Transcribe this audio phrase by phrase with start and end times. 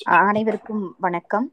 [0.00, 1.46] அனைவருக்கும் வணக்கம்.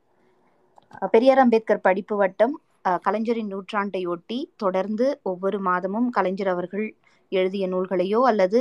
[1.14, 2.54] பெரியார் அம்பேத்கர் படிப்பு வட்டம்
[2.85, 6.85] அஹ், கலைஞரின் நூற்றாண்டையொட்டி தொடர்ந்து ஒவ்வொரு மாதமும் கலைஞர் அவர்கள்
[7.32, 8.60] எழுதிய நூல்களையோ அல்லது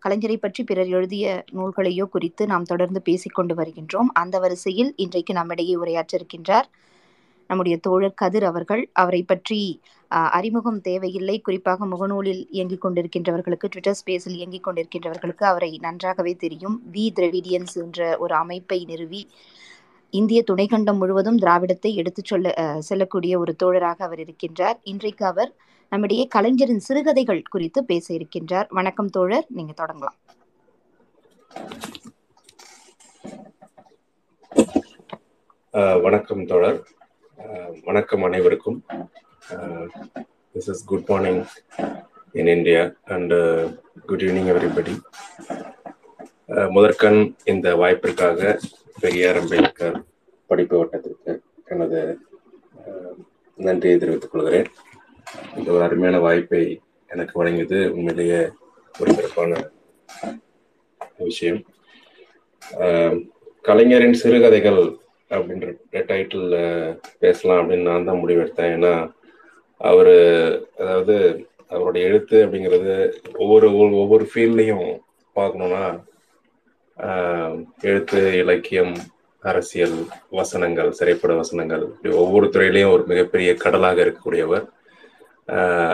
[0.00, 4.10] கலைஞரை பற்றி பிறர் எழுதிய நூல்களையோ குறித்து நாம் தொடர்ந்து பேசிக்கொண்டு வருகின்றோம்.
[4.14, 6.68] அந்த வரிசையில் இன்றைக்கு நம்மிடையே உரையாற்றிருக்கின்றார்
[7.50, 9.60] நம்முடைய தோழர் கதிர் அவர்கள் அவரை பற்றி
[10.10, 11.40] அஹ், அறிமுகம் தேவையில்லை.
[11.40, 16.82] குறிப்பாக முகநூலில் இயங்கிக் கொண்டிருக்கின்றவர்களுக்கு ட்விட்டர் ஸ்பேஸில் இயங்கிக் கொண்டிருக்கின்றவர்களுக்கு அவரை நன்றாகவே தெரியும்.
[16.92, 17.04] வி.
[17.12, 19.22] திரவிடியன்ஸ் என்ற ஒரு அமைப்பை நிறுவி
[20.12, 24.78] இந்திய துணைக்கண்டம் முழுவதும் திராவிடத்தை எடுத்துச் சொல்ல அஹ், செல்லக்கூடிய ஒரு தோழராக அவர் இருக்கின்றார்.
[24.84, 25.50] இன்றைக்கு அவர்
[25.92, 28.66] நம்மிடையே கலைஞரின் சிறுகதைகள் குறித்து பேச இருக்கின்றார்.
[28.70, 29.46] வணக்கம் தோழர்.
[29.48, 30.18] நீங்க தொடங்கலாம்.
[36.02, 36.78] வணக்கம் தோழர்.
[37.88, 38.78] வணக்கம் அனைவருக்கும்.
[40.54, 41.42] This is good morning
[42.38, 42.80] in India
[43.14, 43.34] and
[44.06, 44.94] good evening everybody
[46.76, 47.20] முதற்கண்
[47.52, 48.58] இந்த வாய்ப்பிற்காக
[49.00, 49.96] பெரியார் அம்பேத்கர்
[50.50, 52.00] படிப்பு வட்டத்திற்கு எனது
[53.54, 54.70] நன்றியை தெரிவித்துக் கொள்கிறேன்.
[55.56, 56.64] இந்த ஒரு அருமையான வாய்ப்பை
[57.08, 58.40] எனக்கு வழங்கியது உண்மையிலேயே
[59.00, 59.70] ஒரு சிறப்பான
[61.18, 61.60] விஷயம்
[63.68, 64.82] கலைஞரின் சிறுகதைகள்
[65.30, 68.74] அப்படின்ற டைட்டில் பேசலாம் அப்படின்னு நான் தான் முடிவெடுத்தேன்.
[68.76, 69.12] ஏன்னா
[69.78, 70.14] அவர்
[70.78, 74.98] அதாவது அவருடைய எழுத்து அப்படிங்கிறது ஒவ்வொரு ஒவ்வொரு- ஃபீல்ட்லையும்
[75.36, 76.04] பார்க்கணும்னா
[77.80, 78.94] எழுத்து இலக்கியம்
[79.40, 79.98] அரசியல்
[80.30, 84.66] வசனங்கள் திரைப்பட வசனங்கள் இப்படி ஒவ்வொரு துறையிலையும் ஒரு மிகப்பெரிய கடலாக இருக்கக்கூடியவர்.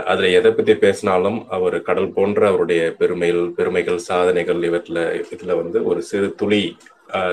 [0.05, 6.03] அதில் எதை பற்றி பேசினாலும் அவர் கடல் போன்ற அவருடைய பெருமைகள் பெருமைகள் சாதனைகள் இவற்றில் இதில் வந்து ஒரு
[6.03, 6.77] சிறு துளி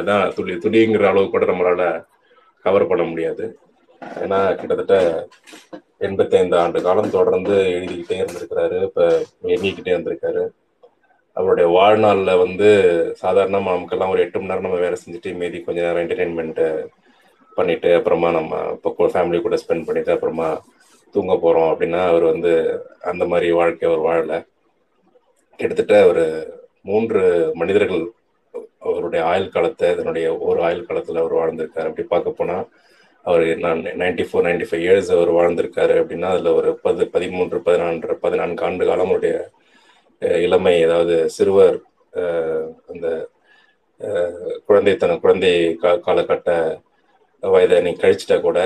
[0.10, 1.84] தான் துளி துளிங்கிற அளவு கூட நம்மளால
[2.66, 3.46] கவர் பண்ண முடியாது.
[4.24, 4.96] ஏன்னா கிட்டத்தட்ட
[6.08, 8.78] எண்பத்தைந்து ஆண்டு காலம் தொடர்ந்து எழுதிக்கிட்டே இருந்திருக்கிறாரு.
[8.88, 9.06] இப்போ
[9.56, 10.44] எண்ணிக்கிட்டே இருந்திருக்காரு.
[11.38, 12.70] அவருடைய வாழ்நாளில் வந்து
[13.22, 16.66] சாதாரணமாக நமக்கெல்லாம் ஒரு எட்டு மணி நேரம் நம்ம வேலை செஞ்சுட்டு மீதி கொஞ்ச நேரம் என்டர்டெயின்மெண்ட்டு
[17.58, 20.50] பண்ணிட்டு அப்புறமா நம்ம இப்போ ஃபேமிலி கூட ஸ்பெண்ட் பண்ணிட்டு அப்புறமா
[21.16, 22.52] தூங்க போகிறோம் அப்படின்னா அவர் வந்து
[23.12, 24.34] அந்த மாதிரி வாழ்க்கை அவர் வாழல.
[25.60, 26.26] கிட்டத்தட்ட ஒரு
[26.90, 27.22] மூன்று
[27.60, 28.04] மனிதர்கள்
[28.82, 31.90] அவருடைய ஆயுள் காலத்தை இதனுடைய ஒரு ஆயுள் காலத்தில் அவர் வாழ்ந்திருக்காரு.
[31.90, 32.66] அப்படி பார்க்க போனால்
[33.26, 38.16] அவர் நான் ninety four ninety five years அவர் வாழ்ந்திருக்காரு அப்படின்னா அதில் ஒரு பது பதிமூன்று பதினான்கு
[38.24, 39.36] பதினான்கு ஆண்டு காலம் அவருடைய
[40.46, 41.78] இளமை அதாவது சிறுவர்
[42.92, 43.08] அந்த
[44.70, 45.54] குழந்தை தன் குழந்தை
[45.84, 46.50] கா காலகட்ட
[47.44, 48.60] வயதை நீ கழிச்சிட்டா கூட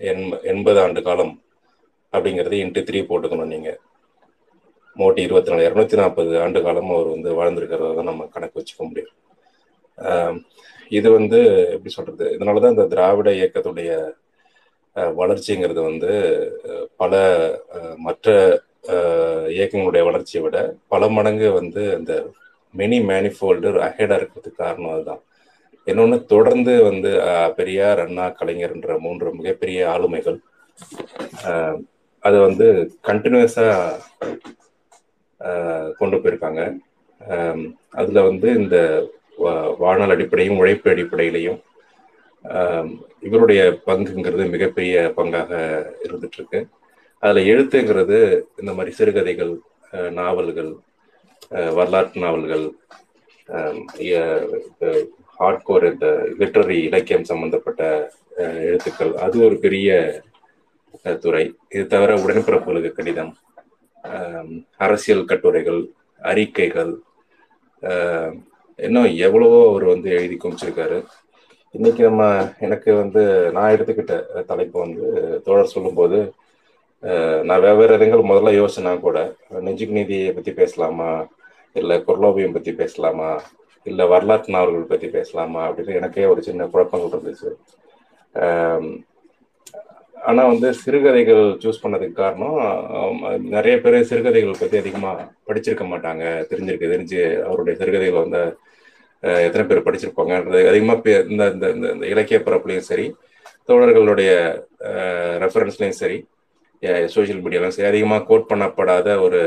[0.00, 1.34] எண் எண்பது ஆண்டு காலம்
[2.12, 3.78] அப்படிங்கிறது இன்ட்டு த்ரீ போட்டுக்கணும் நீங்கள்
[4.96, 9.14] மோட்டி இருபத்தி நாலு இரநூத்தி நாற்பது ஆண்டு காலம் அவர் வந்து வாழ்ந்திருக்கிறத தான் நம்ம கணக்கு வச்சுக்க முடியும்.
[10.92, 11.38] இது வந்து
[11.74, 12.26] எப்படி சொல்றது?
[12.36, 13.90] இதனாலதான் இந்த திராவிட இயக்கத்துடைய
[15.20, 16.12] வளர்ச்சிங்கிறது வந்து
[17.00, 17.12] பல
[18.06, 18.28] மற்ற
[19.56, 20.58] இயக்கங்களுடைய வளர்ச்சியை விட
[20.92, 22.12] பல மடங்கு வந்து அந்த
[22.74, 25.22] மெனி மேனிஃபோல்டு அஹெடா இருக்கிறதுக்கு காரணம் அதுதான்.
[25.86, 27.10] இன்னொன்று தொடர்ந்து வந்து
[27.58, 30.38] பெரியார் அண்ணா கலைஞர்ன்ற மூன்று மிகப்பெரிய ஆளுமைகள்
[32.22, 32.66] அது வந்து
[33.08, 33.66] கண்டினியூஸா
[36.00, 36.62] கொண்டு போயிருக்காங்க.
[37.20, 37.68] அதில்
[38.00, 38.76] அதுல வந்து இந்த
[39.82, 41.58] வாழ்நாள் அடிப்படையும் உழைப்பு அடிப்படையிலையும்
[43.20, 45.50] இவருடைய பங்குங்கிறது மிகப்பெரிய பங்காக
[46.04, 46.60] இருந்துட்டு இருக்கு
[47.22, 48.18] அதில் எழுத்துங்கிறது
[48.60, 49.52] இந்த மாதிரி சிறுகதைகள்
[50.10, 50.70] நாவல்கள்
[51.78, 52.64] வரலாற்று நாவல்கள்
[55.38, 56.06] ஹார்ட்கோர் இந்த
[56.38, 57.82] லிட்ரரி இலக்கியம் சம்பந்தப்பட்ட
[58.68, 59.12] எழுத்துக்கள்.
[59.24, 59.90] அது ஒரு பெரிய
[61.20, 61.44] துறை.
[61.74, 63.32] இது தவிர உடன்பிறப்புகளுக்கு கடிதம்.
[64.76, 65.80] அரசியல் கட்டுரைகள்
[66.20, 66.92] அறிக்கைகள்
[68.80, 70.98] இன்னும் எவ்வளவோ அவர் வந்து எழுதி குமிச்சிருக்காரு.
[71.74, 72.22] இன்னைக்கு நம்ம
[72.58, 74.14] எனக்கு வந்து நான் எடுத்துக்கிட்ட
[74.44, 75.04] தலைப்பு வந்து
[75.46, 76.18] தோழர் சொல்லும்போது
[77.44, 79.18] நான் வெவ்வேறு இடங்கள் முதல்ல யோசனா கூட
[79.66, 81.10] நெஞ்சுக்கு நீதியை பத்தி பேசலாமா?
[81.76, 83.30] இல்ல குரலோபியம் பத்தி பேசலாமா?
[83.86, 85.62] இல்ல வரலாற்று நாவல்கள் பத்தி பேசலாமா?
[85.68, 87.50] அப்படின்னு எனக்கே ஒரு சின்ன குழப்பங்கள் இருந்துச்சு.
[88.34, 88.88] ஆனால்
[90.22, 92.56] ஆனா வந்து சிறுகதைகள் சூஸ் பண்ணதுக்கு காரணம்
[93.48, 95.12] நிறைய பேர் சிறுகதைகள் பத்தி அதிகமா
[95.48, 98.42] படிச்சிருக்க மாட்டாங்க தெரிஞ்சிருக்கு தெரிஞ்சு அவருடைய சிறுகதைகள் வந்து
[99.20, 103.16] எத்தனை பேர் படிச்சிருப்பாங்கன்றது அதிகமாக பே- இந்த இந்த இந்த- இலக்கிய பரப்புலையும் சரி
[103.68, 104.30] தோழர்களுடைய
[105.44, 106.26] ரெஃபரன்ஸ்லையும் சரி
[107.06, 109.40] சோஷியல் மீடியாலையும் சரி அதிகமாக கோட் பண்ணப்படாத ஒரு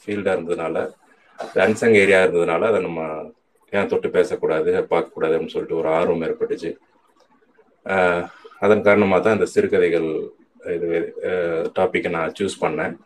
[0.00, 0.90] ஃபீல்டாக இருந்ததுனால
[1.54, 3.32] அன்சங் ஏரியா இருந்ததுனால அதை நம்ம
[3.70, 6.76] ஏன் தொட்டு பேசக்கூடாது பார்க்கக்கூடாது அப்படின்னு சொல்லிட்டு ஒரு ஆர்வம் ஏற்பட்டுச்சு.
[8.60, 10.08] அதன் காரணமாக தான் இந்த சிறுகதைகள்
[10.66, 11.14] இது
[11.78, 12.96] டாப்பிக்கை நான் சூஸ் பண்ணேன்.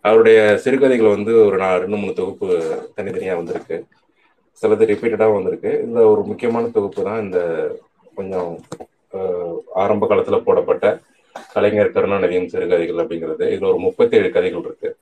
[0.00, 2.48] அவருடைய சிறுகதைகள் வந்து ஒரு நான் ரெண்டு மூணு தொகுப்பு
[2.94, 3.84] தனித்தனியாக வந்திருக்கு.
[4.62, 5.72] சிலது ரிப்பீட்டடாக வந்திருக்கு.
[5.72, 7.40] இதில் ஒரு முக்கியமான தொகுப்பு தான் இந்த
[8.14, 8.58] கொஞ்சம்
[9.74, 10.98] ஆரம்ப காலத்தில் போடப்பட்ட
[11.52, 13.42] கலைஞர் கருணாநிதியின் சிறுகதைகள் அப்படிங்கிறது.
[13.42, 14.96] இதில் ஒரு முப்பத்தி ஏழு கதைகள் இருக்கு.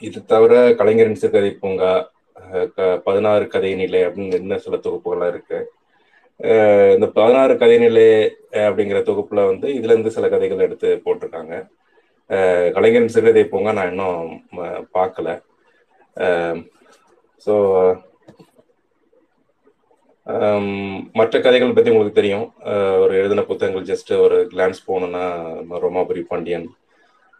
[0.00, 2.10] இது தவிர கலைஞரின் சிறுகதை பூங்கா
[2.74, 5.72] க- பதினாறு கதை நிலை அப்படின்னு இன்னும் சில தொகுப்புகள்லாம் இருக்கு.
[6.94, 11.68] இந்த பதினாறு கதைநிலை அப்படிங்கிற தொகுப்புல வந்து இதுல இருந்து சில கதைகள் எடுத்து போட்டிருக்காங்க.
[12.72, 14.42] கலைஞரின் சிறுகதை பூங்கா நான் இன்னும்
[14.94, 15.42] பார்க்கல.
[17.48, 17.56] ஸோ
[20.26, 20.66] um,
[21.18, 22.46] மற்ற கதைகள் பற்றி உங்களுக்கு தெரியும்.
[22.70, 25.22] Uh, ஒரு எழுதின புத்தகங்கள் ஜஸ்ட் ஒரு கிளான்ஸ் போகணுன்னா
[25.84, 26.66] ரோமாபுரி பாண்டியன்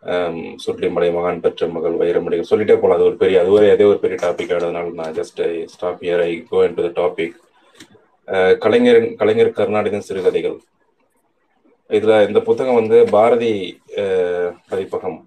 [0.02, 4.18] um, சுருளிமலை மகான் பெற்ற மகள் வைரமடிகள் சொல்லிட்டே போகலாம் அது ஒரு பெரிய அதுவே அதே ஒரு பெரிய
[4.24, 7.36] டாபிக் ஆனதுனால நான் just I stop here I go into the topic
[8.64, 10.56] கலைஞரின் கலைஞர் கருணாநிதன் சிறுகதைகள்.
[11.90, 13.52] இதில் இந்த புத்தகம் வந்து பாரதி
[14.02, 15.20] uh, பதிப்பகம்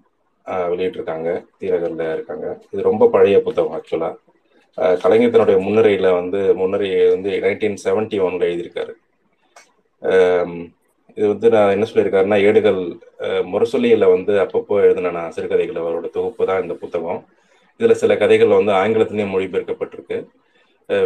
[0.46, 1.30] uh, வெளியிட்டிருக்காங்க.
[1.60, 2.46] தீரகரில் இருக்காங்க.
[2.72, 4.18] இது ரொம்ப பழைய புத்தகம் ஆக்சுவலாக
[4.78, 8.92] கலைஞர் தன்னுடைய முன்னுரையில வந்து முன்னுரையை வந்து நைன்டீன் செவன்டி ஒன்ல எழுதியிருக்காரு
[11.16, 12.78] இது வந்து நான் என்ன சொல்லியிருக்காருன்னா ஏடுகள்
[13.52, 17.20] முரசொலியில வந்து அப்பப்போ எழுதின நான் சிறுகதைகள் அவரோட தொகுப்பு தான் இந்த புத்தகம்.
[17.80, 20.18] இதுல சில கதைகள் வந்து ஆங்கிலத்திலையும் மொழிபெயர்க்கப்பட்டிருக்கு.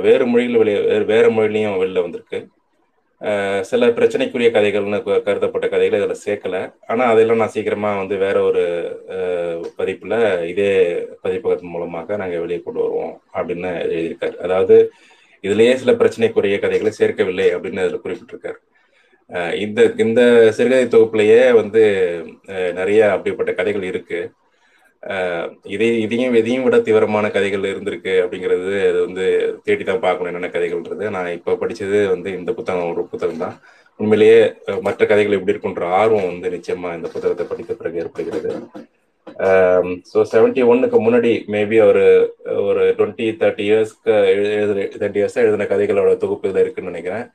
[0.07, 2.39] வேறு மொழியில் வெளியே வேறு வேறு மொழிலையும் வெளில வந்திருக்கு.
[3.71, 6.57] சில பிரச்சனைக்குரிய கதைகள்னு கருதப்பட்ட கதைகள் இதில் சேர்க்கல.
[6.91, 8.65] ஆனால் அதெல்லாம் நான் சீக்கிரமாக வந்து வேற ஒரு
[9.79, 10.17] பதிப்பில்
[10.53, 10.71] இதே
[11.25, 14.37] பதிப்பகத்தின் மூலமாக நாங்கள் வெளியே கொண்டு வருவோம் அப்படின்னு எழுதியிருக்காரு.
[14.47, 14.77] அதாவது
[15.45, 18.59] இதுலேயே சில பிரச்சனைக்குரிய கதைகளை சேர்க்கவில்லை அப்படின்னு அதில் குறிப்பிட்டிருக்காரு.
[19.65, 20.21] இந்த இந்த
[20.57, 21.83] சிறுகதை தொகுப்புலேயே வந்து
[22.81, 24.31] நிறைய அப்படிப்பட்ட கதைகள் இருக்குது
[25.75, 29.25] இதே இதையும் எதையும் விட தீவிரமான கதைகள் இருந்திருக்கு அப்படிங்கிறது அது வந்து
[29.67, 31.05] தேடி தான் பார்க்கணும் என்னென்ன கதைகள்ன்றது.
[31.17, 33.57] நான் இப்போ படிச்சது வந்து இந்த புத்தகம் ஒரு புத்தகம் தான்.
[34.01, 34.39] உண்மையிலேயே
[34.87, 38.51] மற்ற கதைகள் எப்படி இருக்குன்ற ஆர்வம் வந்து நிச்சயமா இந்த புத்தகத்தை படித்த பிறகு ஏற்படுகிறது.
[40.11, 42.05] ஸோ செவன்டி ஒன்னுக்கு முன்னாடி மேபி ஒரு
[42.69, 47.27] ஒரு டுவெண்ட்டி தேர்ட்டி இயர்ஸ்க்கு எழுது தேர்ட்டி இயர்ஸாக எழுதின கதைகளோட தொகுப்பு இதில் இருக்குன்னு நினைக்கிறேன்.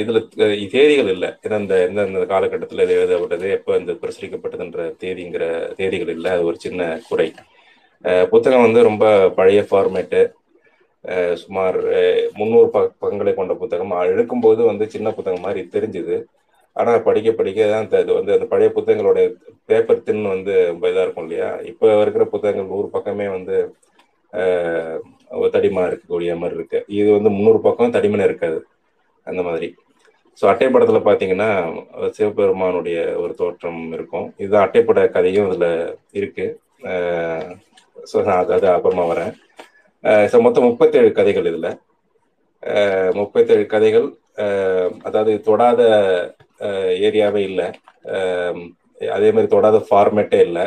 [0.00, 0.18] இதுல
[0.74, 1.28] தேதிகள் இல்லை.
[1.44, 5.44] எந்தெந்த எந்தெந்த காலகட்டத்தில் இது எழுதப்பட்டது எப்போ இந்த பிரசுரிக்கப்பட்டதுன்ற தேதிங்கிற
[5.78, 6.30] தேதிகள் இல்லை.
[6.36, 7.28] அது ஒரு சின்ன குறை.
[8.32, 9.04] புத்தகம் வந்து ரொம்ப
[9.38, 10.22] பழைய ஃபார்மேட்டு
[11.42, 11.78] சுமார்
[12.38, 13.94] முந்நூறு ப பக்கங்களை கொண்ட புத்தகம்.
[14.12, 16.16] எழுக்கும்போது வந்து சின்ன புத்தகம் மாதிரி தெரிஞ்சுது.
[16.76, 19.18] ஆனால் படிக்க படிக்க தான் இது வந்து அந்த பழைய புத்தகங்களோட
[19.70, 21.50] பேப்பர் தின் வந்து ரொம்ப இதாக இருக்கும் இல்லையா?
[21.70, 23.56] இப்போ இருக்கிற புத்தகங்கள் நூறு பக்கமே வந்து
[25.54, 26.78] தடிமா இருக்கக்கூடிய மாதிரி இருக்கு.
[27.00, 28.58] இது வந்து முந்நூறு பக்கம் தடிமனை இருக்காது.
[29.30, 29.68] அந்த மாதிரி.
[30.38, 31.50] ஸோ அட்டைப்படத்தில் பார்த்தீங்கன்னா
[32.16, 34.26] சிவபெருமானுடைய ஒரு தோற்றம் இருக்கும்.
[34.44, 35.70] இது அட்டைப்பட கதையும் இதில்
[36.18, 36.46] இருக்கு.
[38.10, 39.32] ஸோ நான் அது அப்புறமா வரேன்.
[40.32, 41.70] ஸோ மொத்தம் முப்பத்தேழு கதைகள் இதில்.
[43.20, 44.08] முப்பத்தேழு கதைகள்
[45.08, 45.82] அதாவது தொடாத
[47.08, 47.68] ஏரியாவே இல்லை.
[49.16, 50.64] அதே மாதிரி தொடாத ஃபார்மேட்டே இல்லை.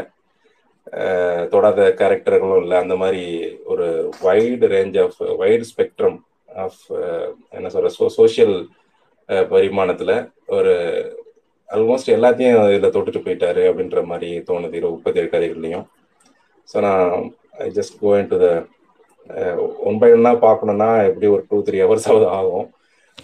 [1.53, 2.77] தொடாத கேரக்டர்களும் இல்லை.
[2.83, 3.23] அந்த மாதிரி
[3.71, 3.87] ஒரு
[4.25, 6.17] wide range of wide spectrum
[6.63, 7.25] of uh,
[7.57, 8.55] என்ன சொல்ற சோ சோசியல்
[9.53, 10.11] பரிமாணத்துல
[10.57, 10.73] ஒரு
[11.69, 14.77] ஆல்மோஸ்ட் எல்லாத்தையும் இதில் தொட்டுட்டு போயிட்டாரு அப்படின்ற மாதிரி தோணுது.
[14.79, 15.85] இருபது முப்பத்தேழு கதைகள்லையும்.
[16.67, 17.11] ஸோ நான்
[17.65, 18.49] I just go into the
[19.89, 22.67] one by ஒன்னா பார்க்கணும்னா எப்படி ஒரு டூ த்ரீ ஹவர்ஸ் ஆகுது ஆகும்.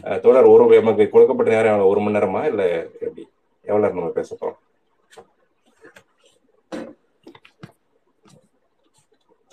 [0.07, 2.43] Uh, தொடர் ஒரு நமக்கு கொடுக்கப்பட்ட நேரம் ஒரு மணி நேரமா?
[2.51, 2.67] இல்லை
[3.07, 3.23] எப்படி?
[3.65, 4.59] எவ்வளோ நேரம் நம்ம பேச போகிறோம்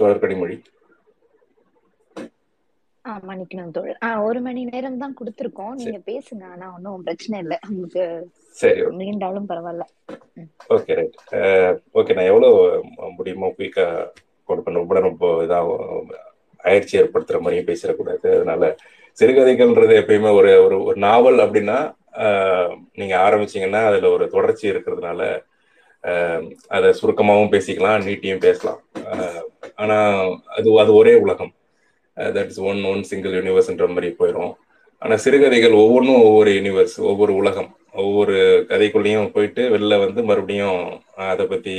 [0.00, 0.56] தொடர் கடிமொழி
[3.05, 3.70] மன்னிக்கணும்
[4.06, 5.73] ஆஹ் ஒரு மணி நேரம் தான் கொடுத்துருக்கோம்.
[5.73, 6.44] நீங்க பேசுங்க.
[6.50, 7.58] ஆனா ஒன்றும் பிரச்சனை இல்லை.
[7.69, 8.29] உங்களுக்கு
[8.61, 9.85] சரி நீண்டாலும் பரவாயில்ல.
[10.69, 11.17] Okay right.
[11.94, 12.14] ஓகே.
[12.14, 12.81] நான் எவ்வளோ
[13.17, 13.87] முடியுமோ குயிக்கா
[14.44, 16.11] கோட் பண்ண ரொம்ப ரொம்ப இதாகும்
[16.56, 18.26] அயற்சி ஏற்படுத்துற மாதிரியும் பேசிடக்கூடாது.
[18.37, 18.76] அதனால
[19.19, 21.79] சிறுகதைகள்ன்றது எப்பயுமே ஒரு ஒரு ஒரு நாவல் அப்படின்னா
[22.94, 25.20] நீங்க ஆரம்பிச்சீங்கன்னா அதுல ஒரு தொடர்ச்சி இருக்கிறதுனால
[26.69, 28.81] அதை சுருக்கமாகவும் பேசிக்கலாம் நீட்டியும் பேசலாம்.
[29.77, 29.96] ஆனா
[30.56, 31.53] அது அது ஒரே உலகம்.
[32.36, 34.53] That is one one single யூனிவர்ஸ்ன்ற மாதிரி போயிடும்
[35.03, 37.70] ஆனால் சிறுகதைகள் ஒவ்வொன்றும் ஒவ்வொரு யூனிவர்ஸ் ஒவ்வொரு உலகம்
[38.03, 38.34] ஒவ்வொரு
[38.70, 40.81] கதைக்குள்ளேயும் போயிட்டு வெளில வந்து மறுபடியும்
[41.32, 41.74] அதை பற்றி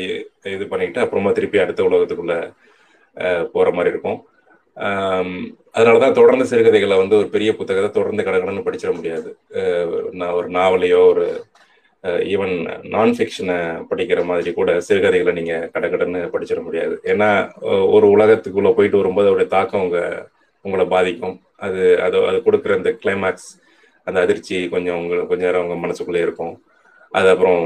[0.56, 2.40] இது பண்ணிக்கிட்டு அப்புறமா திருப்பி அடுத்த உலகத்துக்குள்ளே
[3.54, 4.20] போகிற மாதிரி இருக்கும்.
[5.76, 9.30] அதனால தான் தொடர்ந்து சிறுகதைகளை வந்து ஒரு பெரிய புத்தகத்தை தொடர்ந்து கடகடன்னு படிச்சிட முடியாது.
[10.20, 11.26] நான் ஒரு நாவலையோ ஒரு
[12.34, 12.54] ஈவன்
[12.94, 13.58] நான் ஃபிக்ஷனை
[13.90, 16.96] படிக்கிற மாதிரி கூட சிறுகதைகளை நீங்க கடகடன்னு படிச்சிட முடியாது.
[17.12, 17.30] ஏன்னா
[17.96, 20.00] ஒரு உலகத்துக்குள்ள போயிட்டு வரும்போது அதோடைய தாக்கம் உங்க
[20.66, 21.36] உங்களை பாதிக்கும்.
[21.66, 23.50] அது அது அது கொடுக்குற அந்த கிளைமேக்ஸ்
[24.08, 26.54] அந்த அதிர்ச்சி கொஞ்சம் உங்க கொஞ்ச நேரம் உங்க மனசுக்குள்ளே இருக்கும்.
[27.20, 27.64] அது அப்புறம்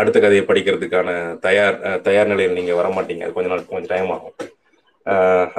[0.00, 1.08] அடுத்த கதையை படிக்கிறதுக்கான
[1.46, 3.24] தயார் தயார் நிலையில் நீங்க வர மாட்டீங்க.
[3.26, 4.36] அது கொஞ்ச நாள் கொஞ்சம் டைம் ஆகும்.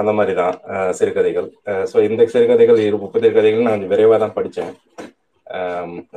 [0.01, 0.55] அந்த மாதிரி தான்
[0.99, 1.49] சிறுகதைகள்.
[1.91, 4.73] ஸோ இந்த சிறுகதைகள் இரு முப்பது கதைகள் நான் கொஞ்சம் விரைவாக தான் படித்தேன்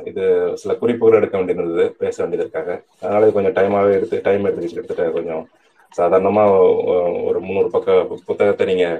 [0.09, 0.23] இது
[0.61, 5.15] சில குறிப்புகள் எடுக்க வேண்டியிருந்தது பேச வேண்டியது இருக்காங்க அதனால இது கொஞ்சம் டைமாகவே எடுத்து டைம் எடுத்து எடுத்துட்டு
[5.17, 5.43] கொஞ்சம்
[5.93, 6.55] சாதாரணமாக
[7.27, 7.91] ஒரு முந்நூறு பக்க
[8.29, 8.97] புத்தகத்தை நீங்கள்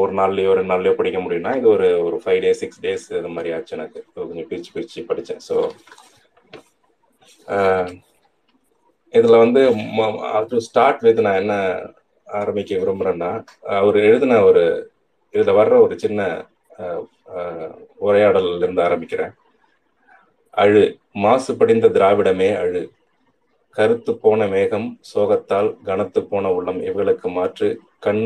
[0.00, 3.52] ஒரு நாள்லயோ ரெண்டு நாள்லயோ படிக்க முடியும்னா இது ஒரு ஒரு ஃபைவ் டேஸ் சிக்ஸ் டேஸ் இந்த மாதிரி
[3.56, 4.00] ஆச்சு எனக்கு.
[4.22, 5.42] கொஞ்சம் பிரிச்சு பிரிச்சு படித்தேன்.
[5.48, 5.56] ஸோ
[9.14, 9.60] இதில் வந்து
[10.50, 11.54] டு ஸ்டார்ட் வித் நான் என்ன
[12.26, 13.30] ஆரம்பிக்க விரும்புகிறேன்னா
[13.78, 14.62] அவர் எழுதின ஒரு
[15.34, 16.20] இதில் வர்ற ஒரு சின்ன
[18.08, 19.32] உரையாடல்ல இருந்து ஆரம்பிக்கிறேன்.
[20.62, 20.82] அழு
[21.24, 22.82] மாசு படிந்த திராவிடமே அழு.
[23.76, 27.68] கருத்து போன மேகம் சோகத்தால் கனத்து போன உள்ளம் இவைகளுக்கு மாற்று
[28.06, 28.24] கண்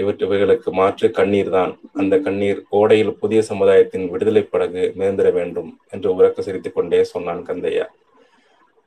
[0.00, 1.72] இவற்று இவைகளுக்கு மாற்று கண்ணீர் தான்.
[2.00, 7.86] அந்த கண்ணீர் ஓடையில் புதிய சமுதாயத்தின் விடுதலை படகு மேந்திர வேண்டும் என்று உறக்க சிரித்துக் கொண்டே சொன்னான் கந்தையா.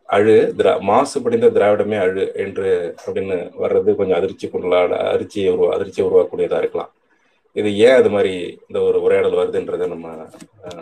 [0.09, 2.69] அழு திரா மாசு படிந்த திராவிடமே அழு என்று
[3.05, 6.91] அப்படின்னு வர்றது கொஞ்சம் அதிர்ச்சி கொள்ளாட அதிர்ச்சியை உருவா அதிர்ச்சியை உருவாக்கக்கூடியதா இருக்கலாம்.
[7.59, 8.33] இது ஏன் அது மாதிரி
[8.67, 10.07] இந்த ஒரு உரையாடல் வருதுன்றதை நம்ம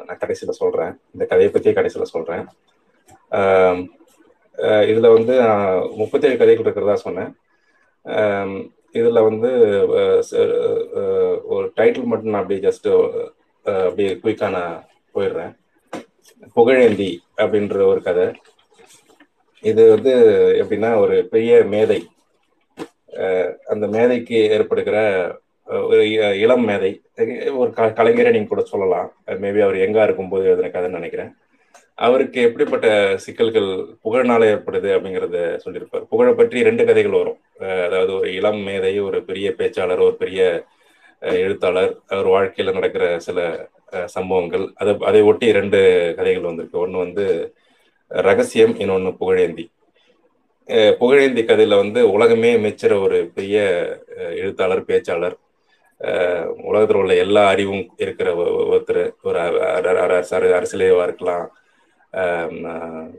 [0.07, 0.93] நான் கடைசியில சொல்றேன்.
[1.13, 2.45] இந்த கதையை பத்தியே கடைசியில சொல்றேன்.
[4.91, 5.35] இதுல வந்து
[6.01, 7.31] முப்பத்தேழு கதைகள் இருக்கிறதா சொன்னேன்.
[8.99, 9.51] இதுல வந்து
[11.53, 12.89] ஒரு டைட்டில் மட்டும் நான் அப்படியே ஜஸ்ட்
[13.85, 14.75] அப்படியே குயிக்காக நான்
[15.15, 15.53] போயிடுறேன்.
[16.55, 17.11] புகழேந்தி
[17.43, 18.27] அப்படின்ற ஒரு கதை.
[19.63, 20.13] இது வந்து
[20.61, 21.99] எப்படின்னா ஒரு பெரிய மேதை.
[23.73, 24.97] அந்த மேதைக்கு ஏற்படுகிற
[25.67, 26.03] ஒரு
[26.43, 26.91] இளம் மேதை.
[27.61, 27.69] ஒரு
[27.99, 29.09] கலைஞரை நீங்க கூட சொல்லலாம்.
[29.43, 31.31] மேபி அவர் எங்கா இருக்கும்போது எழுதின கதைன்னு நினைக்கிறேன்.
[31.95, 32.87] அவருக்கு எப்படிப்பட்ட
[33.25, 33.69] சிக்கல்கள்
[34.03, 36.07] புகழ்னால ஏற்படுது அப்படிங்கிறத சொல்லியிருப்பார்.
[36.11, 37.39] புகழை பற்றி ரெண்டு கதைகள் வரும்.
[37.87, 40.41] அதாவது ஒரு இளம் மேதை ஒரு பெரிய பேச்சாளர் ஒரு பெரிய
[41.43, 41.93] எழுத்தாளர்.
[42.07, 43.39] அவர் வாழ்க்கையில நடக்கிற சில
[44.15, 44.65] சம்பவங்கள்.
[44.75, 45.79] அதை அதை ஒட்டி ரெண்டு
[46.17, 46.83] கதைகள் வந்திருக்கு.
[46.85, 47.25] ஒன்று வந்து
[48.09, 49.65] ரகசியம் இன்னொன்று புகழேந்தி.
[50.99, 53.57] புகழேந்தி கதையில வந்து உலகமே மெச்சுற ஒரு பெரிய
[54.41, 55.35] எழுத்தாளர் பேச்சாளர்.
[56.63, 58.29] உலகத்தில் உள்ள எல்லா அறிவும் இருக்கிற
[58.71, 59.39] ஒருத்தர் ஒரு
[60.57, 61.45] அரசியலேவா இருக்கலாம்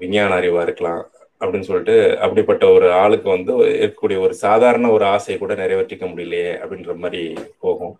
[0.01, 1.03] விஞ்ஞான அறிவா இருக்கலாம்
[1.41, 6.95] அப்படின்னு சொல்லிட்டு அப்படிப்பட்ட ஒரு ஆளுக்கு வந்து இருக்கக்கூடிய ஒரு சாதாரண ஒரு ஆசையை கூட நிறைவேற்றிக்க முடியலையே அப்படின்ற
[6.97, 7.23] மாதிரி
[7.59, 7.95] போகும்.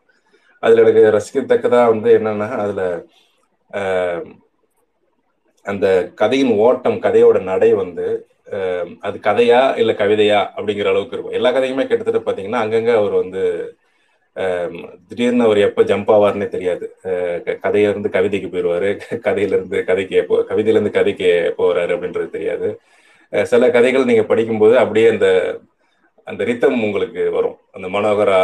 [0.63, 2.83] அதுல எனக்கு ரசிக்கத்தக்கதா வந்து என்னன்னா அதுல
[5.67, 8.07] அந்த கதையின் ஓட்டம் கதையோட நடை வந்து
[9.01, 11.37] அது கதையா இல்ல கவிதையா அப்படிங்கிற அளவுக்கு இருக்கும்.
[11.39, 13.43] எல்லா கதையுமே கிட்டத்தட்ட பாத்தீங்கன்னா அங்கங்க அவர் வந்து
[15.09, 16.87] திடீர்னு அவர் எப்போ ஜம்ப் ஆவார்னே தெரியாது.
[17.65, 18.91] கதையிலிருந்து கவிதைக்கு போயிடுவாரு
[19.27, 22.69] கதையிலிருந்து கதைக்கு எப்போ கவிதையிலேருந்து கதைக்கு போகிறாரு அப்படின்றது தெரியாது.
[23.53, 25.29] சில கதைகள் நீங்கள் படிக்கும்போது அப்படியே அந்த
[26.31, 27.57] அந்த ரித்தம் உங்களுக்கு வரும்.
[27.77, 28.43] அந்த மனோகரா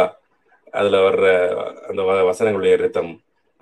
[0.79, 1.25] அதில் வர்ற
[1.89, 3.11] அந்த வசனங்களுடைய ரித்தம்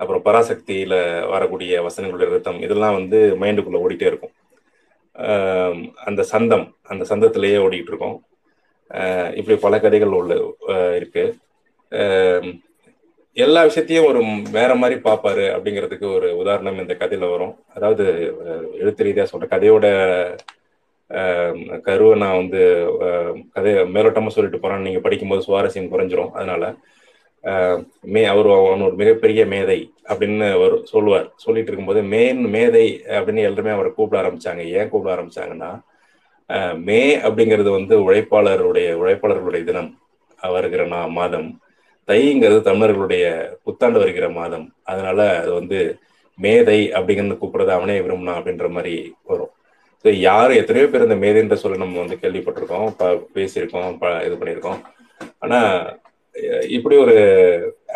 [0.00, 0.98] அப்புறம் பராசக்தியில்
[1.32, 4.34] வரக்கூடிய வசனங்களுடைய ரித்தம் இதெல்லாம் வந்து மைண்டுக்குள்ளே ஓடிட்டே இருக்கும்.
[6.08, 8.18] அந்த சந்தம் அந்த சந்தத்திலேயே ஓடிக்கிட்டு இருக்கோம்.
[9.38, 10.34] இப்படி பல கதைகள் உள்ள
[11.00, 11.34] இருக்குது
[13.36, 14.20] எல்லா விஷயத்தையும் ஒரு
[14.56, 17.54] வேற மாதிரி பார்ப்பாரு அப்படிங்கிறதுக்கு ஒரு உதாரணம் இந்த கதையில வரும்.
[17.76, 18.04] அதாவது
[18.80, 19.86] எழுத்து ரீதியா சொல்ற கதையோட
[21.86, 22.60] கருவை நான் வந்து
[23.54, 26.74] கதையை மேலோட்டமா சொல்லிட்டு போறேன் நீங்க படிக்கும்போது சுவாரஸ்யம் குறைஞ்சிரும் அதனால
[28.14, 28.48] மே அவர்
[28.84, 29.78] ஒரு மிகப்பெரிய மேதை
[30.10, 31.26] அப்படின்னு அவர் சொல்லுவார்.
[31.44, 34.62] சொல்லிட்டு இருக்கும்போது மேன் மேதை அப்படின்னு எல்லாருமே அவரை கூப்பிட ஆரம்பிச்சாங்க.
[34.78, 35.72] ஏன் கூப்பிட ஆரம்பிச்சாங்கன்னா
[36.88, 39.90] மே அப்படிங்கிறது வந்து உழைப்பாளருடைய உழைப்பாளர்களுடைய தினம்.
[40.56, 41.50] வருகிற நான் மாதம்.
[42.08, 43.24] தைங்கிறது தமிழர்களுடைய
[43.64, 44.66] புத்தாண்டு வருகிற மாதம்.
[44.90, 45.78] அதனால அது வந்து
[46.38, 48.94] மேதை அப்படிங்கிறது கூப்பிடுறது அவனே விரும்பினா அப்படின்ற மாதிரி
[49.30, 49.52] வரும்.
[50.04, 52.88] ஸோ யாரும் எத்தனையோ பேர் இந்த மேதைன்ற சொல்ல நம்ம வந்து கேள்விப்பட்டிருக்கோம்
[53.36, 53.90] பேசியிருக்கோம்
[54.28, 54.80] இது பண்ணியிருக்கோம்.
[55.44, 55.60] ஆனா
[56.76, 57.16] இப்படி ஒரு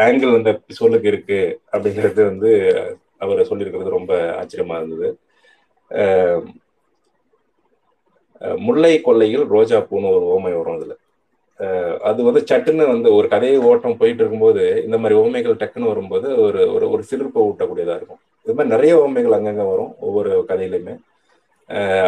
[0.07, 1.41] ஆங்கிள் அந்த சொல்லுக்கு இருக்கு
[1.73, 2.51] அப்படிங்கிறது வந்து
[3.25, 5.09] அவர் சொல்லியிருக்கிறது ரொம்ப ஆச்சரியமா இருந்தது.
[8.67, 10.97] முல்லை கொள்ளையில் ரோஜா பூன்னு ஒரு ஓமை வரும் அதில்.
[12.09, 16.63] அது வந்து சட்டுன்னு வந்து ஒரு கதையை ஓட்டம் போயிட்டு இருக்கும்போது இந்த மாதிரி ஓமைகள் டக்குன்னு வரும்போது ஒரு
[16.75, 18.21] ஒரு ஒரு சிலிர்ப்பை ஊட்டக்கூடியதாக இருக்கும்.
[18.45, 20.95] இது மாதிரி நிறைய ஓமைகள் அங்கங்க வரும் ஒவ்வொரு கதையிலையுமே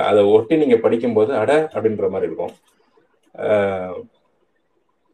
[0.08, 2.54] அதை ஒட்டி நீங்க படிக்கும்போது அட அப்படின்ற மாதிரி இருக்கும்.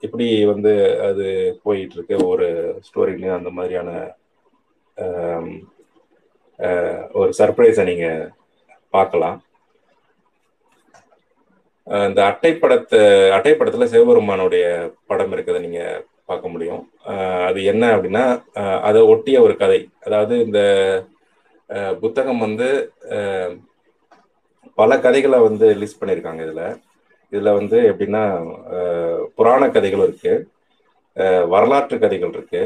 [0.02, 0.72] இப்படி வந்து
[1.08, 1.26] அது
[1.66, 2.48] போயிட்டு இருக்கு ஒரு
[2.88, 3.90] ஸ்டோரிலையும் அந்த மாதிரியான
[7.20, 8.08] ஒரு சர்ப்ரைஸை நீங்க
[8.96, 9.38] பார்க்கலாம்.
[11.86, 13.00] இந்த அட்டைப்படத்தை
[13.36, 14.64] அட்டைப்படத்துல சிவபெருமானுடைய
[15.10, 15.82] படம் இருக்கிறத நீங்க
[16.30, 16.82] பார்க்க முடியும்.
[17.48, 18.24] அது என்ன அப்படின்னா
[18.88, 19.80] அதை ஒட்டிய ஒரு கதை.
[20.06, 20.60] அதாவது இந்த
[22.02, 22.68] புத்தகம் வந்து
[24.78, 26.64] பல கதைகளை வந்து லிஸ்ட் பண்ணியிருக்காங்க இதுல.
[27.32, 28.22] இதுல வந்து எப்படின்னா
[29.36, 30.34] புராண கதைகள் இருக்கு.
[31.54, 32.62] வரலாற்று கதைகள் இருக்கு.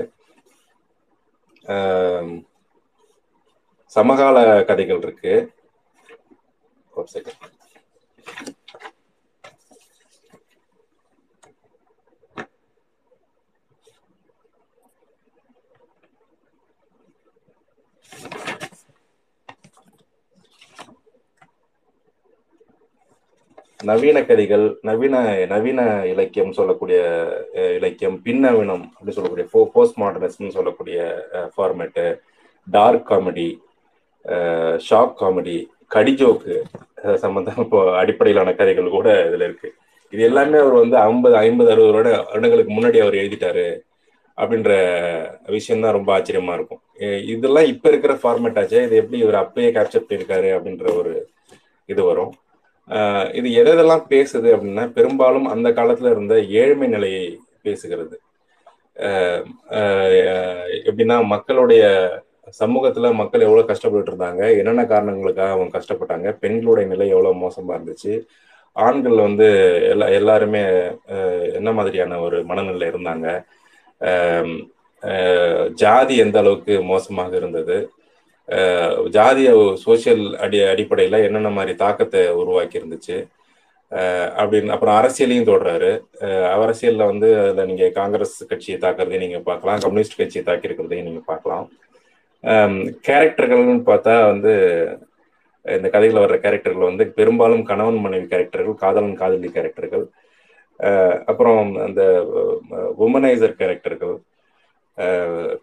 [3.93, 4.39] சமகால
[4.71, 5.35] கதைகள் இருக்கு.
[6.93, 7.47] ஒரு செகண்ட்
[23.81, 25.17] நவீன கதைகள் நவீன
[25.53, 25.81] நவீன
[26.13, 27.01] இலக்கியம் சொல்லக்கூடிய
[27.79, 30.99] இலக்கியம் பின்னவீனம் அப்படின்னு சொல்லக்கூடிய போஸ்ட் மாடர்னிஸ்ட்னு சொல்லக்கூடிய
[31.53, 32.07] format
[32.67, 33.49] dark comedy
[34.87, 35.57] shock comedy
[35.95, 36.57] கடிஜோக்கு
[37.25, 39.69] சம்பந்தம் இப்போ அடிப்படையிலான கதைகள் கூட இதில் இருக்கு.
[40.13, 43.69] இது எல்லாமே அவர் வந்து ஐம்பது ஐம்பது அறுபது வருட வருடங்களுக்கு முன்னாடி அவர் எழுதிட்டாரு
[44.39, 44.73] அப்படின்ற
[45.57, 46.83] விஷயம்தான் ரொம்ப ஆச்சரியமா இருக்கும்.
[47.35, 51.15] இதெல்லாம் இப்போ இருக்கிற ஃபார்மேட் ஆச்சு இது எப்படி இவர் அப்பயே கேப்சர் பண்ணியிருக்காரு அப்படின்ற ஒரு
[51.89, 52.33] இது வரும்.
[53.39, 57.27] இது எதெல்லாம் பேசுது அப்படின்னா பெரும்பாலும் அந்த காலத்துல இருந்த ஏழ்மை நிலையை
[57.65, 58.17] பேசுகிறது.
[60.89, 61.83] எப்படின்னா மக்களுடைய
[62.61, 68.15] சமூகத்துல மக்கள் எவ்வளவு கஷ்டப்பட்டு இருந்தாங்க என்னென்ன காரணங்களுக்காக அவங்க கஷ்டப்பட்டாங்க பெண்களுடைய நிலை எவ்வளவு மோசமா இருந்துச்சு
[68.77, 69.47] ஆண்கள் வந்து
[69.91, 70.63] எல்லா எல்லாருமே
[71.55, 73.27] என்ன மாதிரியான ஒரு மனநிலை இருந்தாங்க
[75.75, 77.77] ஜாதி எந்த அளவுக்கு மோசமாக இருந்தது
[79.17, 79.51] ஜாதிய
[79.87, 83.17] சோசியல் அடி அடிப்படையில் என்னென்ன மாதிரி தாக்கத்தை உருவாக்கி இருந்துச்சு
[84.41, 85.91] அப்படின்னு அப்புறம் அரசியலையும் தொடர்றாரு
[86.55, 89.83] அரசியலில் வந்து அதில் நீங்கள் காங்கிரஸ் கட்சியை தாக்குறதையும் நீங்கள் பார்க்கலாம்.
[89.85, 91.67] கம்யூனிஸ்ட் கட்சியை தாக்கியிருக்கிறதையும் நீங்கள் பார்க்கலாம்.
[93.09, 94.53] கேரக்டர்கள்னு பார்த்தா வந்து
[95.65, 100.05] இந்த கதையில் வர்ற கேரக்டர்கள் வந்து பெரும்பாலும் கணவன் மனைவி கேரக்டர்கள் காதலன் காதலி கேரக்டர்கள்.
[101.31, 102.03] அப்புறம் அந்த
[103.07, 104.17] உமனைசர் கேரக்டர்கள்.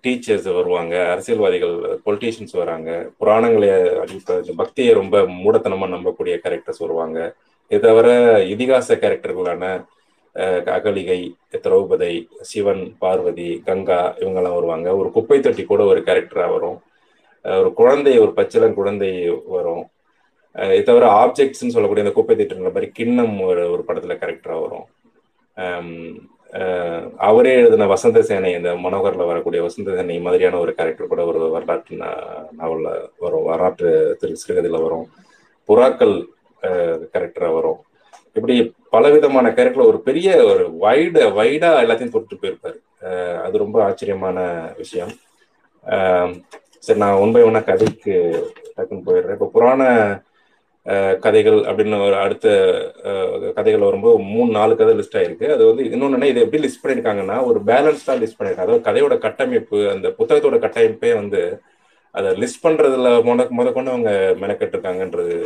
[0.04, 1.75] டீச்சர்ஸ் வருவாங்க அரசியல்வாதிகள்
[2.06, 2.89] பொலிட்டீஷியன்ஸ் வராங்க.
[3.20, 3.70] புராணங்களை
[4.04, 7.36] அடிப்ப பக்தியை ரொம்ப மூடத்தனமா நம்பக்கூடிய கேரக்டர்ஸ் வருவாங்க.
[7.72, 8.08] இது தவிர
[8.54, 9.63] இதிகாச கேரக்டர்களான
[10.75, 11.20] அகலிகை
[11.63, 14.88] திரௌபதி சிவன் பார்வதி கங்கா இவங்கெல்லாம் வருவாங்க.
[14.98, 16.80] ஒரு குப்பை தொட்டி கூட ஒரு கேரக்டரா வரும்.
[17.60, 19.12] ஒரு குழந்தை ஒரு பச்சிலன் குழந்தை
[19.56, 19.84] வரும்.
[20.75, 24.88] இது தவிர ஆப்ஜெக்ட்ஸ்ன்னு சொல்லக்கூடிய அந்த குப்பை திட்டுற மாதிரி கிண்ணம் ஒரு ஒரு படத்துல கேரக்டரா வரும்.
[27.27, 31.95] அவரே எழுதின வசந்த சேனை இந்த மனோகர்ல வரக்கூடிய வசந்த சேனை மாதிரியான ஒரு கேரக்டர் கூட ஒரு வரலாற்று
[31.97, 33.45] நாவலில் வரும்.
[33.50, 35.05] வரலாற்று திரு சிறுகதையில் வரும்.
[35.69, 36.15] புறாக்கள்
[37.13, 37.79] கேரக்டராக வரும்.
[38.38, 38.55] இப்படி
[38.89, 42.79] பலவிதமான கேரக்டர் ஒரு பெரிய ஒரு வைடு வைடா எல்லாத்தையும் தொட்டு போயிருப்பாரு.
[43.45, 44.39] அது ரொம்ப ஆச்சரியமான
[44.77, 45.13] விஷயம்.
[46.85, 48.15] சரி நான் ஒன் பை ஒன்னா கதைக்கு
[48.75, 49.38] டக்குன்னு போயிடுறேன்.
[49.38, 49.83] இப்போ புராண
[51.24, 52.48] கதைகள் அப்படின்னு ஒரு அடுத்த
[53.58, 55.48] கதைகள் வரும்போது மூணு நாலு கதை லிஸ்ட் ஆயிருக்கு.
[55.56, 58.68] அது வந்து இன்னொன்னு இது எப்படி லிஸ்ட் பண்ணியிருக்காங்கன்னா ஒரு பேலன்ஸ்டாக லிஸ்ட் பண்ணியிருக்காங்க.
[58.68, 61.42] அதாவது கதையோட கட்டமைப்பு அந்த புத்தகத்தோட கட்டமைப்பே வந்து
[62.15, 64.12] அதை லிஸ்ட் பண்றதுல முத முத கொண்டு அவங்க
[64.44, 65.38] மெனக்கெட்டு இருக்காங்கன்றது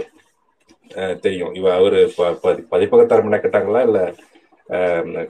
[1.26, 1.54] தெரியும்.
[1.60, 2.00] இவ அவரு
[2.74, 3.82] பதிப்பகத்தார் மெனக்கெட்டாங்களா?
[3.88, 4.04] இல்லை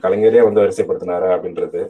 [0.04, 1.80] கலைஞரே வந்து வரிசைப்படுத்தினாரா அப்படின்றது.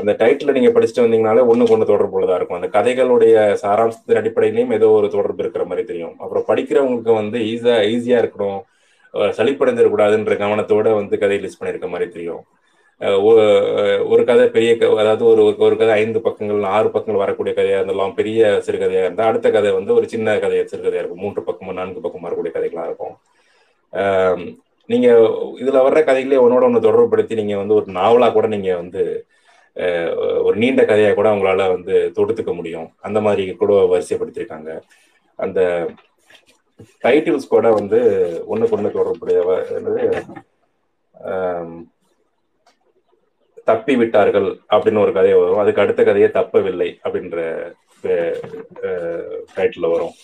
[0.00, 2.58] அந்த டைட்டில் நீங்க படிச்சுட்டு வந்தீங்கனாலே ஒண்ணுக்கு கொண்டு தொடர்பு உள்ளதா இருக்கும்.
[2.58, 6.14] அந்த கதைகளுடைய சாராம்சத்தின் அடிப்படையிலையும் ஏதோ ஒரு தொடர்பு இருக்கிற மாதிரி தெரியும்.
[6.22, 8.60] அப்புறம் படிக்கிறவங்களுக்கு வந்து ஈஸியா ஈஸியா இருக்கணும்.
[9.38, 12.42] சளிப்படைஞ்சிடக்கூடாதுன்ற கவனத்தோட வந்து கதை லிஸ்ட் பண்ணிருக்க மாதிரி தெரியும்.
[14.12, 14.70] ஒரு கதை பெரிய
[15.02, 19.50] அதாவது ஒரு ஒரு கதை ஐந்து பக்கங்கள் ஆறு பக்கங்கள் வரக்கூடிய கதையா இருந்தாலும் பெரிய சிறுகதையா இருந்தா அடுத்த
[19.56, 21.22] கதை வந்து ஒரு சின்ன கதை சிறுகதையா இருக்கும்.
[21.24, 23.16] மூன்று பக்கமும் நான்கு பக்கம் வரக்கூடிய கதைகளா இருக்கும்.
[24.88, 25.08] நீங்க
[25.62, 29.02] இதுல வர்ற கதைகளே ஒன்னோட ஒன்று தொடர்புபடுத்தி நீங்க வந்து ஒரு நாவலா கூட நீங்க வந்து
[30.46, 32.88] ஒரு நீண்ட கதையா கூட அவங்களால வந்து தொடுத்துக்க முடியும்.
[33.06, 34.70] அந்த மாதிரி கூட வரிசைப்படுத்திருக்காங்க
[35.38, 35.60] அந்த
[37.04, 37.98] டைட்டில்ஸ் கூட வந்து
[38.52, 39.38] ஒண்ணுக்கு ஒண்ணு தொடர்புடைய
[43.68, 45.60] தப்பி விட்டார்கள் அப்படின்னு ஒரு கதை வரும்.
[45.62, 47.38] அதுக்கு அடுத்த கதையே தப்பவில்லை அப்படின்ற
[49.56, 50.14] டைட்டில் வரும்.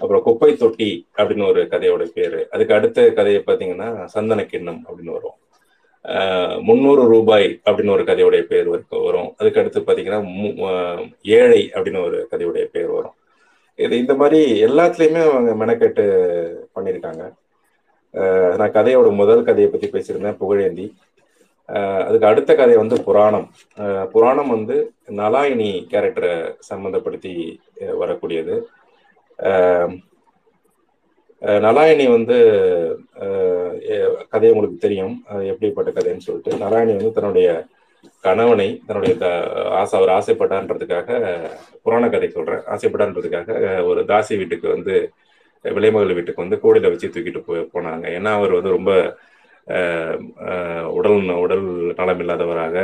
[0.00, 2.40] அப்புறம் குப்பை தொட்டி அப்படின்னு ஒரு கதையோட பேரு.
[2.50, 5.38] அதுக்கு அடுத்த கதையை பார்த்தீங்கன்னா சந்தன கிண்ணம் அப்படின்னு வரும்.
[6.68, 8.68] முந்நூறு ரூபாய் அப்படின்னு ஒரு கதையுடைய பேர்
[9.06, 9.30] வரும்.
[9.40, 10.20] அதுக்கடுத்து பார்த்தீங்கன்னா
[11.38, 13.16] ஏழை அப்படின்னு ஒரு கதையுடைய பேர் வரும்.
[13.84, 16.04] இது இந்த மாதிரி எல்லாத்துலேயுமே அவங்க மெனக்கெட்டு
[16.76, 17.24] பண்ணியிருக்காங்க.
[18.58, 20.86] நான் கதையோட முதல் கதையை பற்றி பேசியிருந்தேன் புகழேந்தி.
[22.06, 23.48] அதுக்கு அடுத்த கதை வந்து புராணம்.
[24.12, 24.76] புராணம் வந்து
[25.20, 26.34] நலாயினி கேரக்டரை
[26.70, 27.34] சம்மந்தப்படுத்தி
[28.02, 28.56] வரக்கூடியது.
[31.42, 32.36] நலாயணி வந்து
[34.32, 35.14] கதை உங்களுக்கு தெரியும்.
[35.52, 37.48] எப்படிப்பட்ட கதைன்னு சொல்லிட்டு நாராயணி வந்து தன்னுடைய
[38.26, 39.14] கணவனை தன்னுடைய
[39.80, 41.08] ஆசை அவர் ஆசைப்பட்டான்றதுக்காக
[41.84, 42.62] புராண கதை சொல்றேன்.
[42.74, 43.50] ஆசைப்பட்டான்றதுக்காக
[43.90, 44.94] ஒரு தாசி வீட்டுக்கு வந்து
[45.64, 48.04] விலைமகள் வீட்டுக்கு வந்து கோடியில வச்சு தூக்கிட்டு போய் போனாங்க.
[48.18, 48.92] ஏன்னா அவர் வந்து ரொம்ப
[50.98, 51.64] உடல் உடல்
[51.98, 52.76] நலம் இல்லாதவராக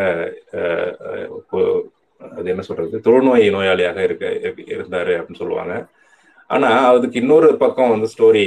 [2.37, 2.97] அது என்ன சொல்றது?
[3.07, 4.27] தொழுநோய் நோயாளியாக இருக்க
[4.77, 5.75] இருந்தாரு அப்படின்னு சொல்லுவாங்க.
[6.55, 8.47] ஆனா அதுக்கு இன்னொரு பக்கம் வந்து ஸ்டோரி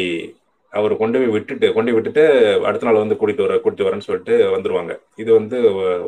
[0.74, 2.24] அவர் கொண்டு போய் விட்டுட்டு கொண்டு விட்டுட்டு
[2.70, 4.91] அடுத்த நாள் வந்து கூட்டிட்டு வர கூட்டிட்டு வரேன்னு சொல்லிட்டு வந்துருவாங்க.
[5.22, 5.58] இது வந்து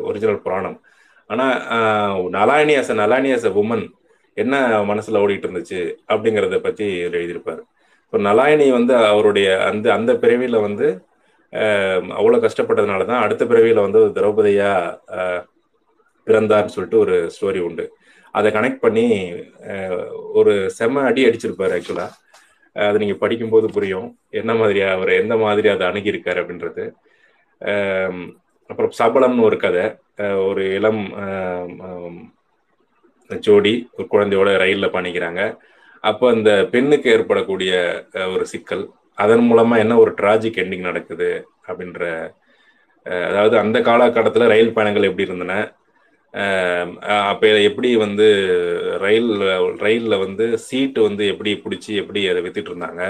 [0.10, 0.78] ஒரிஜினல் புராணம்.
[1.30, 1.46] ஆனா
[2.38, 3.86] Nalini as Nalini as a woman
[4.38, 4.56] என்ன
[4.92, 5.80] மனசுல ஓடிட்டு இருந்துச்சு
[6.12, 7.62] அப்படிங்கிறத பத்தி எழுதியிருப்பாரு.
[8.06, 10.88] இப்போ நலாயனி வந்து அவருடைய அந்த அந்த பிறவியில வந்து
[12.20, 14.72] அவ்வளோ கஷ்டப்பட்டதுனால தான் அடுத்த பிறவியில வந்து திரௌபதியா
[16.28, 17.86] பிறந்தார்னு சொல்லிட்டு ஒரு ஸ்டோரி உண்டு.
[18.38, 19.06] அதை கனெக்ட் பண்ணி
[20.40, 22.08] ஒரு செம அடி அடிச்சிருப்பாரு ஆக்சுவலா
[22.76, 24.10] அதை நீங்க படிக்கும்போது புரியும்.
[24.40, 26.84] என்ன மாதிரியா அவர் எந்த மாதிரி அதை அணுகியிருக்காரு அப்படின்றது.
[28.70, 29.86] அப்புறம் சபலம்னு ஒரு கதை.
[30.50, 31.02] ஒரு இளம்
[33.46, 35.42] ஜோடி ஒரு குழந்தையோட ரயிலில் பண்ணிக்கிறாங்க
[36.04, 37.72] அப்போ அந்த பெண்ணுக்கு ஏற்படக்கூடிய
[38.34, 38.86] ஒரு சிக்கல்.
[39.24, 41.30] அதன் மூலமா என்ன ஒரு டிராஜிக் எண்டிங் நடக்குது
[41.70, 42.04] அப்படின்ற
[43.30, 45.54] அதாவது அந்த காலகட்டத்தில் ரயில் பயணங்கள் எப்படி இருந்தன?
[47.30, 48.28] அப்போ எப்படி வந்து
[49.04, 49.32] ரயில்
[49.86, 53.04] ரயிலில் வந்து சீட்டு வந்து எப்படி பிடிச்சி எப்படி அதை வித்துட்டு இருந்தாங்க?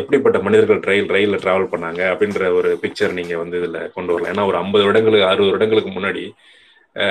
[0.00, 2.02] எப்படிப்பட்ட மனிதர்கள் ரயில் ரயிலில் ட்ராவல் பண்ணாங்க?
[2.12, 4.32] அப்படின்ற ஒரு பிக்சர் நீங்கள் வந்து இதில் கொண்டு வரலாம்.
[4.34, 6.24] ஏன்னா ஒரு ஐம்பது வருடங்களுக்கு அறுபது வருடங்களுக்கு முன்னாடி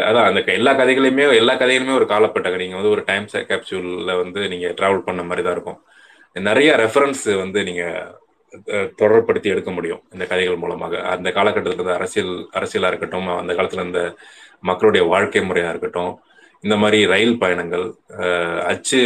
[0.08, 4.74] அதான் அந்த எல்லா கதைகளையுமே எல்லா கதைகளுமே ஒரு காலப்பட்டாங்க நீங்கள் வந்து ஒரு டைம் கேப்சூலில் வந்து நீங்கள்
[4.80, 5.80] ட்ராவல் பண்ண மாதிரி தான் இருக்கும்.
[6.36, 8.00] நிறைய ரெஃபரன்ஸ் வந்து நீங்கள்
[9.00, 10.94] தொடர்படுத்தி எடுக்க முடியும் இந்த கதைகள் மூலமாக.
[11.14, 14.02] அந்த காலகட்டத்தில் இருந்த அரசியல் அரசியலாக இருக்கட்டும் அந்த காலத்தில் இருந்த
[14.70, 16.14] மக்களுடைய வாழ்க்கை முறையாக இருக்கட்டும்
[16.64, 17.86] இந்த மாதிரி ரயில் பயணங்கள்
[18.72, 19.00] அச்சு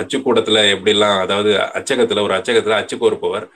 [0.00, 3.46] அச்சுக்கூடத்தில் எப்படிலாம் அதாவது அச்சகத்தில் ஒரு அச்சகத்தில் அச்சு கோர்ப்பவர்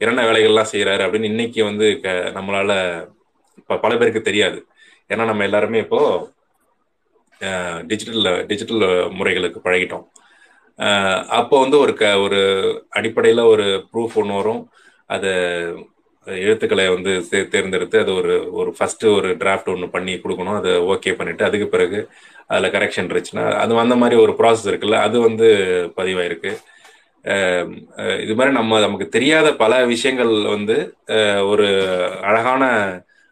[0.00, 2.72] என்னென்ன வேலைகள்லாம் செய்கிறாரு அப்படின்னு இன்னைக்கு வந்து க நம்மளால
[3.60, 4.58] இப்போ பல பேருக்கு தெரியாது.
[5.10, 6.00] ஏன்னா நம்ம எல்லாருமே இப்போ
[7.90, 8.84] டிஜிட்டல் டிஜிட்டல்
[9.18, 10.04] முறைகளுக்கு பழகிட்டோம்.
[11.38, 12.40] அப்போ வந்து ஒரு க ஒரு
[12.98, 14.62] அடிப்படையில் ஒரு ப்ரூஃப் ஒன்று வரும்.
[15.14, 15.32] அதை
[16.26, 17.12] எழுத்துக்களை வந்து
[17.52, 20.58] தேர்ந்தெடுத்து அது ஒரு ஒரு ஃபஸ்ட்டு ஒரு டிராஃப்ட் ஒன்று பண்ணி கொடுக்கணும்.
[20.60, 22.00] அதை ஓகே பண்ணிவிட்டு அதுக்கு பிறகு
[22.52, 25.48] அதில் கரெக்ஷன் இருந்துச்சுன்னா அது அந்த மாதிரி ஒரு ப்ராசஸ் இருக்குல்ல அது வந்து
[25.98, 26.52] பதிவாயிருக்கு.
[28.24, 30.76] இது மாதிரி நம்ம நமக்கு தெரியாத பல விஷயங்கள் வந்து
[31.52, 31.66] ஒரு
[32.28, 32.64] அழகான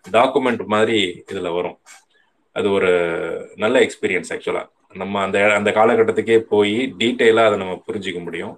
[0.05, 0.99] டாக்குமெண்ட் மாதிரி
[1.31, 1.79] இதில் வரும்.
[2.57, 2.91] அது ஒரு
[3.63, 8.55] நல்ல எக்ஸ்பீரியன்ஸ் ஆக்சுவலாக நம்ம அந்த அந்த காலகட்டத்துக்கே போய் டீட்டெயிலாக அதை நம்ம புரிஞ்சிக்க முடியும்.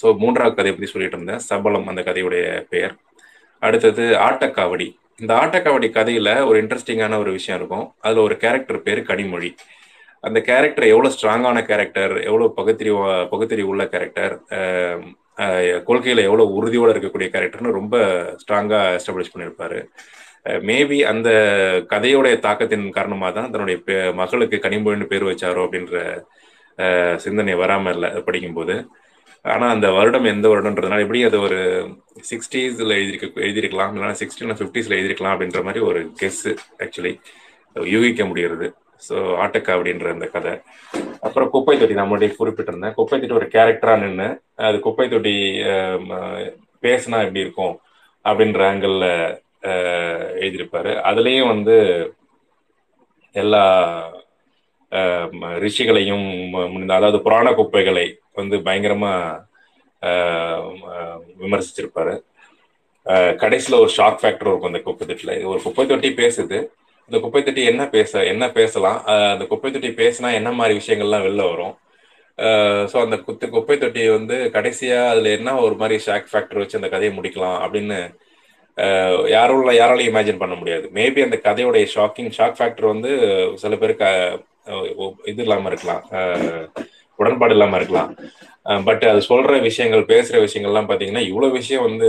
[0.00, 1.42] ஸோ மூன்றாவது கதை எப்படி சொல்லிட்டு இருந்தேன்.
[1.48, 2.94] சபலம் அந்த கதையுடைய பெயர்.
[3.62, 4.88] அடுத்தது ஆட்டக்காவடி.
[5.22, 7.86] இந்த ஆட்டக்காவடி கதையில ஒரு இன்ட்ரெஸ்டிங்கான ஒரு விஷயம் இருக்கும்.
[8.04, 9.50] அதில் ஒரு கேரக்டர் பேர் கனிமொழி.
[10.26, 13.00] அந்த கேரக்டர் எவ்வளோ ஸ்ட்ராங்கான கேரக்டர் எவ்வளோ பகுத்தறிவு
[13.32, 14.34] பகுத்தறிவு உள்ள கேரக்டர்
[15.88, 17.96] கொள்கையில் எவ்வளோ உறுதியோடு இருக்கக்கூடிய கேரக்டர்னு ரொம்ப
[18.42, 19.78] ஸ்ட்ராங்காக எஸ்டாப்ளிஷ் பண்ணியிருப்பாரு.
[20.68, 21.28] மேபி அந்த
[21.92, 23.78] கதையோடைய தாக்கத்தின் காரணமாக தான் தன்னுடைய
[24.20, 25.96] மகளுக்கு கனிமொழின்னு பேர் வச்சாரோ அப்படின்ற
[27.24, 28.74] சிந்தனை வராமல் இல்லை படிக்கும்போது.
[29.44, 31.58] ஆனால் அந்த வருடம் எந்த வருடம்ன்றதுனால எப்படி அது ஒரு
[32.30, 36.52] சிக்ஸ்டீஸில் எழுதிருக்க எழுதிருக்கலாம் இல்லைனா சிக்ஸ்டீன் ஃபிஃப்டிஸில் எழுதிருக்கலாம் அப்படின்ற மாதிரி ஒரு கெஸ்ஸு
[36.84, 37.12] ஆக்சுவலி
[37.94, 38.66] யூகிக்க முடிகிறது.
[39.06, 40.52] ஸோ ஆட்டக்கா அப்படின்ற அந்த கதை.
[41.26, 42.96] அப்புறம் குப்பை தொட்டி நான் முன்னாடி குறிப்பிட்டிருந்தேன்.
[42.98, 44.28] குப்பை தொட்டி ஒரு கேரக்டராக நின்று
[44.68, 45.34] அது குப்பை தொட்டி
[46.86, 47.74] பேசினா எப்படி இருக்கும்
[48.24, 49.08] அப்படின்ற ஆங்கிளில்
[50.42, 50.92] எழுதியிருப்பாரு.
[51.10, 51.76] அதுலேயும் வந்து
[53.34, 53.64] எல்லா
[55.64, 56.28] ரிஷிகளையும்
[56.96, 58.06] அதாவது புராண குப்பைகளை
[58.40, 59.12] வந்து பயங்கரமா
[61.42, 62.14] விமர்சிச்சிருப்பாரு.
[63.42, 66.58] கடைசியில் ஒரு ஷார்க் ஃபேக்டர் இருக்கும் அந்த குப்பை தொட்டியில் ஒரு குப்பை தொட்டி பேசுது.
[67.08, 69.00] இந்த குப்பை தொட்டி என்ன பேச என்ன பேசலாம்?
[69.32, 71.74] அந்த குப்பை தொட்டி பேசினா என்ன மாதிரி விஷயங்கள்லாம் வெளில வரும்?
[72.90, 76.90] ஸோ அந்த குத்து குப்பை தொட்டியை வந்து கடைசியாக அதில் என்ன ஒரு மாதிரி ஷாக் ஃபேக்டர் வச்சு அந்த
[76.94, 77.98] கதையை முடிக்கலாம் அப்படின்னு
[79.34, 80.86] யாரும் யாராலையும் இமேஜின் பண்ண முடியாது.
[80.96, 83.10] மேபி அந்த கதையோடைய ஷாக்கிங் ஷாக் ஃபேக்டர் வந்து
[83.62, 84.08] சில பேருக்கு
[85.32, 86.02] இது இல்லாம இருக்கலாம்.
[87.18, 88.10] உடன்பாடு இல்லாம இருக்கலாம்.
[88.88, 92.08] பட் அது சொல்ற விஷயங்கள் பேசுற விஷயங்கள்லாம் பாத்தீங்கன்னா இவ்வளவு விஷயம் வந்து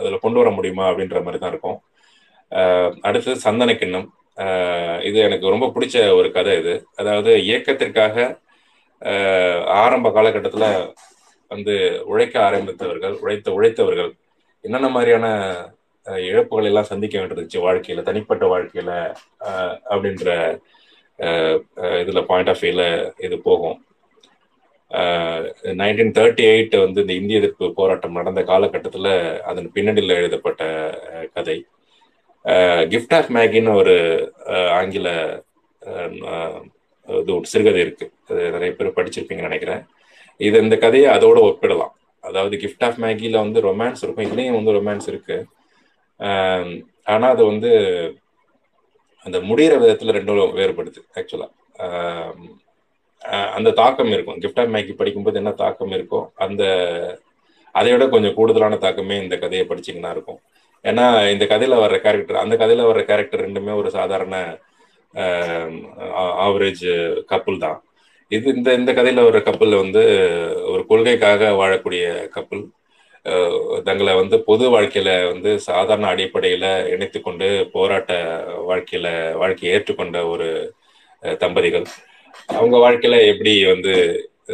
[0.00, 1.78] அதுல கொண்டு வர முடியுமா அப்படின்ற மாதிரி தான் இருக்கும்.
[3.08, 4.06] அடுத்தது சந்தன கிண்ணம்.
[5.08, 6.74] இது எனக்கு ரொம்ப பிடிச்ச ஒரு கதை இது.
[7.00, 8.26] அதாவது இயக்கத்திற்காக
[9.82, 10.68] ஆரம்ப காலகட்டத்தில்
[11.50, 11.74] வந்து
[12.12, 14.12] உழைக்க ஆரம்பித்தவர்கள் உழைத்த உழைத்தவர்கள்
[14.66, 15.26] என்னென்ன மாதிரியான
[16.28, 18.92] இழப்புகள் எல்லாம் சந்திக்க வேண்டியிருந்துச்சு வாழ்க்கையில தனிப்பட்ட வாழ்க்கையில
[19.92, 20.28] அப்படின்ற
[22.02, 22.82] இதுல பாயிண்ட் ஆஃப் வியூல
[23.26, 23.78] இது போகும்.
[25.80, 29.12] நைன்டீன் தேர்ட்டி எயிட் வந்து இந்த இந்திய எதிர்ப்பு போராட்டம் நடந்த காலகட்டத்தில்
[29.50, 30.62] அதன் பின்னணியில் எழுதப்பட்ட
[31.36, 31.58] கதை.
[32.92, 33.96] கிஃப்ட் ஆஃப் மேகின்னு ஒரு
[34.78, 35.08] ஆங்கில
[37.08, 38.06] இது ஒரு சிறுகதை இருக்கு.
[38.28, 39.82] அது நிறைய பேர் படிச்சிருப்பீங்கன்னு நினைக்கிறேன்.
[40.40, 41.92] இது இந்த கதையை அதோட ஒப்பிடலாம்.
[42.28, 44.26] அதாவது கிஃப்ட் ஆஃப் மேகியில் வந்து ரொமான்ஸ் இருக்கும்.
[44.28, 45.38] இதுலேயும் வந்து ரொமான்ஸ் இருக்கு.
[47.14, 47.70] ஆனால் அது வந்து
[49.26, 51.48] அந்த முடிகிற விதத்தில் ரெண்டும் வேறுபடுது ஆக்சுவலா
[53.56, 54.38] அந்த தாக்கம் இருக்கும்.
[54.42, 56.62] கிஃப்ட் ஆஃப் மேகி படிக்கும்போது என்ன தாக்கம் இருக்கோ அந்த
[57.74, 60.38] அதை விட கொஞ்சம் கூடுதலான தாக்கமே இந்த கதையை படிச்சிங்கன்னா இருக்கும்.
[60.84, 64.36] ஏன்னா இந்த கதையில வர்ற கேரக்டர் அந்த கதையில வர்ற கேரக்டர் ரெண்டுமே ஒரு சாதாரண
[66.46, 66.86] ஆவரேஜ்
[67.32, 67.78] கப்புள் தான்.
[68.30, 70.02] இது இந்த இந்த கதையில வர்ற கப்பல் வந்து
[70.72, 72.62] ஒரு கொள்கைக்காக வாழக்கூடிய கப்பல்
[73.84, 78.12] தங்களை வந்து பொது வாழ்க்கையில வந்து சாதாரண அடிப்படையில இணைத்து கொண்டு போராட்ட
[78.68, 80.48] வாழ்க்கையில வாழ்க்கையை ஏற்றுக்கொண்ட ஒரு
[81.38, 81.86] தம்பதிகள்.
[82.56, 83.92] அவங்க வாழ்க்கையில எப்படி வந்து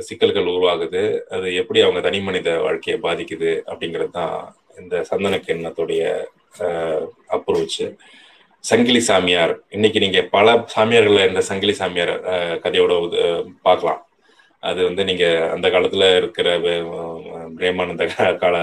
[0.09, 4.37] சிக்கல்கள் உருவாகுது அது எப்படி அவங்க தனி மனித வாழ்க்கையை பாதிக்குது அப்படிங்கிறது தான்
[4.79, 6.03] இந்த சந்தன கிண்ணத்துடைய
[7.37, 7.81] அப்ரோச்
[8.71, 9.53] சங்கிலி சாமியார்.
[9.77, 12.13] இன்னைக்கு நீங்க பல சாமியார்கள் இந்த சங்கிலி சாமியார்
[12.65, 12.93] கதையோட
[13.67, 14.01] பார்க்கலாம்.
[14.63, 16.49] அது வந்து நீங்க அந்த காலத்துல இருக்கிற
[17.59, 18.05] பிரேமானந்த
[18.43, 18.57] கால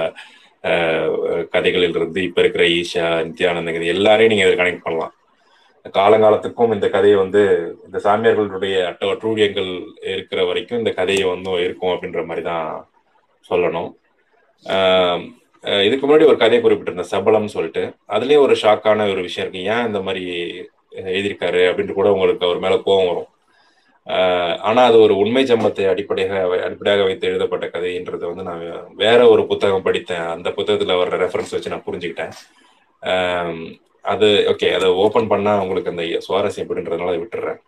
[1.56, 5.14] கதைகளில் இருந்து இப்ப இருக்கிற ஈஷா நித்யானந்த எல்லாரையும் நீங்க கனெக்ட் பண்ணலாம்.
[5.98, 7.42] காலங்காலத்துக்கும் இந்த கதையை வந்து
[7.88, 9.72] இந்த சாமியார்களுடைய அட்ட அற்றூழியங்கள்
[10.14, 12.68] இருக்கிற வரைக்கும் இந்த கதையை வந்து இருக்கும் அப்படின்ற மாதிரி தான்
[13.50, 13.92] சொல்லணும்.
[15.86, 17.84] இதுக்கு முன்னாடி ஒரு கதையை குறிப்பிட்டிருந்தேன் சபலம்னு சொல்லிட்டு.
[18.16, 19.64] அதுலயும் ஒரு ஷாக்கான ஒரு விஷயம் இருக்கு.
[19.74, 20.24] ஏன் இந்த மாதிரி
[21.12, 23.30] எழுதியிருக்காரு அப்படின்ட்டு கூட உங்களுக்கு அவர் மேல கோபம் வரும்.
[24.70, 28.64] ஆனா அது ஒரு உண்மை சம்பவத்தை அடிப்படையாக அடிப்படையாக வைத்து எழுதப்பட்ட கதைன்றது வந்து நான்
[29.04, 30.26] வேற ஒரு புத்தகம் படித்தேன்.
[30.36, 32.34] அந்த புத்தகத்துல வர்ற ரெஃபரன்ஸ் வச்சு நான் புரிஞ்சுக்கிட்டேன்.
[34.14, 37.60] அது ஓகே அதை ஓபன் பண்ணா உங்களுக்கு அந்த சுவாரஸ்யம் எப்படின்றதுனால அதை விட்டுறேன்.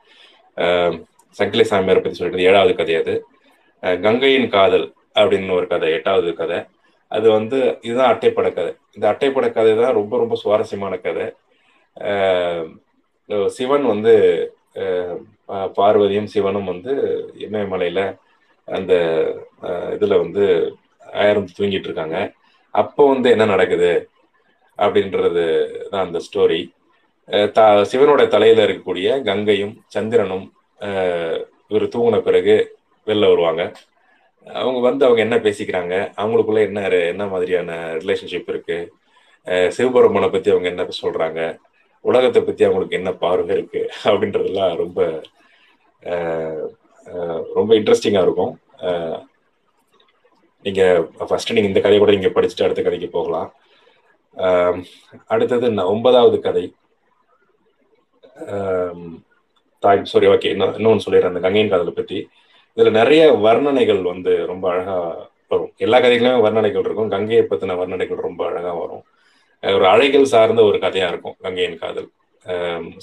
[1.39, 3.13] சங்கிலி சாமியார் பத்தி சொல்லிட்டு ஏழாவது கதை அது.
[4.05, 4.87] கங்கையின் காதல்
[5.19, 6.59] அப்படின்னு ஒரு கதை எட்டாவது கதை.
[7.11, 8.75] அது வந்து இதுதான் அட்டைப்பட கதை.
[8.93, 11.33] இந்த அட்டைப்பட கதை தான் ரொம்ப ரொம்ப சுவாரஸ்யமான கதை.
[13.45, 14.13] சிவன் வந்து
[15.47, 16.93] பா- பார்வதியும் சிவனும் வந்து
[17.39, 18.17] இமயமலையில
[18.65, 18.93] அந்த
[19.61, 20.75] இதுல வந்து
[21.13, 22.31] ஆயிரம் தூங்கிட்டு இருக்காங்க.
[22.71, 24.09] அப்போ வந்து என்ன நடக்குது
[24.77, 25.43] அப்படின்றது
[25.89, 26.73] தான் அந்த ஸ்டோரி
[27.91, 30.53] சிவனோட தலையில இருக்கக்கூடிய கங்கையும் சந்திரனும்
[31.67, 33.71] இவர் தூங்கின பிறகு வெளில வருவாங்க.
[34.45, 35.95] அவங்க வந்து அவங்க என்ன பேசிக்கிறாங்க?
[36.21, 36.81] அவங்களுக்குள்ள என்ன
[37.13, 37.71] என்ன மாதிரியான
[38.03, 38.77] ரிலேஷன்ஷிப் இருக்கு?
[39.47, 41.41] சிவபெருமனை சிவபெருமானை பத்தி அவங்க என்ன சொல்றாங்க?
[42.05, 43.81] உலகத்தை பத்தி அவங்களுக்கு என்ன பார்வை இருக்கு?
[44.03, 44.99] அப்படின்றதெல்லாம் ரொம்ப
[47.57, 48.53] ரொம்ப இன்ட்ரெஸ்டிங்கா இருக்கும்.
[50.65, 50.83] நீங்க
[51.27, 53.49] ஃபர்ஸ்ட் நீங்க இந்த கதையை கூட நீங்க படிச்சுட்டு அடுத்த கதைக்கு போகலாம்.
[55.33, 56.65] அடுத்தது நான் ஒன்பதாவது கதை.
[59.83, 62.19] தாய் சாரி ஓகே இன்னும் இன்னொன்று சொல்லிடுறேன் அந்த கங்கையின் காதலை பத்தி.
[62.77, 64.95] இதுல நிறைய வர்ணனைகள் வந்து ரொம்ப அழகா
[65.53, 65.71] வரும்.
[65.85, 67.09] எல்லா கதைகளுமே வர்ணனைகள் இருக்கும்.
[67.15, 69.03] கங்கையை பத்தின வர்ணனைகள் ரொம்ப அழகா வரும்.
[69.63, 72.09] ஒரு அழைகள் சார்ந்த ஒரு கதையா இருக்கும் கங்கையின் காதல்.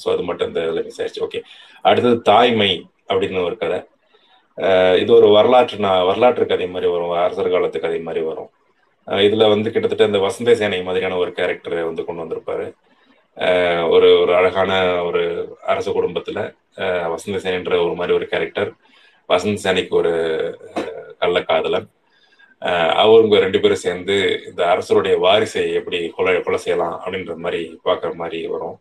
[0.03, 1.41] ஸோ அது மட்டும் இந்த இதில் மிஸ் ஆயிடுச்சு ஓகே
[1.89, 2.71] அடுத்தது தாய்மை
[3.11, 3.79] அப்படின்னு ஒரு கதை.
[5.03, 7.13] இது ஒரு வரலாற்று நான் வரலாற்று கதை மாதிரி வரும்.
[7.25, 8.51] அரசர் காலத்து கதை மாதிரி வரும்.
[9.09, 12.67] இதுல வந்து கிட்டத்தட்ட இந்த வசந்த சேனை மாதிரியான ஒரு கேரக்டரை வந்து கொண்டு வந்திருப்பாரு.
[13.95, 14.73] ஒரு ஒரு அழகான
[15.09, 15.23] ஒரு
[15.73, 16.39] அரச குடும்பத்துல
[17.15, 18.71] வசந்த சேனைன்ற ஒரு மாதிரி ஒரு கேரக்டர்
[19.29, 20.13] வசந்த் சேனிக்கு ஒரு
[20.79, 21.89] அஹ், கள்ளக்காதலன்
[22.97, 24.15] அவங்க ரெண்டு பேரும் சேர்ந்து
[24.47, 28.77] இந்த அரசருடைய வாரிசை எப்படி கொலை கொலை செய்யலாம் அப்படின்ற மாதிரி பார்க்குற மாதிரி வரும்.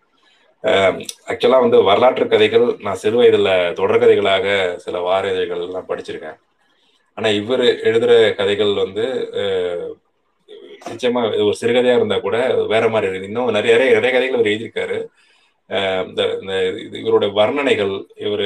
[1.27, 4.45] ஆக்சுவலா வந்து வரலாற்று கதைகள் நான் சிறு வயதில் தொடர்கதைகளாக
[4.77, 6.37] சில வார இதழ்கள்லாம் படிச்சிருக்கேன்.
[7.17, 9.05] ஆனா இவர் எழுதுகிற கதைகள் வந்து
[10.85, 14.51] நிச்சயமாக நிச்சயமா இது ஒரு சிறுகதையா இருந்தால் கூட வேற மாதிரி இன்னும் நிறைய நிறைய நிறைய கதைகள் அவர்
[14.51, 14.97] எழுதியிருக்காரு.
[16.07, 17.93] இந்த இந்த இது- இவரோட வர்ணனைகள்
[18.25, 18.45] இவர்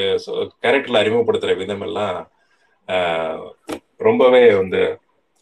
[0.63, 2.17] கேரக்டர்ல அறிமுகப்படுத்துற விதம் எல்லாம்
[4.07, 4.81] ரொம்பவே வந்து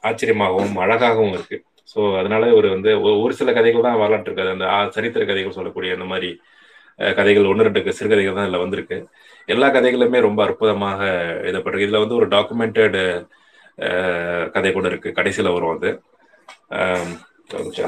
[0.04, 1.58] ஆச்சரியமாகவும் அழகாகவும் இருக்கு.
[1.94, 6.06] ஸோ அதனால இவர் வந்து ஒரு சில கதைகள் தான் வரலாற்று கதை அந்த சரித்திர கதைகள் சொல்லக்கூடிய அந்த
[6.06, 6.30] மாதிரி
[7.18, 8.98] கதைகள் ஒன்று ரெண்டு சிறுகதைகள் தான் இதில் வந்திருக்கு.
[9.46, 11.02] எல்லா கதைகளுமே ரொம்ப அற்புதமாக
[11.44, 11.88] எழுதப்பட்டிருக்கு.
[11.88, 13.00] இதில் வந்து ஒரு டாக்குமெண்டட்
[14.52, 15.12] கதை கூட இருக்கு.
[15.20, 15.90] கடைசியில் வரும் அது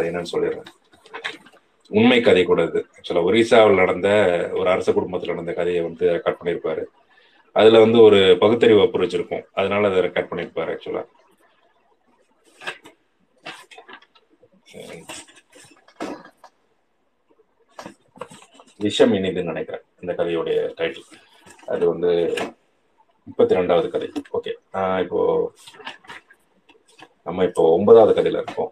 [0.10, 0.70] என்னன்னு சொல்லிடுறேன்.
[1.92, 2.80] உண்மை கதை கூட இது.
[2.96, 4.10] ஆக்சுவலா ஒரிசாவில் நடந்த
[4.60, 6.84] ஒரு அரச குடும்பத்தில் நடந்த கதையை வந்து ரெக்கார்ட் பண்ணியிருப்பாரு
[7.56, 11.04] அதுல வந்து ஒரு பகுத்தறிவு அப்ரோச் இருக்கும் அதனால அதை ரெக்கார்ட் பண்ணியிருப்பாரு ஆக்சுவலா
[18.80, 21.08] விஷம் இனிதுன்னு நினைக்கிறேன் இந்த கதையுடைய டைட்டில்
[21.68, 22.12] அது வந்து
[23.28, 24.52] முப்பத்தி ரெண்டாவது கதை ஓகே
[25.04, 25.20] இப்போ
[27.28, 28.72] நம்ம இப்போ ஒன்பதாவது கதையில இருக்கோம்.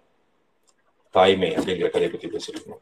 [1.15, 2.81] தாய்மை அப்படிங்கிற கதையை பத்தி பேசியிருக்கோம்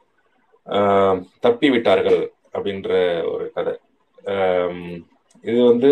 [1.39, 2.21] தப்பி விட்டார்கள்
[2.53, 2.89] அப்படின்ற
[3.33, 3.75] ஒரு கதை.
[5.43, 5.91] இது வந்து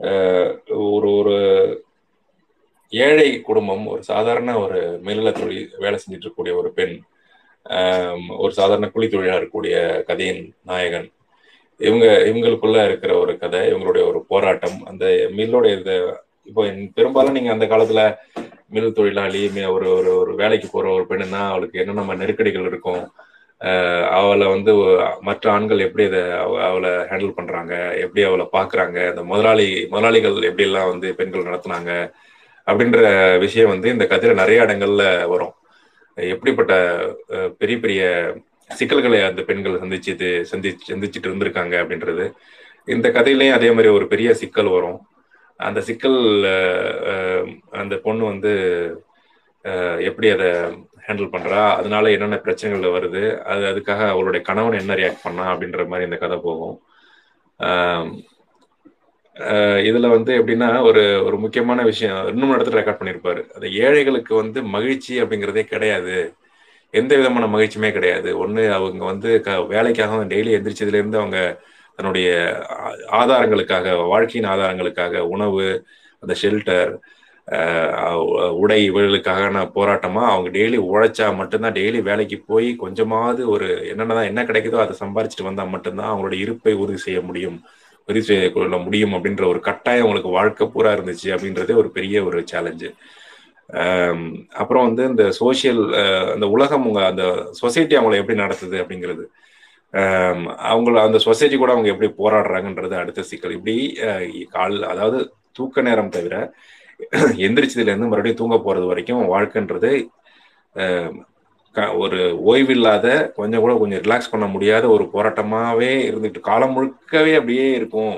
[0.00, 0.50] ஆஹ்
[0.92, 1.36] ஒரு ஒரு
[2.92, 6.96] ஏழை குடும்பம் ஒரு சாதாரண ஒரு மேல்நில தொழில் வேலை செஞ்சுட்டு இருக்கக்கூடிய ஒரு பெண்
[8.38, 11.08] ஒரு சாதாரண கூலி தொழிலாக இருக்கக்கூடிய கதையின் நாயகன்.
[11.80, 14.78] இவங்க இவங்களுக்குள்ள இருக்கிற ஒரு கதை இவங்களுடைய ஒரு போராட்டம்.
[14.84, 15.96] அந்த மில்லுடைய இது
[16.44, 16.62] இப்போ
[16.94, 18.00] பெரும்பாலும் நீங்க அந்த காலத்துல
[18.68, 23.02] மில் தொழிலாளி ஒரு ஒரு ஒரு வேலைக்கு போற ஒரு பெண்ணுன்னா அவளுக்கு என்னென்ன நெருக்கடிகள் இருக்கும்?
[24.10, 24.72] அவளை வந்து
[25.20, 30.62] மற்ற ஆண்கள் எப்படி அதை அவ- அவளை ஹேண்டில் பண்றாங்க எப்படி அவளை பாக்குறாங்க இந்த முதலாளி முதலாளிகள் எப்படி
[30.62, 32.12] எல்லாம் வந்து பெண்கள் நடத்துனாங்க
[32.66, 35.52] அப்படின்ற விஷயம் வந்து இந்த கதையில நிறைய இடங்கள்ல வரும்.
[36.14, 36.74] எப்படிப்பட்ட
[37.58, 38.02] பெரிய பெரிய
[38.68, 42.32] சிக்கல்களை அந்த பெண்கள் சந்திச்சுது சந்தி சந்திச்சுட்டு இருந்திருக்காங்க அப்படின்றது.
[42.86, 45.00] இந்த கதையிலயும் அதே மாதிரி ஒரு பெரிய சிக்கல் வரும்.
[45.56, 46.18] அந்த சிக்கல்
[47.70, 48.52] அந்த பொண்ணு வந்து
[49.98, 50.50] எப்படி அதை
[51.06, 51.62] ஹேண்டில் பண்றா?
[51.80, 53.22] அதனால என்னென்ன பிரச்சனைகள் வருது?
[53.52, 56.76] அது அதுக்காக அவளுடைய கணவன் என்ன ரியாக்ட் பண்ணா அப்படின்ற மாதிரி இந்த கதை போகும்.
[59.88, 62.20] இதுல வந்து எப்படின்னா ஒரு ஒரு முக்கியமான விஷயம்.
[62.32, 66.16] இன்னும் இடத்துல ரெக்கார்ட் பண்ணியிருப்பாரு அந்த ஏழைகளுக்கு வந்து மகிழ்ச்சி அப்படிங்கிறதே கிடையாது.
[66.94, 68.30] எந்த விதமான மகிழ்ச்சியுமே கிடையாது.
[68.44, 71.38] ஒண்ணு அவங்க வந்து க வேலைக்காக டெய்லி எந்திரிச்சதுல இருந்து அவங்க
[71.98, 72.30] தன்னுடைய
[73.20, 75.66] ஆதாரங்களுக்காக வாழ்க்கையின் ஆதாரங்களுக்காக உணவு
[76.22, 76.90] அந்த ஷெல்டர்
[78.60, 80.22] உடை இவர்களுக்கான போராட்டமா?
[80.32, 85.64] அவங்க டெய்லி உழைச்சா மட்டும்தான் டெய்லி வேலைக்கு போய் கொஞ்சமாவது ஒரு என்னென்னதான் என்ன கிடைக்குதோ அதை சம்பாரிச்சிட்டு வந்தா
[85.74, 87.58] மட்டும்தான் அவங்களோட இருப்பை உறுதி செய்ய முடியும்.
[88.08, 92.40] உறுதி செய்ய கொள்ள முடியும் அப்படின்ற ஒரு கட்டாயம் அவங்களுக்கு வாழ்க்கை பூரா இருந்துச்சு அப்படின்றதே ஒரு பெரிய ஒரு
[92.52, 92.90] சேலஞ்சு
[94.60, 95.80] அப்புறம் வந்து இந்த சோசியல்
[96.34, 97.24] அந்த உலகம் உங்க அந்த
[97.60, 99.24] சொசைட்டி அவங்கள எப்படி நடத்துது அப்படிங்கிறது.
[100.70, 103.56] அவங்கள அந்த சொசைட்டி கூட அவங்க எப்படி போராடுறாங்கன்றது அடுத்த சிக்கல்.
[103.58, 103.76] இப்படி
[104.54, 105.18] கால் அதாவது
[105.52, 106.34] தூக்க நேரம் தவிர
[107.46, 109.90] எந்திரிச்சதுல இருந்து மறுபடியும் தூங்க போறது வரைக்கும் வாழ்க்கைன்றது
[112.04, 112.18] ஒரு
[112.50, 113.06] ஓய்வில்லாத
[113.38, 118.14] கொஞ்சம் கூட கொஞ்சம் ரிலாக்ஸ் பண்ண முடியாத ஒரு போராட்டமாவே இருந்துட்டு காலம் முழுக்கவே அப்படியே இருக்கும்.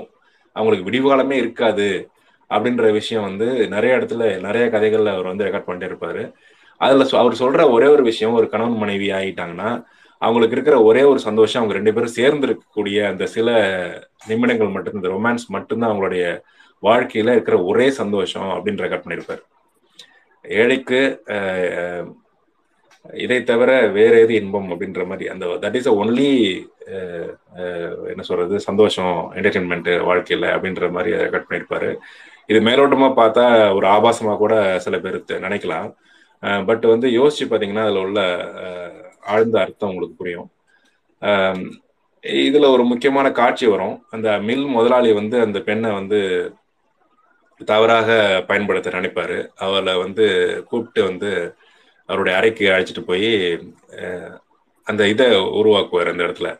[0.57, 1.89] அவங்களுக்கு விடிவு காலமே இருக்காது
[2.51, 6.23] அப்படின்ற விஷயம் வந்து நிறைய இடத்துல நிறைய கதைகள்ல அவர் வந்து ரெக்கார்ட் பண்ணிட்டு இருப்பாரு.
[6.81, 9.71] அதுல அவர் சொல்ற ஒரே ஒரு விஷயம் ஒரு கணவன் மனைவி ஆகிட்டாங்கன்னா
[10.23, 13.49] அவங்களுக்கு இருக்கிற ஒரே ஒரு சந்தோஷம் அவங்க ரெண்டு பேரும் சேர்ந்து இருக்கக்கூடிய அந்த சில
[14.27, 16.25] நிமிடங்கள் மட்டும் இந்த ரொமான்ஸ் மட்டும்தான் அவங்களுடைய
[16.83, 19.43] வாழ்க்கையில இருக்கிற ஒரே சந்தோஷம் அப்படின்னு ரெக்கார்ட் பண்ணியிருப்பாரு
[20.45, 21.01] ஏழைக்கு
[23.25, 26.31] இதை தவிர வேற எது இன்பம் அப்படின்ற மாதிரி அந்த தட் இஸ் அ ஒன்லி
[28.13, 31.91] என்ன சொல்றது சந்தோஷம் என்டர்டெயின்மெண்ட் வாழ்க்கையில அப்படின்ற மாதிரி ரெக்கார்ட் பண்ணியிருப்பாரு
[32.49, 33.45] இது மேலோட்டமா பார்த்தா
[33.79, 35.89] ஒரு ஆபாசமா கூட சில பேர் நினைக்கலாம்.
[36.69, 38.21] பட் வந்து யோசிச்சு பாத்தீங்கன்னா அதுல உள்ள
[39.33, 40.49] ஆழ்ந்த அர்த்தம் உங்களுக்கு புரியும்.
[42.45, 43.97] இதுல ஒரு முக்கியமான காட்சி வரும்.
[44.15, 46.19] அந்த மில் முதலாளி வந்து அந்த பெண்ணை வந்து
[47.65, 48.09] தவறாக
[48.47, 49.39] பயன்படுத்த நினைப்பாரு.
[49.57, 50.27] அவளை வந்து
[50.69, 51.55] கூப்பிட்டு வந்து
[52.07, 53.31] அவருடைய அறைக்கு அழைச்சிட்டு போய்
[54.87, 55.27] அந்த இதை
[55.61, 56.51] உருவாக்குவார் அந்த இடத்துல.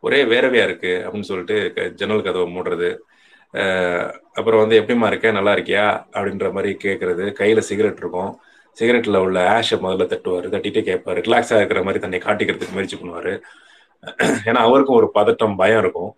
[0.00, 2.90] ஒரே வேறவையா இருக்கு அப்படின்னு சொல்லிட்டு ஜன்னல் கதவை மூடுறது.
[4.32, 5.30] அப்புறம் வந்து எப்படிமா இருக்க?
[5.30, 5.86] நல்லா இருக்கியா?
[6.12, 8.40] அப்படின்ற மாதிரி கேட்கறது கையில சிகரெட் இருக்கும்.
[8.80, 10.46] சிகரெட்ல உள்ள ஆஷை முதல்ல தட்டுவார்.
[10.54, 13.32] தட்டிட்டு கேட்பாரு ரிலாக்ஸா இருக்கிற மாதிரி தன்னை காட்டிக்கிறதுக்கு முயற்சி பண்ணுவாரு.
[14.48, 16.16] ஏன்னா அவருக்கும் ஒரு பதட்டம் பயம் இருக்கும்.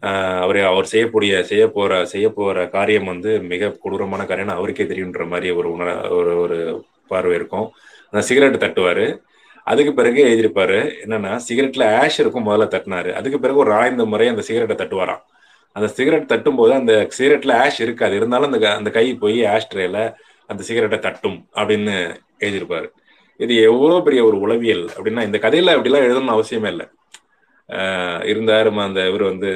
[0.00, 4.48] அவர் அவர் செய்யக்கூடிய செய்ய போற செய்ய போற காரியம் வந்து மிக கொடூரமான காரியம்.
[4.48, 7.70] அவருக்கே தெரியுன்ற மாதிரி ஒரு உணர ஒரு ஒரு பார்வை இருக்கும்.
[8.10, 9.20] அந்த சிகரெட் தட்டுவாரு.
[9.64, 10.78] அதுக்கு பிறகு எழுதியிருப்பாரு.
[11.04, 13.12] என்னன்னா சிகரெட்ல ஆஷ் இருக்கும் முதல்ல தட்டினாரு.
[13.12, 15.22] அதுக்கு பிறகு ஒரு ஆய்ந்த முறை அந்த சிகரெட்டை தட்டுவாராம்.
[15.72, 20.14] அந்த சிகரெட் தட்டும் போது அந்த சிகரெட்ல ஆஷ் இருக்காது இருந்தாலும் அந்த அந்த கை போய் ஆஷ் ட்ரேல
[20.46, 22.88] அந்த சிகரெட்டை தட்டும் அப்படின்னு எழுதியிருப்பாரு.
[23.36, 26.88] இது எவ்வளவு பெரிய ஒரு உளவியல் அப்படின்னா இந்த கதையில அப்படிலாம் எழுதணும்னு அவசியமே இல்லை.
[28.30, 29.50] இருந்தாரு அந்த இவர் வந்து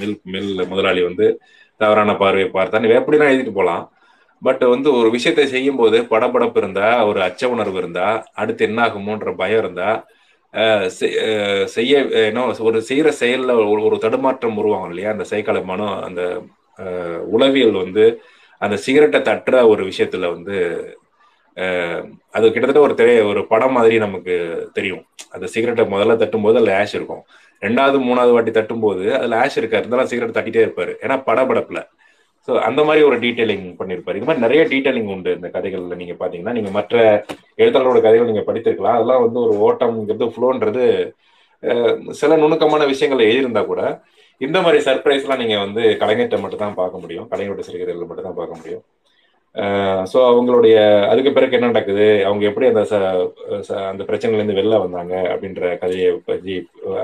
[0.00, 1.26] மில் மில் முதலாளி வந்து
[1.80, 2.86] தவறான பார்வையை பார்த்தான்.
[2.98, 3.84] எப்படிலாம் எழுதிட்டு போகலாம்
[4.42, 9.30] பட் வந்து ஒரு விஷயத்தை செய்யும் போது படபடப்பு இருந்தா ஒரு அச்ச உணர்வு இருந்தா அடுத்து என்ன ஆகுமோன்ற
[9.36, 9.88] பயம் இருந்தா
[11.76, 11.92] செய்ய
[12.28, 13.54] என்ன ஒரு செய்யற செயல்ல
[13.86, 15.10] ஒரு தடுமாற்றம் உருவாகும் இல்லையா?
[15.14, 16.22] அந்த சைக்காலமான அந்த
[17.34, 18.04] உளவியல் வந்து
[18.60, 20.56] அந்த சிகரெட்டை தட்டுற ஒரு விஷயத்துல வந்து
[22.36, 24.34] அது கிட்டத்தட்ட ஒரு திரைய ஒரு படம் மாதிரி நமக்கு
[24.76, 25.02] தெரியும்.
[25.34, 27.22] அந்த சிகரெட்டை முதல்ல தட்டும் போது அதுல ஆஷ் இருக்கும்.
[27.62, 30.94] ரெண்டாவது மூணாவது வாட்டி தட்டும் போது அதுல ஆஷ் இருக்காரு இருந்தாலும் சிகரெட் தட்டிட்டே இருப்பாரு.
[31.04, 31.80] ஏன்னா படபடப்புல.
[32.48, 36.56] ஸோ அந்த மாதிரி ஒரு டீட்டெயிலிங் பண்ணியிருப்பாரு இது மாதிரி நிறைய டீட்டெயிலிங் உண்டு இந்த கதைகள்ல நீங்க பாத்தீங்கன்னா.
[36.58, 36.96] நீங்க மற்ற
[37.62, 38.98] எழுத்தாளரோட கதைகள் நீங்க படித்திருக்கலாம்.
[38.98, 40.84] அதெல்லாம் வந்து ஒரு ஓட்டம்ங்கிறது ஃப்ளோன்றது
[42.20, 43.82] சில நுணுக்கமான விஷயங்கள் எழுதியிருந்தா கூட
[44.40, 47.26] இந்த மாதிரி சர்ப்ரைஸ்லாம் நீங்கள் நீங்க வந்து கலைஞர்கிட்ட மட்டும் தான் பார்க்க முடியும்.
[47.32, 48.82] கலைஞரோட சிறுகதைகள் மட்டும் தான் பார்க்க முடியும்.
[50.12, 50.76] ஸோ அவங்களுடைய
[51.10, 52.06] அதுக்கு பிறகு என்ன நடக்குது?
[52.28, 52.82] அவங்க எப்படி அந்த
[53.90, 56.54] அந்த பிரச்சனைலேருந்து வெளில வந்தாங்க அப்படின்ற கதையை பற்றி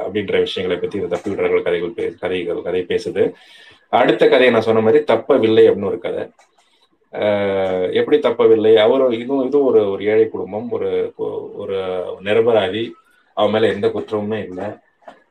[0.04, 3.24] அப்படின்ற விஷயங்களை பற்றி இந்த தப்பி விடுறவர்கள் கதைகள் பே கதைகள் கதை பேசுது.
[4.00, 6.24] அடுத்த கதையை நான் சொன்ன மாதிரி தப்பவில்லை அப்படின்னு ஒரு கதை.
[8.00, 8.72] எப்படி தப்பவில்லை?
[8.84, 10.90] அவர் இதுவும் இதுவும் ஒரு ஒரு ஏழை குடும்பம் ஒரு
[11.62, 11.78] ஒரு
[12.28, 12.84] நிரபராதி.
[13.36, 14.68] அவன் மேலே எந்த குற்றமுமே இல்லை.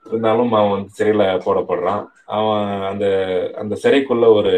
[0.10, 2.04] இருந்தாலும் அவன் வந்து சிறையில் போடப்படுறான்.
[2.38, 3.06] அவன் அந்த
[3.62, 4.54] அந்த சிறைக்குள்ள ஒரு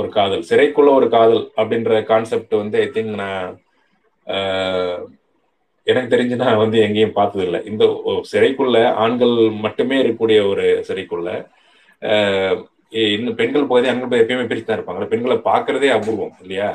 [0.00, 3.54] ஒரு காதல் சிறைக்குள்ள ஒரு காதல் அப்படின்ற கான்செப்ட் வந்து ஐ திங்க் நான்
[5.86, 7.84] எனக்கு தெரிஞ்சு நான் வந்து எங்கேயும் பார்த்தது இல்லை இந்த
[8.32, 9.34] சிறைக்குள்ள ஆண்கள்
[9.66, 11.28] மட்டுமே இருக்கக்கூடிய ஒரு சிறைக்குள்ள
[13.14, 15.08] இன்னும் பெண்கள் பகுதி ஆண்கள் எப்பயுமே பிரித்து தான் இருப்பாங்க.
[15.12, 16.68] பெண்களை பார்க்கறதே அபூர்வம் இல்லையா?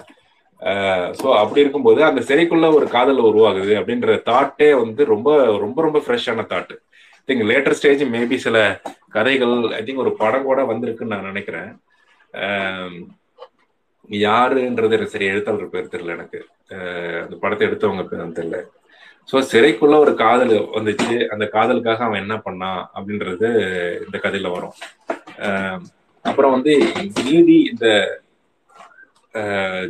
[1.19, 5.29] ஸோ அப்படி இருக்கும்போது அந்த சிறைக்குள்ள ஒரு காதல் உருவாகுது அப்படின்ற தாட்டே வந்து ரொம்ப
[5.63, 6.75] ரொம்ப ரொம்ப ஃப்ரெஷ்ஷான thought
[7.29, 8.57] think later stage maybe சில
[9.15, 11.71] கதைகள் ஐ திங்க் ஒரு படம் கூட வந்திருக்குன்னு நான் நினைக்கிறேன்.
[14.23, 16.39] யாருன்றது எனக்கு சரி எழுத்தாளர் பேர் தெரியல எனக்கு.
[17.23, 18.59] அந்த படத்தை எடுத்தவங்க பேர் தெரியல.
[19.29, 21.15] ஸோ சிறைக்குள்ள ஒரு காதல் வந்துச்சு.
[21.33, 23.49] அந்த காதலுக்காக அவன் என்ன பண்ணான் அப்படின்றது
[24.05, 24.75] இந்த கதையில வரும்.
[26.25, 26.73] அப்புறம் வந்து
[27.29, 27.87] நீதி இந்த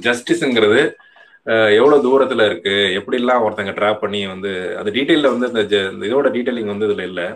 [0.05, 0.81] ஜஸ்டிஸ்ங்கிறது
[1.79, 2.75] எவ்வளவு தூரத்துல இருக்கு?
[2.99, 5.63] எப்படிலாம் ஒருத்தங்க ட்ராப் பண்ணி வந்து அந்த டீட்டெயில வந்து இந்த
[6.09, 7.27] இதோட டீட்டெயிலிங் வந்து இதுல இல்லை.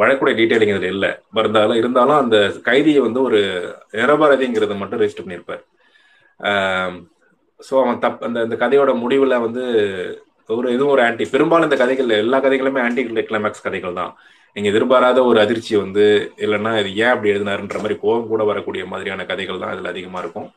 [0.00, 1.10] வழக்குடைய டீட்டெயிலிங் இதில் இல்லை.
[1.42, 2.36] இருந்தாலும் இருந்தாலும் அந்த
[2.68, 3.40] கைதியை வந்து ஒரு
[4.00, 5.62] நிரபராதிங்கிறத மட்டும் ரெஜிஸ்டர் பண்ணியிருப்பார்.
[7.60, 9.64] ஸோ அவன் தப் அந்த இந்த கதையோட முடிவில் வந்து
[10.56, 14.12] ஒரு இதுவும் ஒரு ஆன்டி பெரும்பாலும் இந்த கதைகள் எல்லா கதைகளுமே ஆன்டி கிளைமேக்ஸ் கதைகள் தான்.
[14.56, 16.04] நீங்கள் எதிர்பாராத ஒரு அதிர்ச்சி வந்து
[16.44, 20.48] இல்லைன்னா இது ஏன் அப்படி எழுதினாருன்ற மாதிரி கோபம் கூட வரக்கூடிய மாதிரியான கதைகள் தான் அதில் அதிகமாக இருக்கும்.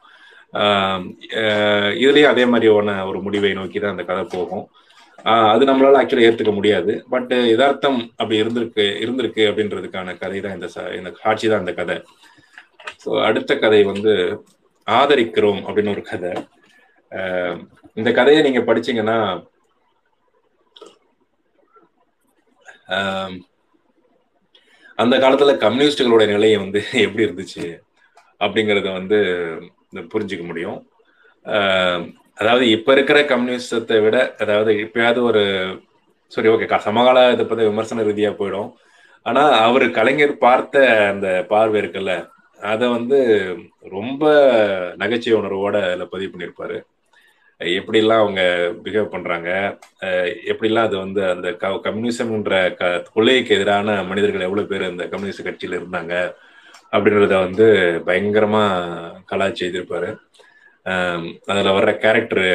[2.03, 4.65] இதுலேயும் அதே மாதிரியான ஒரு முடிவை நோக்கி தான் அந்த கதை போகும்.
[5.53, 6.91] அது நம்மளால ஆக்சுவலி ஏற்றுக்க முடியாது.
[7.13, 10.67] பட் யதார்த்தம் அப்படி இருந்திருக்கு இருந்திருக்கு அப்படின்றதுக்கான கதை தான் இந்த
[10.99, 11.97] இந்த காட்சி தான் இந்த கதை.
[13.03, 14.13] ஸோ அடுத்த கதை வந்து
[14.87, 16.31] ஆதரிக்கிறோம் அப்படின்னு ஒரு கதை.
[17.97, 19.17] இந்த கதையை நீங்க படிச்சீங்கன்னா
[24.99, 27.65] அந்த காலத்துல கம்யூனிஸ்டுகளோட நிலையை வந்து எப்படி இருந்துச்சு
[28.41, 29.17] அப்படிங்கறத வந்து
[30.13, 30.79] புரிஞ்சுக்க முடியும்.
[32.39, 35.43] அதாவது இப்ப இருக்கிற கம்யூனிஸ்டத்தை விட அதாவது இப்பயாவது ஒரு
[36.31, 38.69] சரி ஓகே சமகால இதை பத்தி விமர்சன ரீதியா போயிடும்.
[39.25, 42.13] ஆனா அவர் கலைஞர் பார்த்த அந்த பார்வை இருக்குல்ல
[42.61, 43.17] அதை வந்து
[43.97, 44.23] ரொம்ப
[45.01, 46.77] நகைச்சுவை உணர்வோட அதில் பதிவு பண்ணியிருப்பாரு.
[47.61, 48.41] எப்படிலாம் அவங்க
[48.83, 49.49] பிஹேவ் பண்றாங்க
[50.51, 51.47] எப்படிலாம் அது வந்து அந்த
[51.85, 56.13] கம்யூனிசம்ன்ற க கொள்கைக்கு எதிரான மனிதர்கள் எவ்வளவு பேர் அந்த கம்யூனிஸ்ட் கட்சியில இருந்தாங்க
[56.93, 57.65] அப்படின்றத வந்து
[58.07, 58.63] பயங்கரமா
[59.31, 60.09] கலாச்சி எழுதியிருப்பாரு.
[61.51, 62.45] அதில் வர்ற கேரக்டர்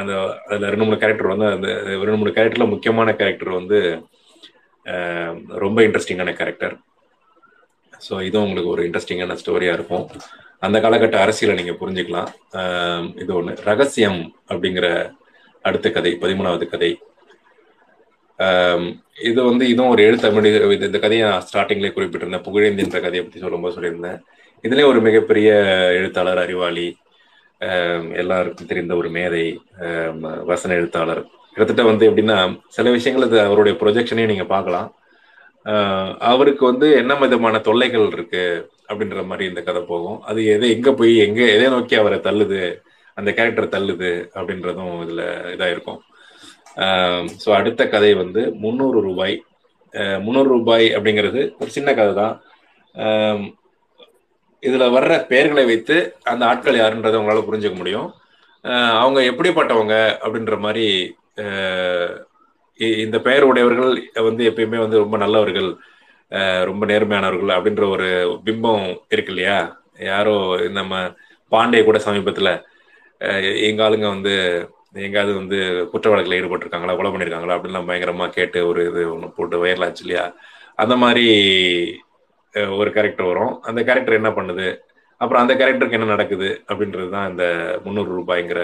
[0.00, 0.12] அந்த
[0.50, 1.68] அதில் ரெண்டு மூணு கேரக்டர் வந்து அந்த
[2.08, 3.78] ரெண்டு மூணு கேரக்டரில் முக்கியமான கேரக்டர் வந்து
[5.64, 6.74] ரொம்ப இன்ட்ரெஸ்டிங்கான கேரக்டர்
[8.06, 10.04] ஸோ இதுவும் உங்களுக்கு ஒரு இன்ட்ரெஸ்டிங்கான ஸ்டோரியாக இருக்கும்.
[10.66, 12.30] அந்த காலகட்ட அரசியலை நீங்கள் புரிஞ்சுக்கலாம்.
[13.22, 14.86] இது ஒன்று ரகசியம் அப்படிங்கிற
[15.68, 16.90] அடுத்த கதை பதிமூணாவது கதை.
[19.30, 20.48] இது வந்து இதுவும் ஒரு எழுத்தமிழ்
[20.88, 22.46] இந்த கதையை நான் ஸ்டார்டிங்லேயே குறிப்பிட்டிருந்தேன்.
[22.48, 24.18] புகழேந்தின்ற கதையை பற்றி சொல்லும்போது சொல்லியிருந்தேன்.
[24.66, 25.50] இதுலேயே ஒரு மிகப்பெரிய
[25.98, 26.88] எழுத்தாளர் அறிவாளி
[28.22, 29.44] எல்லாருக்கும் தெரிந்த ஒரு மேதை
[30.50, 31.22] வசன எழுத்தாளர்.
[31.52, 32.38] கிட்டத்தட்ட வந்து எப்படின்னா
[32.76, 34.88] சில விஷயங்கள் அது அவருடைய ப்ரொஜெக்ஷனையும் நீங்க பார்க்கலாம்.
[36.32, 38.44] அவருக்கு வந்து என்ன விதமான தொல்லைகள் இருக்கு
[38.90, 40.18] அப்படின்ற மாதிரி இந்த கதை போகும்.
[40.30, 42.60] அது எதை எங்க போய் எங்க எதை நோக்கி அவரை தள்ளுது
[43.16, 45.22] அந்த கேரக்டர் தள்ளுது அப்படின்றதும் இதுல
[45.54, 46.00] இதா இருக்கும்
[47.42, 49.36] ஸோ அடுத்த கதை வந்து முந்நூறு ரூபாய்.
[50.24, 52.34] முந்நூறு ரூபாய் அப்படிங்கிறது ஒரு சின்ன கதை தான்
[54.62, 55.96] இதுல வர்ற பெயர்களை வைத்து
[56.30, 58.08] அந்த ஆட்கள் யாருன்றதை உங்களால புரிஞ்சுக்க முடியும்.
[59.02, 59.94] அவங்க எப்படிப்பட்டவங்க
[60.24, 60.86] அப்படின்ற மாதிரி
[63.04, 63.92] இந்த பெயர் உடையவர்கள்
[64.28, 65.70] வந்து எப்பயுமே வந்து ரொம்ப நல்லவர்கள்
[66.70, 68.08] ரொம்ப நேர்மையானவர்கள் அப்படின்ற ஒரு
[68.46, 68.84] பிம்பம்
[69.14, 69.56] இருக்கு இல்லையா?
[70.10, 70.34] யாரோ
[70.78, 70.92] நம்ம
[71.52, 72.50] பாண்டே கூட சமீபத்துல
[73.68, 74.34] எங்கள் ஆளுங்க வந்து
[75.06, 75.58] எங்காவது வந்து
[75.90, 80.24] குற்ற வழக்கில் ஈடுபட்டிருக்காங்களா கொலை பண்ணியிருக்காங்களா அப்படின்லாம் பயங்கரமா கேட்டு ஒரு இது ஒன்று போட்டு வயர்லாச்சு இல்லையா?
[80.78, 81.26] அந்த மாதிரி
[82.80, 83.52] ஒரு கேரக்டர் வரும்.
[83.68, 84.68] அந்த கேரக்டர் என்ன பண்ணுது?
[85.20, 86.48] அப்புறம் அந்த கேரக்டருக்கு என்ன நடக்குது?
[86.70, 87.44] அப்படின்றது தான் இந்த
[87.84, 88.62] முந்நூறு ரூபாய்ங்கிற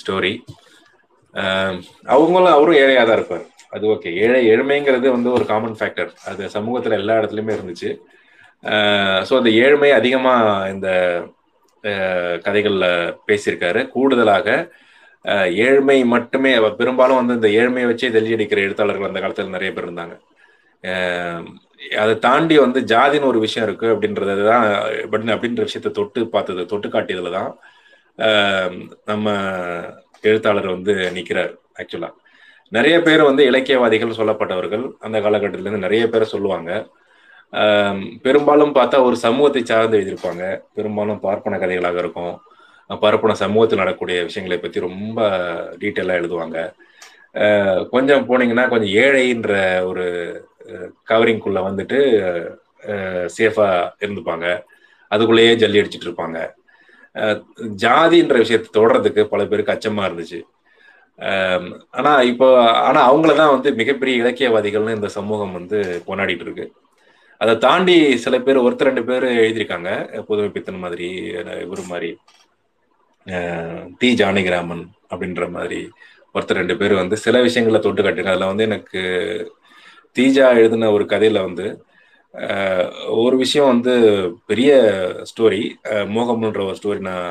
[0.00, 0.32] ஸ்டோரி
[2.14, 3.44] அவங்களும் அவரும் ஏழையாக தான் இருப்பார்.
[3.74, 7.90] அது ஓகே ஏழை ஏழ்மைங்கிறது வந்து ஒரு காமன் ஃபேக்டர் அது சமூகத்தில் எல்லா இடத்துலையுமே இருந்துச்சு.
[9.28, 10.88] ஸோ அந்த ஏழ்மை அதிகமாக இந்த
[12.46, 12.88] கதைகளில்
[13.28, 13.80] பேசியிருக்காரு.
[13.94, 14.48] கூடுதலாக
[15.66, 20.16] ஏழ்மை மட்டுமே பெரும்பாலும் வந்து இந்த ஏழ்மையை வச்சே தெளிஞ்சடிக்கிற எழுத்தாளர்கள் அந்த காலத்தில் நிறைய பேர் இருந்தாங்க.
[22.02, 24.64] அதை தாண்டி வந்து ஜாதின்னு ஒரு விஷயம் இருக்கு அப்படின்றது தான்
[25.34, 27.50] அப்படின்ற விஷயத்த தொட்டு பார்த்தது தொட்டு காட்டியதுல தான்
[29.10, 29.36] நம்ம
[30.28, 32.10] எழுத்தாளர் வந்து நிற்கிறார் ஆக்சுவலா
[32.72, 36.70] நிறைய பேர் வந்து இலக்கியவாதிகள் சொல்லப்பட்டவர்கள் அந்த காலகட்டத்திலேருந்து நிறைய பேர் சொல்லுவாங்க.
[38.24, 40.44] பெரும்பாலும் பார்த்தா ஒரு சமூகத்தை சார்ந்து எழுதியிருப்பாங்க.
[40.76, 42.34] பெரும்பாலும் பார்ப்பன கதைகளாக இருக்கும்.
[43.04, 45.20] பார்ப்பன சமூகத்தில் நடக்கக்கூடிய விஷயங்களை பற்றி ரொம்ப
[45.82, 46.58] டீட்டெயிலாக எழுதுவாங்க.
[47.94, 49.54] கொஞ்சம் போனீங்கன்னா கொஞ்சம் ஏழைன்ற
[49.90, 50.06] ஒரு
[51.10, 51.98] கவரிங்குள்ள வந்துட்டு
[53.36, 53.68] சேஃபா
[54.04, 54.46] இருந்துப்பாங்க.
[55.10, 56.38] அதுக்குள்ளேயே ஜல்லி அடிச்சுட்டு இருப்பாங்க.
[57.84, 60.40] ஜாதின்ற விஷயத்தை தொடர்றதுக்கு பல பேருக்கு அச்சமா இருந்துச்சு.
[61.98, 62.48] ஆனா இப்போ
[62.88, 66.66] ஆனா அவங்களதான் வந்து மிகப்பெரிய இலக்கியவாதிகள்னு இந்த சமூகம் வந்து கொண்டாடிட்டு இருக்கு.
[67.40, 69.90] அதை தாண்டி சில பேர் ஒருத்தர் ரெண்டு பேர் எழுதியிருக்காங்க.
[70.28, 71.08] புதுமை பித்தன் மாதிரி
[71.64, 72.10] இவர் மாதிரி.
[74.00, 75.80] தி ஜானகிராமன் அப்படின்ற மாதிரி
[76.34, 79.00] ஒருத்தர் ரெண்டு பேர் வந்து சில விஷயங்களை தொட்டு காட்டிருக்காங்க அதில் வந்து எனக்கு
[80.18, 81.66] தீஜா எழுதின ஒரு கதையில வந்து
[83.22, 83.92] ஒரு விஷயம் வந்து
[84.50, 84.72] பெரிய
[85.30, 85.62] ஸ்டோரி
[86.16, 87.30] மோகம்ன்ற ஒரு ஸ்டோரி நான்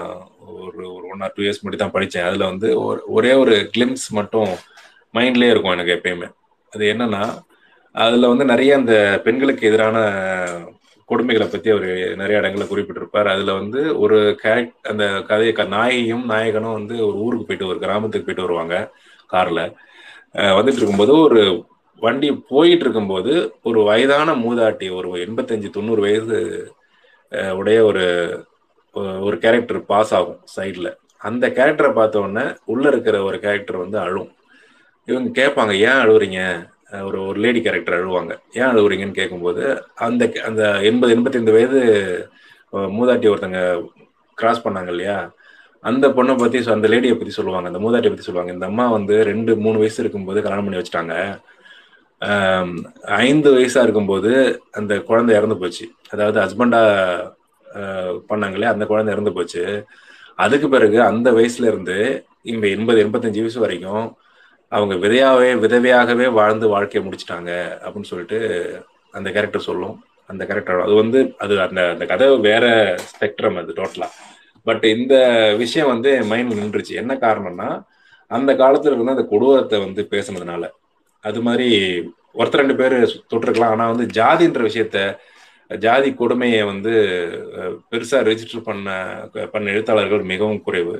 [0.61, 2.27] ஒரு ஒரு ஒன் ஆர் டூ இயர்ஸ் முன்னாடி தான் படித்தேன்.
[2.29, 4.51] அதில் வந்து ஒரு ஒரே ஒரு கிளிம்ஸ் மட்டும்
[5.13, 6.27] மைண்ட்லேயே இருக்கும் எனக்கு எப்பயுமே.
[6.73, 7.23] அது என்னன்னா
[7.95, 9.97] அதில் வந்து நிறைய அந்த பெண்களுக்கு எதிரான
[11.09, 11.89] கொடுமைகளை பற்றி அவர்
[12.21, 13.29] நிறைய இடங்களை குறிப்பிட்டிருப்பார்.
[13.33, 18.47] அதில் வந்து ஒரு கேரக்ட் அந்த கதையை நாயையும் நாயகனும் வந்து ஒரு ஊருக்கு போயிட்டு ஒரு கிராமத்துக்கு போயிட்டு
[18.47, 18.75] வருவாங்க
[19.33, 19.63] காரில்.
[20.57, 21.41] வந்துட்டு இருக்கும்போது ஒரு
[22.03, 23.33] வண்டி போயிட்டு இருக்கும்போது
[23.69, 26.39] ஒரு வயதான மூதாட்டி ஒரு எண்பத்தஞ்சு தொண்ணூறு வயது
[27.59, 28.05] உடைய ஒரு
[29.27, 30.89] ஒரு கேரக்டர் பாஸ் ஆகும் சைடில்
[31.27, 34.31] அந்த கேரக்டரை பார்த்த உடனே உள்ளே இருக்கிற ஒரு கேரக்டர் வந்து அழும்.
[35.07, 36.41] இவங்க கேட்பாங்க ஏன் அழுவுறீங்க?
[37.07, 38.33] ஒரு ஒரு லேடி கேரக்டர் அழுவாங்க.
[38.59, 39.63] ஏன் அழுவுறீங்கன்னு கேட்கும்போது
[40.07, 41.79] அந்த அந்த எண்பது எண்பத்தைந்து வயது
[42.97, 43.61] மூதாட்டி ஒருத்தங்க
[44.37, 45.17] கிராஸ் பண்ணாங்க இல்லையா?
[45.83, 48.53] அந்த பொண்ணை பற்றி அந்த லேடியை பற்றி சொல்லுவாங்க அந்த மூதாட்டியை பற்றி சொல்லுவாங்க.
[48.57, 51.15] இந்த அம்மா வந்து ரெண்டு மூணு வயசு இருக்கும்போது கல்யாணம் பண்ணி வச்சுட்டாங்க.
[53.23, 54.31] ஐந்து வயசா இருக்கும்போது
[54.71, 55.85] அந்த குழந்தை இறந்து போச்சு.
[56.13, 56.81] அதாவது ஹஸ்பண்டா
[58.29, 59.63] பண்ணாங்களே அந்த குழந்தை இறந்து போச்சு.
[60.45, 61.97] அதுக்கு பிறகு அந்த வயசுல இருந்து
[62.49, 64.05] இவங்க எண்பது எண்பத்தஞ்சு வயசு வரைக்கும்
[64.71, 67.51] அவங்க விதையாவே விதவையாகவே வாழ்ந்து வாழ்க்கையை முடிச்சிட்டாங்க
[67.83, 68.39] அப்படின்னு சொல்லிட்டு
[69.13, 69.95] அந்த கேரக்டர் சொல்லும்.
[70.29, 72.65] அந்த கேரக்டர் அது வந்து அது அந்த அந்த கதை வேற
[73.11, 74.09] ஸ்பெக்ட்ரம் அது டோட்டலா
[74.65, 75.15] பட் இந்த
[75.57, 76.93] விஷயம் வந்து மைண்ட் மைண்ட்ல நின்றுச்சு.
[77.01, 77.69] என்ன காரணம்னா
[78.31, 80.63] அந்த காலத்துல இருந்து அந்த கொடூரத்தை வந்து பேசுனதுனால.
[81.21, 81.69] அது மாதிரி
[82.39, 82.95] ஒருத்தர் ரெண்டு பேர்
[83.31, 83.73] தொட்டிருக்கலாம்.
[83.75, 84.97] ஆனா வந்து ஜாதின்ற விஷயத்த
[85.69, 86.91] ஜாதி கொடுமையை வந்து
[87.91, 88.89] பெருசா ரெஜிஸ்டர் பண்ண
[89.53, 90.95] பண்ண எழுத்தாளர்கள் மிகவும் குறைவு.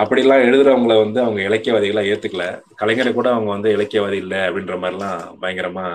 [0.00, 2.44] அப்படிலாம் எழுதுறவங்கள வந்து அவங்க இலக்கியவாதிகளா ஏத்துக்கல.
[2.80, 5.86] கலைஞரை கூட அவங்க வந்து இலக்கியவாதி இல்லை அப்படின்ற மாதிரிலாம் பயங்கரமா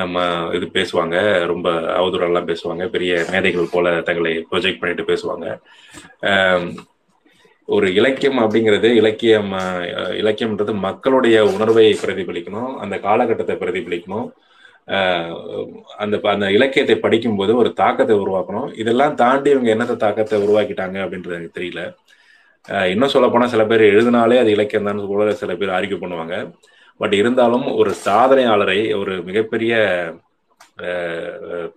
[0.00, 1.46] நம்ம இது பேசுவாங்க.
[1.46, 2.84] ரொம்ப அவதூறெல்லாம் பேசுவாங்க.
[2.94, 5.46] பெரிய மேதைகள் போல தங்களை ப்ரொஜெக்ட் பண்ணிட்டு பேசுவாங்க.
[7.68, 9.52] ஒரு இலக்கியம் அப்படிங்கிறது இலக்கியம்
[10.22, 14.26] இலக்கியம்ன்றது மக்களுடைய உணர்வை பிரதிபலிக்கணும் அந்த காலகட்டத்தை பிரதிபலிக்கணும்.
[16.02, 18.68] அந்த அந்த இலக்கியத்தை படிக்கும்போது ஒரு தாக்கத்தை உருவாக்கணும்.
[18.82, 21.82] இதெல்லாம் தாண்டி இவங்க என்னத்த தாக்கத்தை உருவாக்கிட்டாங்க அப்படின்றது எனக்கு தெரியல.
[22.92, 26.36] இன்னும் சொல்ல சில பேர் எழுதினாலே அது இலக்கியம் தான் கூட சில பேர் ஆர்கியூ பண்ணுவாங்க.
[27.00, 29.74] பட் இருந்தாலும் ஒரு சாதனையாளரை ஒரு மிகப்பெரிய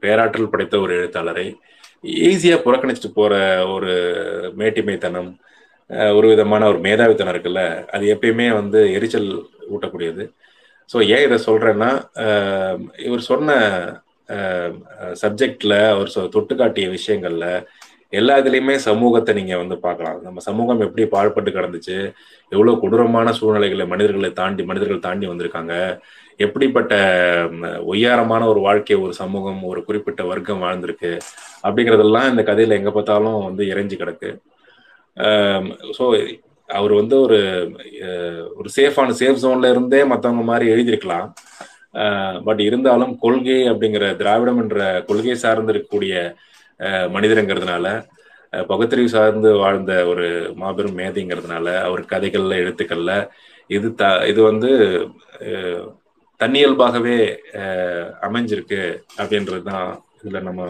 [0.04, 1.46] பேராற்றல் படைத்த ஒரு எழுத்தாளரை
[2.30, 3.36] ஈஸியாக புறக்கணிச்சுட்டு போகிற
[3.76, 3.94] ஒரு
[4.60, 5.30] மேட்டிமைத்தனம்
[6.18, 7.62] ஒரு விதமான ஒரு மேதாவித்தனம் இருக்குல்ல
[7.96, 9.30] அது எப்பயுமே வந்து எரிச்சல்
[9.74, 10.24] ஊட்டக்கூடியது.
[10.90, 11.90] ஸோ ஏன் இதை சொல்றேன்னா
[13.08, 13.58] இவர் சொன்ன
[15.22, 17.46] சப்ஜெக்ட்ல அவர் தொட்டு காட்டிய விஷயங்கள்ல
[18.20, 20.20] எல்லா இதுலையுமே சமூகத்தை நீங்க வந்து பார்க்கலாம்.
[20.28, 21.98] நம்ம சமூகம் எப்படி பாழ்பட்டு கிடந்துச்சு
[22.52, 25.74] எவ்வளவு கொடூரமான சூழ்நிலைகளை மனிதர்களை தாண்டி மனிதர்கள் தாண்டி வந்திருக்காங்க
[26.46, 26.94] எப்படிப்பட்ட
[27.92, 31.12] ஒய்யாரமான ஒரு வாழ்க்கை ஒரு சமூகம் ஒரு குறிப்பிட்ட வர்க்கம் வாழ்ந்திருக்கு
[31.68, 34.32] அப்படிங்கறதெல்லாம் இந்த கதையில எங்க பார்த்தாலும் வந்து இறைஞ்சு கிடக்கு.
[35.98, 36.06] ஸோ
[36.70, 37.40] அவர் வந்து ஒரு
[38.60, 41.28] ஒரு சேஃபான சேஃப் ஜோன்ல இருந்தே மற்றவங்க மாதிரி எழுதியிருக்கலாம்.
[42.48, 46.14] பட் இருந்தாலும் கொள்கை அப்படிங்கிற திராவிடம் என்ற கொள்கை சார்ந்து இருக்கக்கூடிய
[47.16, 47.86] மனிதருங்கிறதுனால
[48.70, 50.28] பகுத்தறிவு சார்ந்து வாழ்ந்த ஒரு
[50.62, 53.14] மாபெரும் மேதைங்கிறதுனால அவர் கதைகள்ல எழுத்துக்கள்ல
[53.70, 54.70] இது த இது வந்து
[56.40, 57.18] தன்னியல்பாகவே
[58.28, 58.82] அமைஞ்சிருக்கு
[59.20, 59.90] அப்படின்றது தான்
[60.20, 60.62] இதில் நம்ம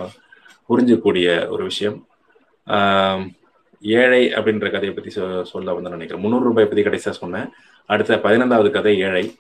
[0.69, 1.99] புரிஞ்சக்கூடிய ஒரு விஷயம்.
[3.82, 5.09] ஏழை அப்படின்ற கதையை பத்தி
[5.43, 6.23] சொல்ல வந்து நினைக்கிறேன்.
[6.23, 7.49] முந்நூறு ரூபாய் பத்தி கடைசியா சொன்னேன்.
[7.86, 9.36] அடுத்த பதினைந்தாவது கதை ஏழை.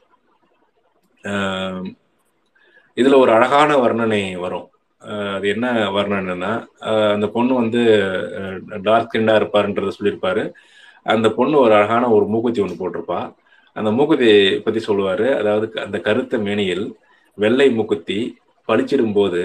[2.95, 4.69] இதுல ஒரு அழகான வர்ணனை வரும்.
[5.35, 6.51] அது என்ன வர்ணனைன்னா
[7.11, 7.81] அந்த பொண்ணு வந்து
[8.81, 10.43] டார்க் ஸ்கின்டா இருப்பாருன்றத சொல்லியிருப்பாரு.
[11.03, 13.35] அந்த பொண்ணு ஒரு அழகான ஒரு மூக்குத்தி ஒன்று போட்டிருப்பா.
[13.73, 15.27] அந்த மூக்குத்தி பத்தி சொல்லுவாரு.
[15.37, 16.85] அதாவது அந்த கருத்த மேனியில்
[17.35, 18.37] வெள்ளை மூக்குத்தி
[18.67, 19.41] பளிச்சிடும் போது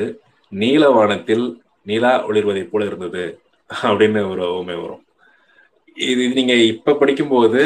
[0.53, 1.47] நீலவானத்தில்
[1.83, 3.25] நிலா ஒளிர்வதை போல இருந்தது.
[3.71, 5.03] அப்படின்னு ஒரு ஓமை வரும்.
[5.97, 7.63] இது நீங்க இப்ப படிக்கும்போது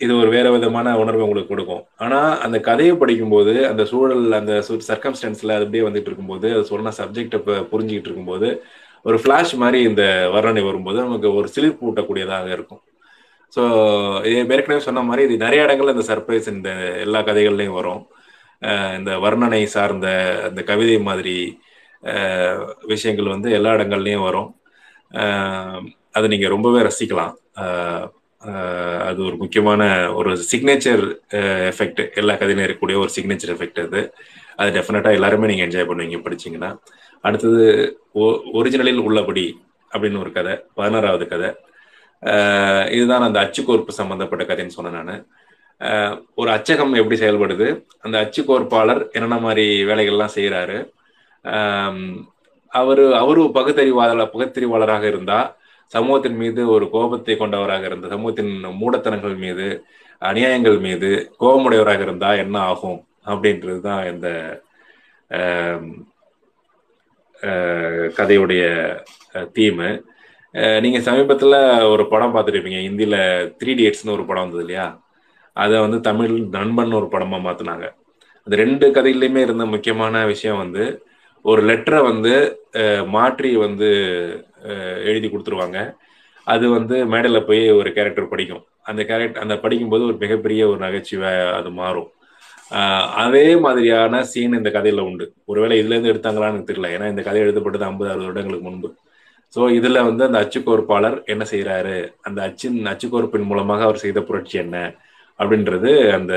[0.00, 1.82] இது ஒரு வேற விதமான உணர்வு உங்களுக்கு கொடுக்கும்.
[2.04, 4.52] ஆனா அந்த கதையை படிக்கும்போது அந்த சூழல் அந்த
[4.90, 7.38] சர்க்கம்ஸ்டன்ஸ்ல அது அப்படியே வந்துட்டு இருக்கும்போது அது சொன்ன சப்ஜெக்டை
[7.72, 8.48] புரிஞ்சுக்கிட்டு இருக்கும்போது
[9.08, 10.04] ஒரு ஃப்ளாஷ் மாதிரி இந்த
[10.34, 12.82] வர்ணனை வரும்போது நமக்கு ஒரு சிலிர்ப்பு ஊட்டக்கூடியதாக இருக்கும்.
[13.56, 13.62] ஸோ
[14.32, 16.70] ஏற்கனவே சொன்ன மாதிரி இது நிறைய இடங்கள்ல இந்த சர்ப்ரைஸ் இந்த
[17.04, 18.02] எல்லா கதைகள்லையும் வரும்.
[18.98, 20.08] இந்த வர்ணனை சார்ந்த
[20.48, 21.36] அந்த கவிதை மாதிரி
[22.92, 24.48] விஷயங்கள் வந்து எல்லா இடங்கள்லையும் வரும்.
[26.16, 27.34] அதை நீங்க ரொம்பவே ரசிக்கலாம்.
[29.08, 29.82] அது ஒரு முக்கியமான
[30.18, 31.02] ஒரு சிக்னேச்சர்
[31.70, 34.02] எஃபெக்ட் எல்லா கதையிலும் இருக்கக்கூடிய ஒரு சிக்னேச்சர் எஃபெக்ட் அது.
[34.60, 36.70] அது டெஃபினட்டா எல்லாருமே நீங்க என்ஜாய் பண்ணுவீங்க படிச்சீங்கன்னா.
[37.26, 37.64] அடுத்தது
[38.60, 39.46] ஒரிஜினலில் உள்ளபடி
[39.92, 41.50] அப்படின்னு ஒரு கதை பதினாறாவது கதை.
[42.96, 45.22] இதுதான் அந்த அச்சுக்கோர்ப்பு சம்பந்தப்பட்ட கதைன்னு சொன்னேன் நான்.
[46.40, 47.68] ஒரு அச்சகம் எப்படி செயல்படுது?
[48.04, 50.78] அந்த அச்சுக்கோர்ப்பாளர் என்னென்ன மாதிரி வேலைகள்லாம் செய்கிறாரு
[52.72, 55.38] அவரு அவரு பகுத்தறிவாளர் பகுத்தறிவாளராக இருந்தா
[55.92, 59.66] சமூகத்தின் மீது ஒரு கோபத்தை கொண்டவராக இருந்த சமூகத்தின் மூடத்தனங்கள் மீது
[60.22, 61.08] அநியாயங்கள் மீது
[61.42, 63.00] கோபமுடையவராக இருந்தா என்ன ஆகும்?
[63.30, 64.28] அப்படின்றது தான் இந்த
[68.18, 68.62] கதையுடைய
[69.56, 69.88] தீமு
[70.84, 71.54] நீங்க சமீபத்துல
[71.92, 72.80] ஒரு படம் பார்த்துருப்பீங்க.
[72.88, 73.16] இந்தியில
[73.58, 74.86] த்ரீ டிஎட்ஸ்னு ஒரு படம் வந்தது இல்லையா?
[75.56, 77.86] அதை வந்து தமிழ் நண்பன் ஒரு படமா மாத்தினாங்க.
[78.46, 80.84] அந்த ரெண்டு கதையிலையுமே இருந்த முக்கியமான விஷயம் வந்து
[81.44, 82.32] ஒரு லெட்டரை வந்து
[83.16, 83.88] மாற்றி வந்து
[85.10, 85.78] எழுதி கொடுத்துருவாங்க.
[86.46, 88.64] அது வந்து மேடையில் போய் ஒரு கேரக்டர் படிக்கும்.
[88.90, 92.08] அந்த கேரக்டர் அந்த படிக்கும்போது ஒரு மிகப்பெரிய ஒரு நகைச்சுவை அது மாறும்.
[93.24, 95.24] அதே மாதிரியான சீன் இந்த கதையில உண்டு.
[95.50, 96.90] ஒருவேளை இதுல இருந்து எடுத்தாங்களான்னு தெரியல.
[96.96, 98.90] ஏன்னா இந்த கதை எழுதப்பட்டது ஐம்பது அறுபது வருடங்களுக்கு முன்பு.
[99.54, 104.76] ஸோ இதுல வந்து அந்த அச்சுக்கோர்ப்பாளர் என்ன செய்யறாரு அந்த அச்சின் அச்சுக்கோர்ப்பின் மூலமாக அவர் செய்த புரட்சி என்ன?
[105.38, 106.34] அப்படின்றது அந்த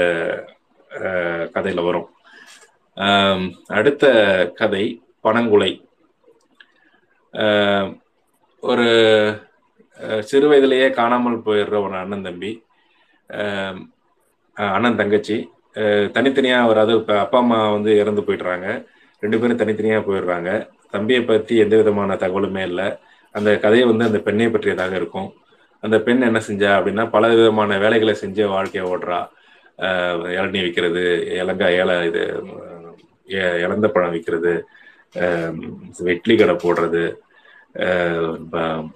[1.56, 2.08] கதையில வரும்.
[3.78, 4.04] அடுத்த
[4.60, 4.84] கதை
[5.26, 5.72] பனங்குலை.
[8.64, 8.88] ஒரு
[10.30, 12.52] சிறு வயதிலேயே காணாமல் போயிடுற ஒரு அண்ணன் தம்பி
[14.76, 15.38] அண்ணன் தங்கச்சி.
[16.16, 18.68] தனித்தனியாக அவர் அது இப்போ அப்பா அம்மா வந்து இறந்து போயிடுறாங்க.
[19.24, 20.50] ரெண்டு பேரும் தனித்தனியாக போயிடுறாங்க.
[20.96, 22.88] தம்பியை பற்றி எந்த விதமான தகவலுமே இல்லை.
[23.36, 25.30] அந்த கதையை வந்து அந்த பெண்ணை பற்றியதாக இருக்கும்.
[25.84, 29.20] அந்த பெண் என்ன செஞ்சா அப்படின்னா பல விதமான வேலைகளை செஞ்சு வாழ்க்கையை ஓடுறா.
[30.38, 31.04] இளநீ விற்கிறது
[31.42, 32.24] இலங்கா ஏழை இது
[33.64, 34.54] இழந்த பழம் விற்கிறது
[36.08, 37.04] வெட்லி கடை போடுறது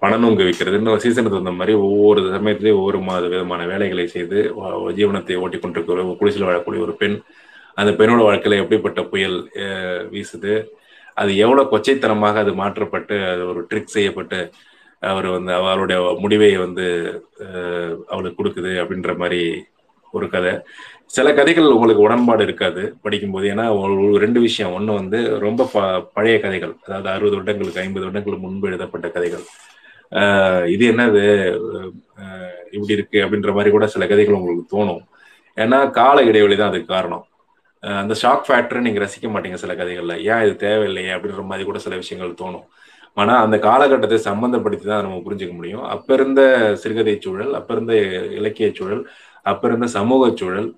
[0.02, 0.80] பணநொங்கு விற்கிறது.
[0.80, 4.40] இன்னும் சீசனுக்கு தகுந்த மாதிரி ஒவ்வொரு சமயத்திலேயும் ஒவ்வொரு மாத விதமான வேலைகளை செய்து
[5.00, 7.18] ஜீவனத்தை ஓட்டி கொண்டிருக்கிற ஒரு குடிசில் வாழக்கூடிய ஒரு பெண்
[7.78, 9.38] அந்த பெண்ணோட வாழ்க்கையில எப்படிப்பட்ட புயல்
[10.14, 10.54] வீசுது
[11.22, 14.40] அது எவ்வளவு கொச்சைத்தனமாக அது மாற்றப்பட்டு அது ஒரு ட்ரிக் செய்யப்பட்டு
[15.02, 16.86] அவர் வந்து அவருடைய முடிவை வந்து
[18.14, 19.42] அவளுக்கு கொடுக்குது அப்படின்ற மாதிரி
[20.14, 20.54] ஒரு கதை.
[21.16, 23.46] சில கதைகள் உங்களுக்கு உடன்பாடு இருக்காது படிக்கும்போது.
[23.54, 23.66] ஏன்னா
[24.24, 24.74] ரெண்டு விஷயம்.
[24.78, 25.84] ஒன்று வந்து ரொம்ப ப
[26.16, 26.74] பழைய கதைகள்.
[26.86, 29.46] அதாவது அறுபது வருடங்களுக்கு ஐம்பது வருடங்களுக்கு முன்பு எழுதப்பட்ட கதைகள்.
[30.76, 31.24] இது என்னது?
[32.76, 35.02] இப்படி இருக்கு அப்படின்ற மாதிரி கூட சில கதைகள் உங்களுக்கு தோணும்.
[35.58, 37.24] ஏன்னா கால இடைவெளி தான் அதுக்கு காரணம்.
[38.02, 40.16] அந்த ஷாக் ஃபேக்டர் நீங்கள் ரசிக்க மாட்டீங்க சில கதைகளில்.
[40.32, 42.66] ஏன் இது தேவையில்லையே அப்படின்ற மாதிரி கூட சில விஷயங்கள் தோணும்.
[43.22, 45.86] ஆனால் அந்த காலகட்டத்தை சம்பந்தப்படுத்தி தான் நம்ம புரிஞ்சுக்க முடியும்.
[45.94, 46.42] அப்போ இருந்த
[46.82, 47.94] சிறுகதை சூழல் அப்போ இருந்த
[48.40, 49.04] இலக்கிய சூழல்
[49.52, 50.70] அப்போ இருந்த சமூக சூழல்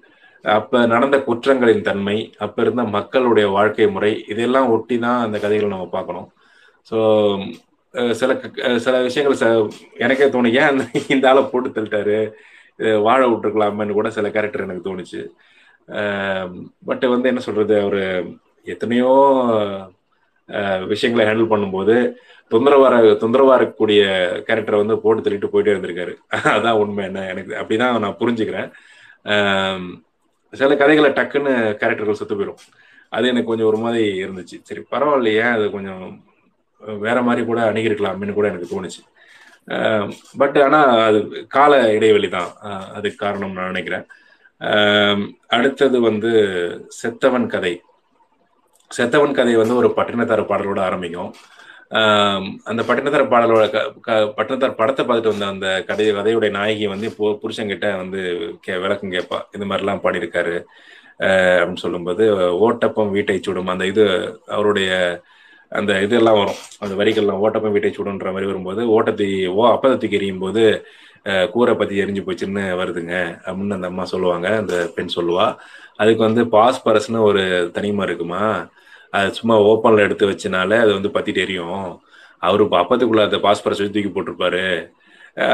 [0.43, 5.89] அப்ப நடந்த குற்றங்களின் தன்மை அப்ப இருந்த மக்களுடைய வாழ்க்கை முறை இதெல்லாம் ஒட்டி தான் அந்த கதைகளை நம்ம
[5.97, 6.27] பார்க்கணும்.
[6.89, 6.97] ஸோ
[8.19, 8.31] சில
[8.85, 9.47] சில விஷயங்கள் ச
[10.05, 10.79] எனக்கே தோணு ஏன்
[11.13, 12.17] இந்த ஆளை போட்டு தள்ளிட்டாரு?
[13.07, 15.21] வாழ விட்டுருக்கலாமேன்னு கூட சில கேரக்டர் எனக்கு தோணுச்சு.
[16.89, 18.01] பட் வந்து என்ன சொல்றது அவர்
[18.73, 19.13] எத்தனையோ
[20.91, 21.95] விஷயங்களை ஹேண்டில் பண்ணும்போது
[22.51, 24.03] தொந்தரவார தொந்தரவா இருக்கக்கூடிய
[24.47, 26.13] கேரக்டரை வந்து போட்டு தள்ளிட்டு போயிட்டே இருந்திருக்காரு.
[26.55, 28.69] அதான் உண்மை என்ன எனக்கு அப்படிதான் நான் புரிஞ்சுக்கிறேன்.
[30.53, 32.61] சில கதைகளை டக்குன்னு கேரக்டர்கள் சுத்து போயிடும்
[33.15, 34.57] அது எனக்கு கொஞ்சம் ஒரு மாதிரி இருந்துச்சு.
[34.67, 36.03] சரி பரவாயில்லையே அது கொஞ்சம்
[37.05, 39.01] வேற மாதிரி கூட அணுகிருக்கலாம்னு கூட எனக்கு தோணுச்சு.
[40.41, 41.19] பட் ஆனால் அது
[41.55, 42.51] கால இடைவெளி தான்.
[42.97, 44.05] அதுக்கு காரணம் நான் நினைக்கிறேன்.
[45.55, 46.31] அடுத்தது வந்து
[46.99, 47.73] செத்தவன் கதை.
[48.91, 51.33] செத்தவன் கதை வந்து ஒரு பட்டினத்தார பாடலோட ஆரம்பிக்கும்.
[51.91, 53.65] அந்த பட்டினத்தார பாடலோட
[54.37, 58.19] பட்டணத்தார் படத்தை பார்த்துட்டு வந்த அந்த கதை கதையுடைய நாயகி வந்து புருஷங்கிட்ட வந்து
[58.61, 59.39] கே விளக்கம் கேட்பா.
[59.55, 60.55] இந்த மாதிரிலாம் பாடியிருக்காரு.
[61.19, 62.23] அப்படின்னு சொல்லும்போது
[62.67, 63.71] ஓட்டப்பம் வீட்டை சுடும்.
[63.73, 64.03] அந்த இது
[64.47, 64.91] அவருடைய
[65.71, 66.61] அந்த இதெல்லாம் வரும்.
[66.79, 70.63] அந்த வரிகள்லாம் ஓட்டப்பம் வீட்டை சுடுன்ற மாதிரி வரும்போது ஓட்டத்தை ஓ அப்பதத்துக்கு எரியும் போது
[71.53, 73.15] கூரை பத்தி எரிஞ்சு போச்சுன்னு வருதுங்க
[73.45, 74.47] அப்படின்னு அந்த அம்மா சொல்லுவாங்க.
[74.61, 75.47] அந்த பெண் சொல்லுவா.
[75.95, 78.43] அதுக்கு வந்து பாஸ்பரஸ்னு ஒரு தனிமா இருக்குமா?
[79.13, 81.83] அது சும்மா ஓப்பன்ல எடுத்து வச்சனால அது வந்து பத்திட்டு எரியும்
[82.47, 84.63] அவரு அப்பத்துக்குள்ள அந்த பாஸ்பரஸ் தூக்கி போட்டிருப்பாரு.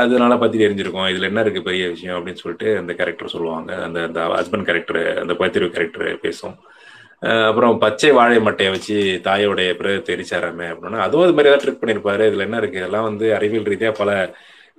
[0.01, 3.72] அதனால பற்றி எரிஞ்சிருக்கும் இதுல என்ன இருக்கு பெரிய விஷயம் அப்படின்னு சொல்லிட்டு அந்த கேரக்டர் சொல்லுவாங்க.
[3.86, 6.56] அந்த அந்த ஹஸ்பண்ட் கேரக்டர் அந்த பத்திரிவு கேரக்டர் பேசும்.
[7.49, 8.95] அப்புறம் பச்சை வாழை மட்டையை வச்சு
[9.28, 12.82] தாயோடைய பிறகு தெரிச்சாராமே அப்படின்னா அதுவும் அது மாதிரி ஏதாவது ட்ரிக் பண்ணியிருப்பாரு இதுல என்ன இருக்கு?
[12.82, 14.12] இதெல்லாம் வந்து அறிவியல் ரீதியா பல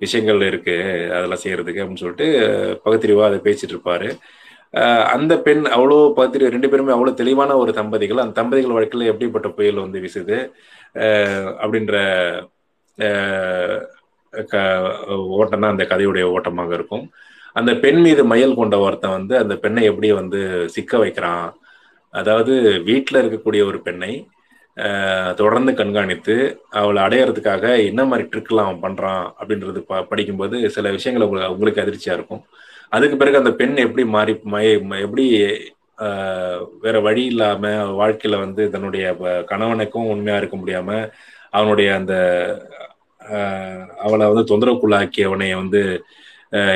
[0.03, 0.75] விஷயங்கள் இருக்கு.
[1.17, 2.27] அதெல்லாம் செய்யறதுக்கு அப்படின்னு சொல்லிட்டு
[2.85, 4.09] பகுத்தறிவா அதை பேசிட்டு இருப்பாரு.
[5.15, 8.21] அந்த பெண் அவ்வளோ பார்த்துட்டு ரெண்டு பேருமே அவ்வளோ தெளிவான ஒரு தம்பதிகள்.
[8.23, 10.37] அந்த தம்பதிகள் வாழ்க்கையில் எப்படிப்பட்ட புயல் வந்து வீசுது?
[11.63, 11.95] அப்படின்ற
[15.39, 17.05] ஓட்டம் தான் அந்த கதையுடைய ஓட்டமாக இருக்கும்.
[17.59, 20.39] அந்த பெண் மீது மயல் கொண்ட ஒருத்தன் வந்து அந்த பெண்ணை எப்படி வந்து
[20.75, 21.47] சிக்க வைக்கிறான்.
[22.13, 22.53] அதாவது
[22.89, 24.11] வீட்டில் இருக்கக்கூடிய ஒரு பெண்ணை
[25.39, 26.35] தொடர்ந்து கண்காணித்து
[26.79, 32.17] அவளை அடையறதுக்காக என்ன மாதிரி ட்ரிக்லாம் அவன் பண்ணுறான் அப்படின்றது ப படிக்கும்போது சில விஷயங்கள் உங்களுக்கு உங்களுக்கு அதிர்ச்சியாக
[32.19, 32.43] இருக்கும்.
[32.91, 34.33] அதுக்கு பிறகு அந்த பெண் எப்படி மாறி
[35.05, 35.25] எப்படி
[36.83, 39.05] வேற வழி இல்லாம வாழ்க்கையில வந்து தன்னுடைய
[39.51, 40.89] கணவனுக்கும் உண்மையா இருக்க முடியாம
[41.51, 42.13] அவனுடைய அந்த
[44.05, 45.81] அவளை வந்து தொந்தரவுக்குள்ளாக்கியவனை வந்து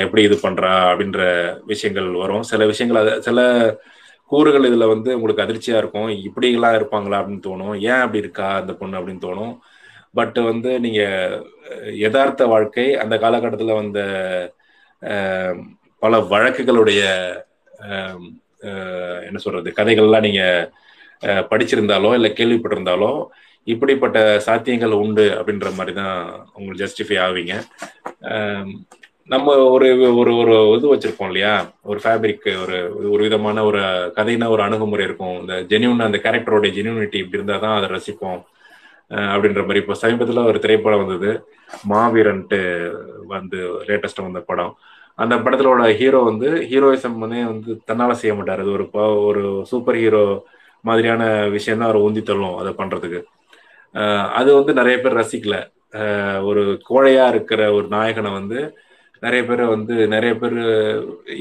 [0.04, 1.22] எப்படி இது பண்றா அப்படின்ற
[1.66, 2.44] விஷயங்கள் வரும்.
[2.44, 3.40] சில விஷயங்கள் அது சில
[4.32, 6.10] கூறுகள் இதுல வந்து உங்களுக்கு அதிர்ச்சியா இருக்கும்.
[6.28, 7.76] இப்படிலாம் இருப்பாங்களா அப்படின்னு தோணும்.
[7.90, 9.54] ஏன் அப்படி இருக்கா அந்த பொண்ணு அப்படின்னு தோணும்.
[10.14, 11.02] பட் வந்து நீங்க
[12.04, 14.00] யதார்த்த வாழ்க்கை அந்த காலகட்டத்தில் வந்த
[16.02, 17.02] பல வழக்குகளுடைய
[19.28, 20.44] என்ன சொல்றது கதைகள்லாம் நீங்க
[21.52, 23.12] படிச்சிருந்தாலோ இல்லை கேள்விப்பட்டிருந்தாலோ
[23.68, 26.16] இப்படிப்பட்ட சாத்தியங்கள் உண்டு அப்படின்ற மாதிரி தான்
[26.56, 27.56] உங்களுக்கு ஜஸ்டிஃபை ஆவீங்க
[29.30, 29.88] நம்ம ஒரு
[30.22, 31.52] ஒரு ஒரு இது வச்சிருப்போம் இல்லையா?
[31.90, 32.78] ஒரு ஃபேப்ரிக் ஒரு
[33.14, 33.82] ஒரு விதமான ஒரு
[34.18, 35.36] கதைனா ஒரு அணுகுமுறை இருக்கும்.
[35.42, 38.42] இந்த ஜெனியூன் அந்த கேரக்டரோட ஜெனியூனிட்டி இப்படி இருந்தால் தான் அதை ரசிப்போம்.
[39.34, 39.82] அப்படின்ற மாதிரி.
[39.84, 41.32] இப்போ சமீபத்தில் ஒரு திரைப்படம் வந்தது.
[41.94, 42.60] மாவீரன்ட்டு
[43.36, 44.74] வந்து லேட்டஸ்டாக வந்த படம்.
[45.24, 48.62] அந்த படத்திலோட ஹீரோ வந்து ஹீரோயிசம் வந்து வந்து தன்னால் செய்ய மாட்டார்.
[48.64, 48.86] அது ஒரு
[49.30, 50.24] ஒரு சூப்பர் ஹீரோ
[50.90, 51.24] மாதிரியான
[51.56, 53.20] விஷயம் தான் அவர் ஊந்தி தள்ளும் அதை பண்ணுறதுக்கு
[54.40, 55.56] அது வந்து நிறைய பேர் ரசிக்கல.
[56.50, 58.60] ஒரு கோழையா இருக்கிற ஒரு நாயகனை வந்து
[59.24, 60.58] நிறைய பேர் வந்து நிறைய பேர்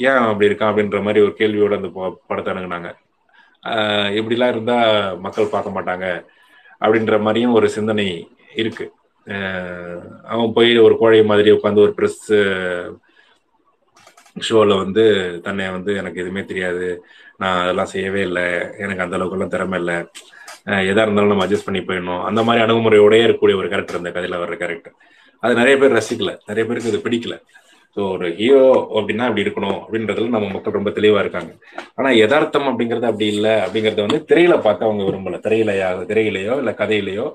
[0.09, 1.91] ஏன் அப்படி இருக்கான் அப்படின்ற மாதிரி ஒரு கேள்வியோட அந்த
[2.31, 2.91] படத்தை அணுகுனாங்க
[4.19, 4.79] இப்படிலாம் இருந்தா
[5.27, 6.07] மக்கள் பார்க்க மாட்டாங்க
[6.83, 8.07] அப்படின்ற மாதிரியும் ஒரு சிந்தனை
[8.63, 8.87] இருக்கு.
[10.33, 12.23] அவன் போய் ஒரு கோழை மாதிரி உட்காந்து ஒரு ப்ரெஸ்
[14.49, 15.03] ஷோவில் வந்து
[15.47, 16.87] தன்னை வந்து எனக்கு எதுவுமே தெரியாது.
[17.43, 18.45] நான் அதெல்லாம் செய்யவே இல்லை.
[18.85, 19.97] எனக்கு அந்த அளவுக்குலாம் திறமை இல்லை.
[20.91, 22.23] எதாக இருந்தாலும் நம்ம அட்ஜஸ்ட் பண்ணி போயிடணும்.
[22.29, 24.97] அந்த மாதிரி அணுகுமுறையோடய இருக்கக்கூடிய ஒரு கேரக்டர் அந்த கதையில் வர்ற கேரக்டர்
[25.43, 26.33] அது நிறைய பேர் ரசிக்கல.
[26.51, 27.37] நிறைய பேருக்கு அது பிடிக்கல.
[27.97, 28.65] ஸோ ஒரு ஹீரோ
[28.97, 31.53] அப்படின்னா அப்படி இருக்கணும் அப்படின்றதுல நம்ம மக்கள் ரொம்ப தெளிவாக இருக்காங்க.
[31.99, 35.39] ஆனால் யதார்த்தம் அப்படிங்கிறது அப்படி இல்லை அப்படிங்கிறத வந்து திரையில பார்த்து அவங்க விரும்பலை.
[35.47, 37.27] திரையிலையா திரையிலையோ இல்லை கதையிலையோ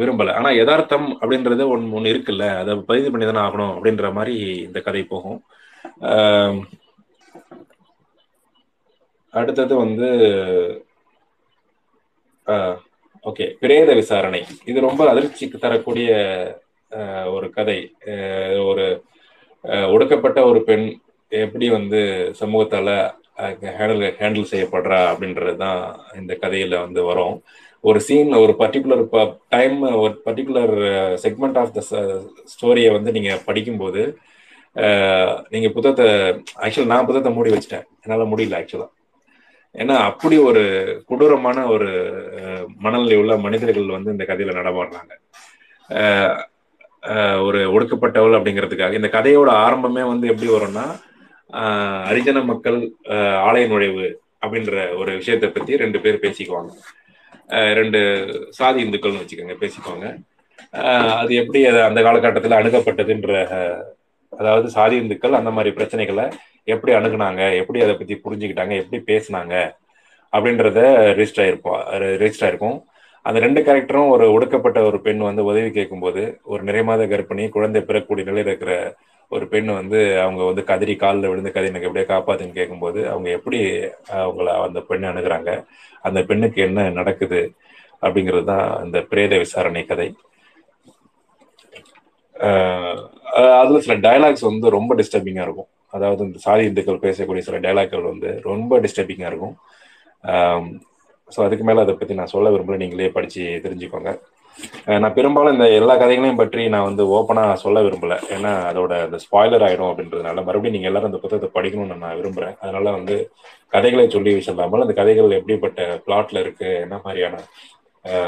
[0.00, 0.32] விரும்பலை.
[0.38, 2.44] ஆனால் யதார்த்தம் அப்படின்றது ஒன்று ஒன்று இருக்குல்ல.
[2.60, 4.34] அதை பதிவு பண்ணி தானே ஆகணும் அப்படின்ற மாதிரி
[4.66, 5.38] இந்த கதை போகும்.
[9.34, 10.08] அடுத்தது வந்து
[13.26, 14.40] ஓகே பிரேத விசாரணை.
[14.70, 16.10] இது ரொம்ப அதிர்ச்சிக்கு தரக்கூடிய
[17.36, 17.78] ஒரு கதை.
[18.68, 18.86] ஒரு
[19.94, 20.86] ஒடுக்கப்பட்ட ஒரு பெண்
[21.32, 22.00] எப்படி வந்து
[22.40, 22.88] சமூகத்தால
[23.78, 25.80] ஹேண்டில் ஹேண்டில் செய்யப்படுறா அப்படின்றது தான்
[26.20, 27.36] இந்த கதையில வந்து வரும்.
[27.84, 29.02] ஒரு சீன் ஒரு பர்டிகுலர்
[29.48, 30.74] டைம் ஒரு பர்டிகுலர்
[31.24, 31.82] செக்மெண்ட் ஆஃப் த
[32.54, 34.02] ஸ்டோரியை வந்து நீங்க படிக்கும்போது
[35.52, 36.06] நீங்க புத்தகத்தை
[36.64, 37.86] ஆக்சுவலா நான் புத்தகத்தை மூடி வச்சிட்டேன்.
[38.04, 38.88] என்னால முடியல ஆக்சுவலா
[39.74, 40.62] ஏன்னா அப்படி ஒரு
[41.08, 41.88] கொடூரமான ஒரு
[42.84, 45.12] மனநிலை உள்ள மனிதர்கள் வந்து இந்த கதையில நடமாடுறாங்க.
[47.46, 48.98] ஒரு ஒடுக்கப்பட்டவள் அப்படிங்கிறதுக்காக.
[49.00, 50.86] இந்த கதையோட ஆரம்பமே வந்து எப்படி வரும்னா
[52.10, 52.78] அரிஜன மக்கள்
[53.48, 54.06] ஆலய நுழைவு
[54.42, 56.72] அப்படின்ற ஒரு விஷயத்தை பத்தி ரெண்டு பேர் பேசிக்குவாங்க.
[57.78, 58.00] ரெண்டு
[58.58, 60.08] சாதி இந்துக்கள்னு வச்சுக்கோங்க பேசிக்குவாங்க.
[61.20, 63.32] அது எப்படி அந்த காலகட்டத்தில் அணுகப்பட்டதுன்ற
[64.32, 66.26] அதாவது சாதி இந்துக்கள் அந்த மாதிரி பிரச்சனைகளை
[66.74, 69.54] எப்படி அணுகுனாங்க எப்படி அதை பத்தி புரிஞ்சுக்கிட்டாங்க எப்படி பேசினாங்க
[70.32, 70.80] அப்படின்றத
[71.18, 71.82] ரிஜிஸ்டர் ஆயிருப்போம்
[72.22, 72.78] ரிஜிஸ்டர் ஆயிருக்கும்.
[73.24, 76.22] அந்த ரெண்டு கேரக்டரும் ஒரு ஒடுக்கப்பட்ட ஒரு பெண் வந்து உதவி கேட்கும்போது
[76.52, 78.74] ஒரு நிறைமாத கர்ப்பிணி குழந்தை பிறக்கூடிய நிலையில் இருக்கிற
[79.30, 83.58] ஒரு பெண் வந்து அவங்க வந்து கதிரி காலில் விழுந்து கதை எனக்கு எப்படியே காப்பாத்துன்னு கேட்கும்போது அவங்க எப்படி
[84.20, 85.50] அவங்கள அந்த பெண்ணை அணுகிறாங்க
[86.04, 87.40] அந்த பெண்ணுக்கு என்ன நடக்குது
[88.02, 90.08] அப்படிங்கிறது தான் இந்த பிரேத விசாரணை கதை.
[93.60, 95.70] அதுல சில டைலாக்ஸ் வந்து ரொம்ப டிஸ்டர்பிங்கா இருக்கும்.
[95.96, 99.54] அதாவது இந்த சாதி இந்துக்கள் பேசக்கூடிய சில டைலாக்கள் வந்து ரொம்ப டிஸ்டர்பிங்கா இருக்கும்.
[101.34, 102.78] ஸோ அதுக்கு மேல அதை பத்தி நான் சொல்ல விரும்பல.
[102.82, 104.12] நீங்களே படிச்சு தெரிஞ்சுக்கோங்க.
[105.02, 108.14] நான் பெரும்பாலும் இந்த எல்லா கதைகளையும் பற்றி நான் வந்து ஓப்பனா சொல்ல விரும்பல.
[108.36, 112.56] ஏன்னா அதோட அந்த ஸ்பாய்லர் ஆயிடும் அப்படின்றதுனால மறுபடியும் நீங்க எல்லாரும் அந்த புத்தகத்தை படிக்கணும்னு நான் விரும்புறேன்.
[112.62, 113.16] அதனால வந்து
[113.74, 117.36] கதைகளை சொல்லி சொல்லாமல் அந்த கதைகள் எப்படிப்பட்ட பிளாட்ல இருக்கு என்ன மாதிரியான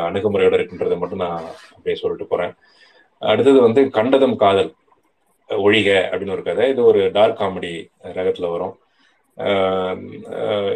[0.09, 2.53] அணுகுமுறையோட இருக்குன்றதை மட்டும் நான் அப்படியே சொல்லிட்டு போறேன்.
[3.23, 4.71] அடுத்தது வந்து கண்டதம் காதல்.
[5.51, 6.69] ஒழிக அப்படின்னு ஒரு கதை.
[6.71, 7.75] இது ஒரு டார்க் காமெடி
[8.19, 8.77] ரகத்துல வரும்.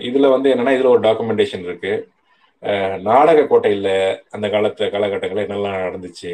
[0.08, 1.92] இதுல வந்து என்னன்னா இதுல ஒரு டாக்குமெண்டேஷன் இருக்கு.
[3.08, 3.94] நாடக கோட்டையில்
[4.30, 6.32] அந்த காலத்துல காலகட்டங்களில் என்னெல்லாம் நடந்துச்சு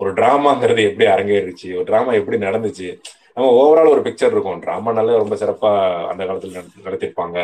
[0.00, 2.88] ஒரு டிராமாங்கிறது எப்படி அரங்கேறிச்சு ஒரு டிராமா எப்படி நடந்துச்சு.
[3.34, 4.62] நம்ம ஓவரால் ஒரு பிக்சர் இருக்கும்.
[4.62, 5.70] ட்ராமானாலே ரொம்ப சிறப்பா
[6.10, 7.38] அந்த காலத்துல நடத்திருப்பாங்க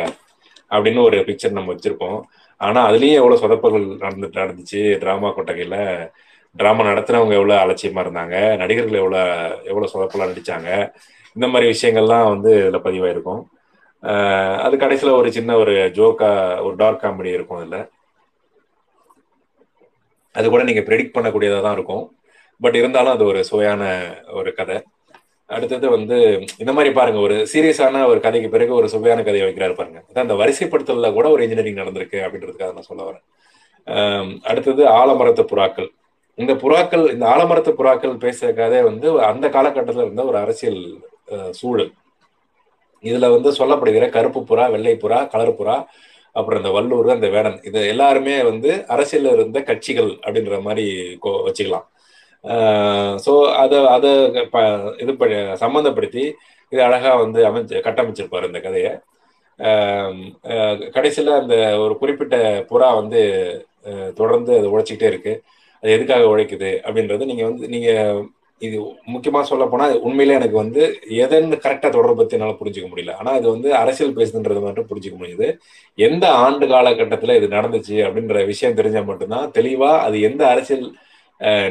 [0.69, 2.19] அப்படின்னு ஒரு பிக்சர் நம்ம வச்சிருப்போம்.
[2.61, 5.77] ஆனா அதுலயும் எவ்வளவு சொதப்பல்கள் நடந்து நடந்துச்சு டிராமா கொட்டகையில
[6.59, 10.69] டிராமா நடத்துறவங்க எவ்வளவு அலட்சியமா இருந்தாங்க நடிகர்கள் எவ்வளவு எவ்வளவு சொதப்பெல்லாம் நடிச்சாங்க
[11.35, 13.41] இந்த மாதிரி விஷயங்கள்லாம் வந்து இதுல பதிவாயிருக்கும்.
[14.65, 16.29] அது கடைசியில ஒரு சின்ன ஒரு ஜோக்கா
[16.65, 17.77] ஒரு டார்க் காமெடி இருக்கும் அதுல.
[20.35, 22.03] அது கூட நீங்க ப்ரெடிக்ட் பண்ணக்கூடியதா தான் இருக்கும்.
[22.61, 23.83] பட் இருந்தாலும் அது ஒரு சுவையான
[24.39, 24.77] ஒரு கதை.
[25.49, 26.17] அடுத்தது வந்து
[26.61, 29.99] இந்த மாதிரி பாருங்க ஒரு சீரியஸான ஒரு கதைக்கு பிறகு ஒரு சுவையான கதையை வைக்கிறாரு பாருங்க.
[30.09, 33.25] அதான் அந்த வரிசைப்படுத்தல கூட ஒரு இன்ஜினியரிங் நடந்திருக்கு அப்படின்றதுக்காக நான் சொல்ல வரேன்.
[34.49, 35.89] அடுத்தது ஆலமரத்து புறாக்கள்.
[36.37, 40.81] இந்த புறாக்கள் இந்த ஆலமரத்து புறாக்கள் பேசுற கதை வந்து அந்த காலகட்டத்தில் இருந்த ஒரு அரசியல்
[41.59, 41.91] சூழல்.
[43.03, 45.75] இதுல வந்து சொல்லப்படுகிற கருப்பு புறா வெள்ளை புறா கலர் புறா
[46.35, 50.85] அப்புறம் இந்த வல்லூர் அந்த வேடன் இது எல்லாருமே வந்து அரசியல் இருந்த கட்சிகள் அப்படின்ற மாதிரி
[51.47, 51.87] வச்சுக்கலாம்.
[53.25, 54.11] ஸோ அதை அதை
[55.03, 55.13] இது
[55.63, 56.23] சம்மந்தப்படுத்தி
[56.71, 58.91] இது அழகா வந்து அமைச்சு கட்டமைச்சிருப்பாரு இந்த கதையை.
[60.95, 61.55] கடைசியில் அந்த
[61.85, 62.37] ஒரு குறிப்பிட்ட
[62.71, 63.21] புறா வந்து
[64.19, 65.33] தொடர்ந்து அது உழைச்சிக்கிட்டே இருக்கு.
[65.83, 67.89] அது எதுக்காக உழைக்குது அப்படின்றது நீங்க வந்து நீங்க
[68.61, 68.77] இது
[69.13, 70.81] முக்கியமா சொல்ல போனா உண்மையிலே எனக்கு வந்து
[71.23, 73.13] எதன்னு கரெக்டா தொடர்பு பத்தி என்னால புரிஞ்சுக்க முடியல.
[73.19, 75.47] ஆனா இது வந்து அரசியல் பேசுதுன்றது மட்டும் புரிஞ்சுக்க முடியுது.
[75.97, 80.85] எந்த ஆண்டு காலகட்டத்துல இது நடந்துச்சு அப்படின்ற விஷயம் தெரிஞ்சா மட்டும்தான் தெளிவா அது எந்த அரசியல்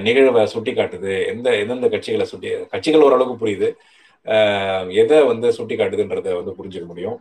[0.07, 3.69] நிகழ்வை சுட்டி காட்டுது எந்த எந்தெந்த கட்சிகளை சுட்டி கட்சிகள் ஓரளவுக்கு புரியுது.
[5.03, 7.19] எதை வந்து சுட்டி காட்டுதுன்றத வந்து புரிஞ்சுக்க முடியும்.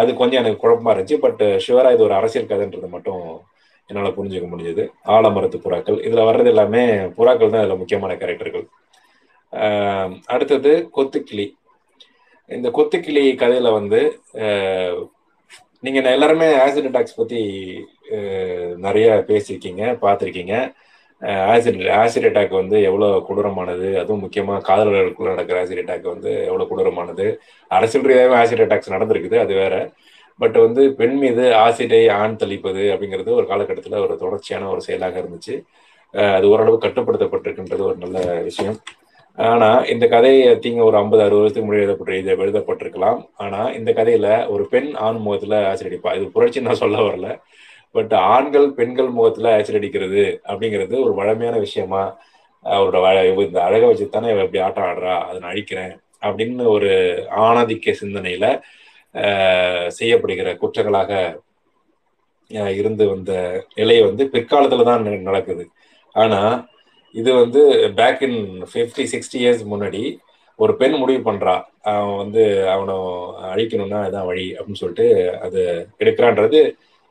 [0.00, 1.18] அது கொஞ்சம் எனக்கு குழப்பமா இருந்துச்சு.
[1.26, 3.24] பட் ஷுவரா இது ஒரு அரசியல் கதைன்றது மட்டும்
[3.88, 4.84] என்னால் புரிஞ்சுக்க முடிஞ்சது.
[5.14, 5.98] ஆலமரத்து புறாக்கள்.
[6.06, 6.82] இதில் வர்றது எல்லாமே
[7.18, 8.66] புறாக்கள் தான் இதில் முக்கியமான கேரக்டர்கள்.
[10.34, 11.46] அடுத்தது கொத்துக்கிளி.
[12.50, 14.00] இந்த கொத்துக்கிளி கதையில் வந்து
[15.86, 17.40] நீங்கள் எல்லாருமே ஆசிட் அட்டாக்ஸ் பற்றி
[18.86, 20.54] நிறைய பேசியிருக்கீங்க பார்த்துருக்கீங்க.
[21.52, 27.26] ஆசிட் ஆசிட் அட்டாக் வந்து எவ்வளோ கொடூரமானது அதுவும் முக்கியமாக காதலர்களுக்குள்ள நடக்கிற ஆசிட் அட்டாக் வந்து எவ்வளோ கொடூரமானது.
[27.76, 29.74] அரசியல் ரீதியாகவே ஆசிட் அட்டாக்ஸ் நடந்திருக்குது அது வேற.
[30.38, 35.54] பட் வந்து பெண் மீது ஆசிடை ஆண் தெளிப்பது அப்படிங்கிறது ஒரு காலகட்டத்தில் ஒரு தொடர்ச்சியான ஒரு செயலாக இருந்துச்சு.
[36.36, 38.78] அது ஓரளவு கட்டுப்படுத்தப்பட்டிருக்கின்றது ஒரு நல்ல விஷயம்.
[39.38, 43.20] ஆனா இந்த கதையை தீங்க ஒரு ஐம்பது அறுபது வருஷத்துக்கு முன்னாடி எழுதப்பட்டு இது எழுதப்பட்டிருக்கலாம்.
[43.36, 46.12] ஆனா இந்த கதையில ஒரு பெண் ஆண் முகத்துல ஆசிட் அடிப்பா.
[46.14, 47.28] இது புரட்சி நான் சொல்ல வரல.
[47.94, 52.02] பட் ஆண்கள் பெண்கள் முகத்துல ஆசிட் அடிக்கிறது அப்படிங்கிறது ஒரு வழமையான விஷயமா
[52.64, 52.96] அவரோட
[53.44, 56.90] இந்த அழகை வச்சு தானே எப்படி ஆட்டம் ஆடுறா அதை நான் அழிக்கிறேன் அப்படின்னு ஒரு
[57.46, 58.46] ஆணாதிக்க சிந்தனையில
[59.98, 61.12] செய்யப்படுகிற குற்றங்களாக
[62.80, 63.32] இருந்து வந்த
[63.78, 65.64] நிலை வந்து பிற்காலத்துல தான் நடக்குது.
[66.14, 66.40] ஆனா
[67.14, 67.60] இது வந்து
[67.98, 68.40] back in
[68.70, 70.02] fifty sixty years முன்னாடி
[70.58, 71.54] ஒரு பெண் முடிவு பண்றா.
[71.90, 72.42] அவன் வந்து
[72.74, 72.94] அவனை
[73.52, 75.06] அழிக்கணும்னா இதான் வழி அப்படின்னு சொல்லிட்டு
[75.46, 75.60] அது
[76.02, 76.60] எடுக்கிறான்றது.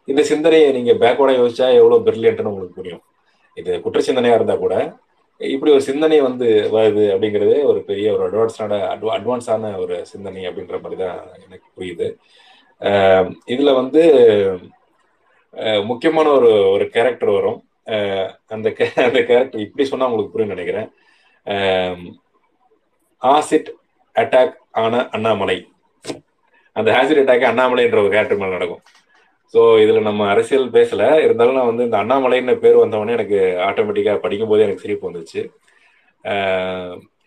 [0.08, 3.04] இந்த சிந்தனையை நீங்க பேக்வர்டா யோசிச்சா எவ்வளவு பிரில்லியன்ட்னு உங்களுக்கு புரியும்.
[3.58, 4.76] இது குற்ற சிந்தனையா இருந்தா கூட
[5.50, 10.78] இப்படி ஒரு சிந்தனை வந்து வருது அப்படிங்கிறதே ஒரு பெரிய ஒரு அட்வான்ஸான அட்வா அட்வான்ஸான ஒரு சிந்தனை அப்படின்ற
[10.84, 12.08] மாதிரி தான் எனக்கு புரியுது.
[13.54, 14.04] இதுல வந்து
[15.90, 17.60] முக்கியமான ஒரு ஒரு கேரக்டர் வரும்.
[18.54, 18.68] அந்த
[19.08, 20.90] அந்த கேரக்டர் இப்படி சொன்னா உங்களுக்கு புரியும் நினைக்கிறேன்.
[23.22, 23.70] ஆசிட்
[24.16, 25.58] அட்டாக் ஆன அண்ணாமலை.
[26.76, 28.84] அந்த ஆசிட் அட்டாக் அண்ணாமலைன்ற ஒரு கேரக்டர் மேல நடக்கும்.
[29.54, 31.04] ஸோ இதில் நம்ம அரசியல் பேசல.
[31.26, 35.42] இருந்தாலும் நான் வந்து இந்த அண்ணாமலைன்னு பேர் வந்தவொடனே எனக்கு ஆட்டோமேட்டிக்காக படிக்கும் போதே எனக்கு சிரிப்பு வந்துச்சு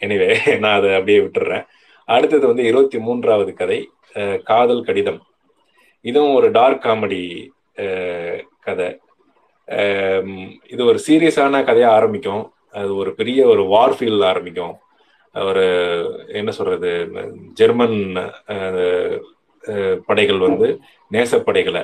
[0.05, 0.29] எனிவே
[0.63, 1.65] நான் அதை அப்படியே விட்டுறேன்.
[2.09, 3.79] அடுத்தது வந்து இருபத்தி மூன்றாவது கதை
[4.51, 5.21] காதல் கடிதம்.
[6.05, 7.23] இதுவும் ஒரு டார்க் காமெடி
[8.67, 8.89] கதை.
[10.73, 12.45] இது ஒரு சீரியஸான கதையாக ஆரம்பிக்கும்.
[12.81, 14.75] அது ஒரு பெரிய ஒரு வார் ஃபீல் ஆரம்பிக்கும்.
[15.35, 15.65] ஒரு
[16.41, 16.91] என்ன சொல்றது
[17.61, 17.99] ஜெர்மன்
[20.09, 20.69] படைகள் வந்து
[21.11, 21.83] நேசப்படைகளை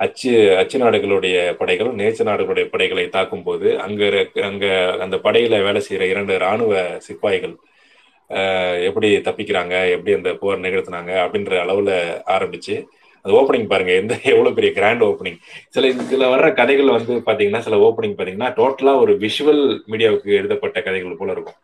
[0.00, 4.02] அச்சு அச்சு நாடுகளுடைய படைகள் நேச்ச நாடுகளுடைய படைகளை தாக்கும் போது அங்க
[4.42, 4.66] அங்க
[5.00, 7.54] அந்த படையில வேலை செய்யற இரண்டு ராணுவ சிப்பாய்கள்
[8.84, 11.90] எப்படி தப்பிக்கிறாங்க எப்படி அந்த போர் நிகழ்த்தினாங்க அப்படின்ற அளவுல
[12.26, 12.74] ஆரம்பிச்சு
[13.24, 15.38] அந்த ஓப்பனிங் பாருங்க எந்த எவ்வளவு பெரிய கிராண்ட் ஓப்பனிங்
[15.68, 21.16] சில இதுல வர்ற கதைகள் வந்து பாத்தீங்கன்னா சில ஓப்பனிங் பாத்தீங்கன்னா டோட்டலா ஒரு விஷுவல் மீடியாவுக்கு எழுதப்பட்ட கதைகள்
[21.16, 21.58] போல இருக்கும்.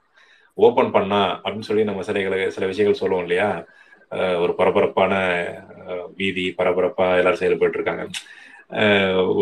[0.59, 3.49] ஓப்பன் பண்ணா அப்படின்னு சொல்லி நம்ம சிலைகளை சில விஷயங்கள் சொல்லுவோம் இல்லையா?
[4.43, 5.13] ஒரு பரபரப்பான
[6.21, 8.05] வீதி பரபரப்பா எல்லாரும் செயல்பட்டு இருக்காங்க.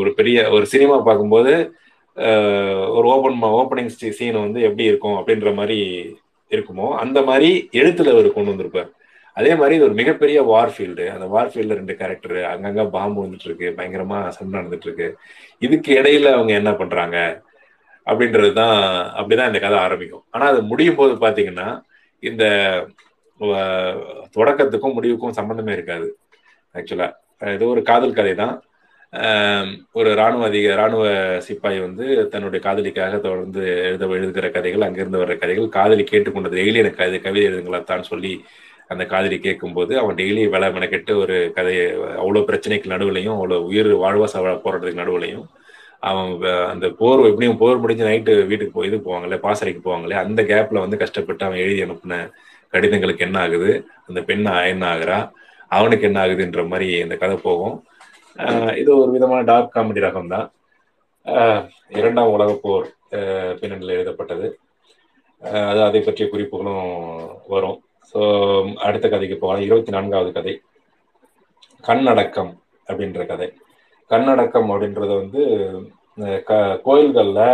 [0.00, 1.52] ஒரு பெரிய ஒரு சினிமா பார்க்கும்போது
[2.96, 5.78] ஒரு ஓப்பன் ஓப்பனிங் சீன் வந்து எப்படி இருக்கும் அப்படின்ற மாதிரி
[6.52, 7.50] இருக்குமோ அந்த மாதிரி
[7.80, 8.88] எழுத்துல அவர் கொண்டு வந்திருப்பார்.
[9.36, 13.46] அதே மாதிரி இது ஒரு மிகப்பெரிய வார் ஃபீல்டு அந்த வார் ஃபீல்டில் ரெண்டு கேரக்டர் அங்கங்க பாம்பு வந்துட்டு
[13.48, 15.08] இருக்கு பயங்கரமா சண்டை நடந்துட்டு இருக்கு
[15.66, 17.18] இதுக்கு இடையில அவங்க என்ன பண்றாங்க
[18.06, 18.76] அப்படின்றது தான்
[19.18, 20.24] அப்படிதான் இந்த கதை ஆரம்பிக்கும்.
[20.34, 21.68] ஆனா அது முடியும் போது பாத்தீங்கன்னா
[22.22, 22.44] இந்த
[24.32, 26.08] தொடக்கத்துக்கும் முடிவுக்கும் சம்பந்தமே இருக்காது
[26.74, 27.08] ஆக்சுவலா
[27.54, 28.56] இது ஒரு காதல் கதை தான்
[29.92, 31.04] ஒரு ராணுவ அதிக ராணுவ
[31.38, 36.58] சிப்பாய் வந்து தன்னுடைய காதலிக்காக தொடர்ந்து எழுத எழுதுகிற கதைகள் அங்கிருந்து வர்ற கதைகள் காதலி கேட்டுக்கொண்டது.
[36.58, 38.32] டெய்லி எனக்கு அது கவிதை எழுதுங்களா தான் சொல்லி
[38.90, 41.84] அந்த காதலி கேட்கும்போது அவன் டெய்லி வேலை மெனக்கெட்டு ஒரு கதையை
[42.16, 45.44] அவ்வளோ பிரச்சனைக்கு நடுவுலையும் அவ்வளோ உயிர் வாழ்வா சவ போராட்டத்துக்கு நடுவுலையும்
[46.00, 46.30] அவன்
[46.70, 50.96] அந்த போர் எப்படியும் போர் முடிஞ்சு நைட்டு வீட்டுக்கு போய் இது போவாங்களே பாசறைக்கு போவாங்களே அந்த கேப்ல வந்து
[50.96, 52.18] கஷ்டப்பட்டு அவன் எழுதி அனுப்பின
[52.72, 53.70] கடிதங்களுக்கு என்ன ஆகுது?
[54.08, 55.18] அந்த பெண் என்ன ஆகுறா?
[55.78, 57.76] அவனுக்கு என்ன ஆகுதுன்ற மாதிரி இந்த கதை போகும்.
[58.80, 60.48] இது ஒரு விதமான டார்க் காமெடி ரகம் தான்
[62.00, 62.86] இரண்டாம் உலக போர்
[63.60, 64.46] பின்னணியில் எழுதப்பட்டது.
[65.70, 66.86] அது அதை பற்றிய குறிப்புகளும்
[67.54, 67.78] வரும்.
[68.10, 68.20] ஸோ
[68.86, 69.64] அடுத்த கதைக்கு போகலாம்.
[69.66, 70.54] இருபத்தி நான்காவது கதை.
[71.88, 72.52] கண்ணடக்கம்
[72.90, 73.48] அப்படின்ற கதை.
[74.10, 75.42] கண்ணடக்கம் அப்படின்றது வந்து
[76.48, 76.52] க
[76.86, 77.46] கோயில்களில்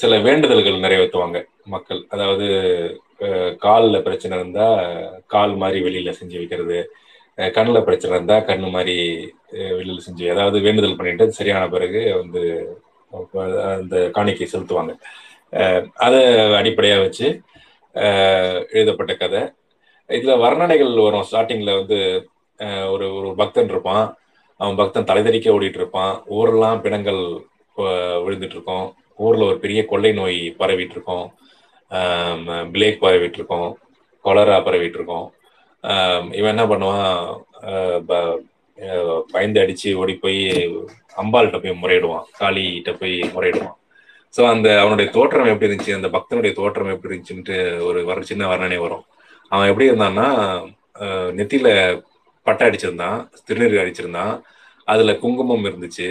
[0.00, 1.38] சில வேண்டுதல்கள் நிறைவேற்றுவாங்க.
[1.74, 2.46] மக்கள் அதாவது
[3.64, 4.66] காலில் பிரச்சனை இருந்தா
[5.34, 6.78] கால் மாதிரி வெளியில செஞ்சு வைக்கிறது
[7.56, 8.96] கண்ணில் பிரச்சனை இருந்தா கண்ணு மாதிரி
[9.78, 12.42] வெளியில செஞ்சு அதாவது வேண்டுதல் பண்ணிட்டு சரியான பிறகு வந்து
[13.74, 14.94] அந்த காணிக்கை செலுத்துவாங்க.
[16.06, 16.20] அதை
[16.60, 17.28] அடிப்படையாக வச்சு
[18.78, 19.42] எழுதப்பட்ட கதை.
[20.08, 21.26] இதுல வர்ணனைகள் வரும்.
[21.28, 21.98] ஸ்டார்டிங்ல வந்து
[22.94, 24.06] ஒரு ஒரு பக்தன் இருப்பான்.
[24.60, 26.14] அவன் பக்தன் தலைதறிக்க ஓடிட்டு இருப்பான்.
[26.38, 27.22] ஊரெல்லாம் பிணங்கள்
[28.24, 28.86] விழுந்துட்டு இருக்கோம்.
[29.26, 31.26] ஊர்ல ஒரு பெரிய கொள்ளை நோய் பரவிட்டு இருக்கோம்.
[32.72, 33.70] பிளேக் பரவிட்டு இருக்கோம்
[34.24, 35.26] கொலரா பரவிட்டு இருக்கோம்
[36.38, 37.12] இவன் என்ன பண்ணுவான்
[39.32, 40.40] பயந்து அடிச்சு ஓடி போய்
[41.22, 43.76] அம்பாள்கிட்ட போய் முறையிடுவான் காளிகிட்ட போய் முறையிடுவான்.
[44.34, 47.56] ஸோ அந்த அவனுடைய தோற்றம் எப்படி இருந்துச்சு அந்த பக்தனுடைய தோற்றம் எப்படி இருந்துச்சுன்ட்டு
[47.88, 49.04] ஒரு வர சின்ன வர்ணனை வரும்.
[49.52, 50.28] அவன் எப்படி இருந்தான்னா
[51.38, 51.68] நெத்தியில
[52.46, 54.34] பட்டை அடிச்சிருந்தான் திருநீர் அடிச்சிருந்தான்
[54.88, 56.08] அதுல குங்குமம் இருந்துச்சு.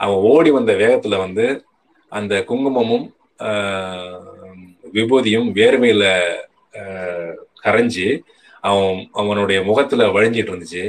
[0.00, 1.46] அவன் ஓடி வந்த வேகத்துல வந்து
[2.12, 3.06] அந்த குங்குமமும்
[4.94, 6.04] விபூதியும் வேர்மையில
[7.64, 8.06] கரைஞ்சு
[8.60, 10.84] அவன் அவனுடைய முகத்துல வழிஞ்சிட்டு இருந்துச்சு.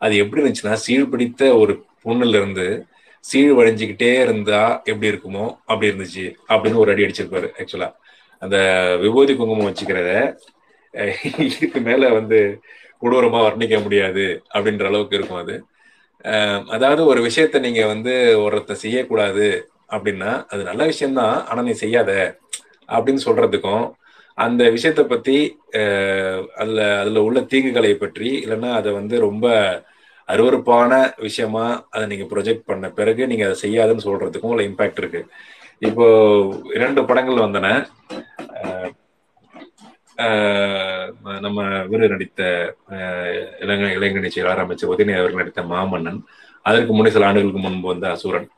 [0.00, 1.72] அது எப்படி இருந்துச்சுன்னா சீழ் பிடித்த ஒரு
[2.04, 2.66] புண்ணுல இருந்து
[3.24, 7.88] சீழ் வழிஞ்சுக்கிட்டே இருந்தா எப்படி இருக்குமோ அப்படி இருந்துச்சு அப்படின்னு ஒரு அடி அடிச்சிருப்பாரு ஆக்சுவலா
[8.42, 8.56] அந்த
[9.02, 10.12] விபூதி குங்குமம் வச்சுக்கிறத
[11.48, 12.38] இதுக்கு மேல வந்து
[13.02, 15.54] கொடூரமா வர்ணிக்க முடியாது அப்படின்ற அளவுக்கு இருக்கும் அது.
[16.74, 18.12] அதாவது ஒரு விஷயத்த நீங்க வந்து
[18.44, 19.48] ஒருத்த செய்யக்கூடாது
[19.90, 22.12] அப்படின்னா அது நல்ல விஷயம்தான் ஆனா நீ செய்யாத.
[22.94, 23.84] அப்படின்னு சொல்றதுக்கும்
[24.38, 25.36] அந்த விஷயத்த பத்தி
[26.60, 29.46] அதுல அதுல உள்ள தீங்குகளை பற்றி இல்லைன்னா அதை வந்து ரொம்ப
[30.28, 30.92] அருவறுப்பான
[31.26, 31.64] விஷயமா
[31.94, 35.20] அதை நீங்க ப்ரொஜெக்ட் பண்ண பிறகு நீங்க அதை செய்யாதுன்னு சொல்றதுக்கும் உள்ள இம்பாக்ட் இருக்கு.
[35.88, 36.06] இப்போ
[36.74, 37.68] இரண்டு படங்கள் வந்தன.
[41.44, 42.42] நம்ம இவர் நடித்த
[43.64, 46.20] இளைஞ இளைஞர் செயலாளர் அமைச்சர் உதயநிதி அவர்கள் நடித்த மாமன்னன்.
[46.66, 48.48] அதற்கு முன்னே சில ஆண்டுகளுக்கு முன்பு வந்த அசூரன்.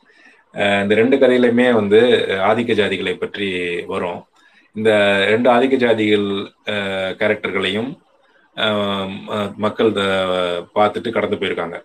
[0.85, 2.01] இந்த ரெண்டு கதையிலுமே வந்து
[2.51, 3.49] ஆதிக்க ஜாதிகளை பற்றி
[3.93, 4.21] வரும்.
[4.77, 4.91] இந்த
[5.33, 6.29] ரெண்டு ஆதிக்க ஜாதிகள்
[7.21, 7.91] கேரக்டர்களையும்
[9.65, 9.91] மக்கள்
[10.77, 11.79] பார்த்துட்டு கடந்து போயிருக்காங்க.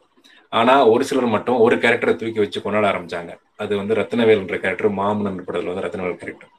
[0.59, 3.31] ஆனா ஒரு சிலர் மட்டும் ஒரு கேரக்டரை தூக்கி வச்சு கொண்டாட ஆரம்பிச்சாங்க.
[3.63, 6.51] அது வந்து ரத்னவேல்ன்ற கேரக்டர் மாமனன் படத்துல வந்து ரத்னவேல் கேரக்டர்.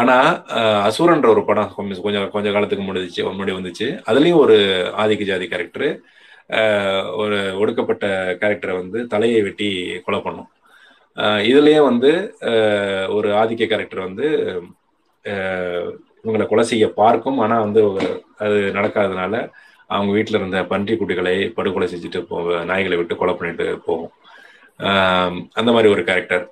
[0.00, 0.16] ஆனா
[0.88, 3.86] அசுரன்ற ஒரு படம் கொஞ்சம் கொஞ்சம் கொஞ்ச காலத்துக்கு முடிஞ்சிச்சு முன்னாடி வந்துச்சு.
[4.10, 4.56] அதுலயும் ஒரு
[5.02, 5.88] ஆதிக்க ஜாதி கேரக்டர்
[7.22, 8.06] ஒரு ஒடுக்கப்பட்ட
[8.42, 9.68] கேரக்டரை வந்து தலையை வெட்டி
[10.06, 10.48] கொலை பண்ணும்.
[11.50, 12.10] இதுலயே வந்து
[13.16, 14.26] ஒரு ஆதிக்க கேரக்டர் வந்து
[16.22, 17.38] இவங்களை கொலை செய்ய பார்க்கும்.
[17.44, 17.80] ஆனா வந்து
[18.44, 19.34] அது நடக்காததுனால
[19.90, 22.36] அவங்க வீட்டில் இருந்த பன்றி குட்டிகளை படுகொலை செஞ்சுட்டு போ
[22.70, 24.12] நாய்களை விட்டு கொலை பண்ணிட்டு போகும்.
[25.58, 26.44] அந்த மாதிரி ஒரு கேரக்டர்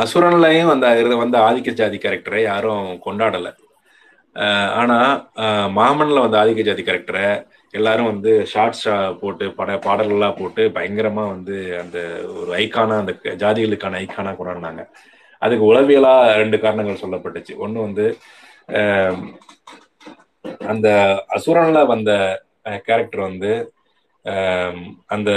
[0.00, 0.86] அசுரன்லையும் அந்த
[1.22, 3.52] வந்த ஆதிக்க ஜாதி கேரக்டரை யாரும் கொண்டாடலை.
[4.80, 4.98] ஆனா
[5.78, 7.26] மாமன்ல வந்த ஆதிக்க ஜாதி கேரக்டரை
[7.78, 8.84] எல்லாரும் வந்து ஷார்ட்ஸ்
[9.20, 11.98] போட்டு பட பாடல்கள்லாம் போட்டு பயங்கரமா வந்து அந்த
[12.40, 13.12] ஒரு ஐக்கானா அந்த
[13.42, 14.82] ஜாதிகளுக்கான ஐக்கானா கொண்டாடினாங்க.
[15.42, 16.12] அதுக்கு உளவியலா
[16.42, 17.54] ரெண்டு காரணங்கள் சொல்லப்பட்டுச்சு.
[17.64, 18.06] ஒன்று வந்து
[20.72, 20.88] அந்த
[21.36, 22.10] அசுரன்ல வந்த
[22.88, 23.52] கேரக்டர் வந்து
[25.14, 25.30] அந்த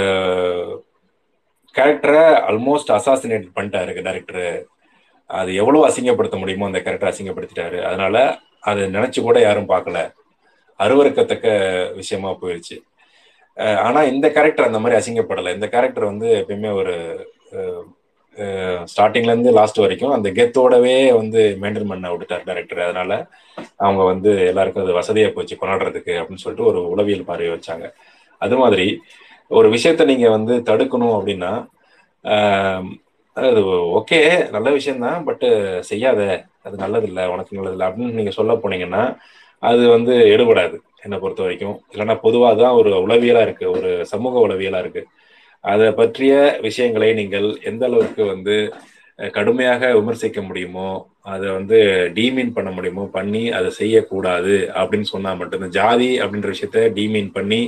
[1.74, 4.46] கேரக்டரை ஆல்மோஸ்ட் அசாசினேட் பண்ணிட்டாரு டேரக்டர்
[5.38, 7.78] அது எவ்வளவு அசிங்கப்படுத்த முடியுமோ அந்த கேரக்டர் அசிங்கப்படுத்திட்டாரு.
[7.88, 8.16] அதனால
[8.68, 9.98] அதை நினைச்சு கூட யாரும் பார்க்கல.
[10.80, 11.46] அருவறுக்கத்தக்க
[12.00, 12.76] விஷயமா போயிடுச்சு
[13.86, 15.52] ஆனா இந்த கேரக்டர் அந்த மாதிரி அசிங்கப்படலை.
[15.56, 16.94] இந்த கேரக்டர் வந்து எப்பயுமே ஒரு
[18.90, 23.12] ஸ்டார்டிங்ல இருந்து லாஸ்ட் வரைக்கும் அந்த கெத்தோடவே வந்து மெயின்டைன் பண்ண விட்டுட்டார் டேரக்டர் அதனால
[23.76, 27.86] அவங்க வந்து எல்லாருக்கும் அது வசதியா போச்சு கொண்டாடுறதுக்கு அப்படின்னு சொல்லிட்டு ஒரு உளவியல் பார்வை வச்சாங்க.
[28.40, 28.86] அது மாதிரி
[29.50, 31.52] ஒரு விஷயத்த நீங்க வந்து தடுக்கணும் அப்படின்னா
[33.36, 33.60] அது
[33.98, 34.20] ஓகே
[34.54, 35.48] நல்ல விஷயம்தான் பட்டு
[35.90, 36.20] செய்யாத
[36.66, 39.02] அது நல்லதில்லை உனக்கு நல்லதில்லை அப்படின்னு நீங்க சொல்ல போனீங்கன்னா
[39.62, 41.76] அது வந்து எடுபடாது என்னை பொறுத்த வரைக்கும்.
[41.92, 45.02] இல்லைன்னா பொதுவாக தான் ஒரு உளவியலாக இருக்கு ஒரு சமூக உளவியலாக இருக்கு.
[45.64, 46.34] அதை பற்றிய
[46.66, 48.56] விஷயங்களை நீங்கள் எந்த அளவுக்கு வந்து
[49.18, 50.88] கடுமையாக விமர்சிக்க முடியுமோ
[51.32, 51.78] அதை வந்து
[52.16, 55.74] டீமீன் பண்ண முடியுமோ பண்ணி அதை செய்யக்கூடாது அப்படின்னு சொன்னால் மட்டும்தான்.
[55.78, 57.60] ஜாதி அப்படின்ற விஷயத்த டீமீன் பண்ணி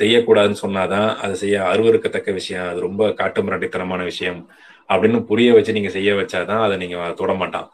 [0.00, 2.68] செய்யக்கூடாதுன்னு சொன்னாதான் அதை செய்ய அருவறுக்கத்தக்க விஷயம்.
[2.70, 4.40] அது ரொம்ப காட்டு மிராட்டித்தனமான விஷயம்.
[4.90, 7.68] அப்படின்னு புரிய வச்சு நீங்கள் செய்ய வச்சாதான் அதை நீங்கள் தொட மாட்டான்.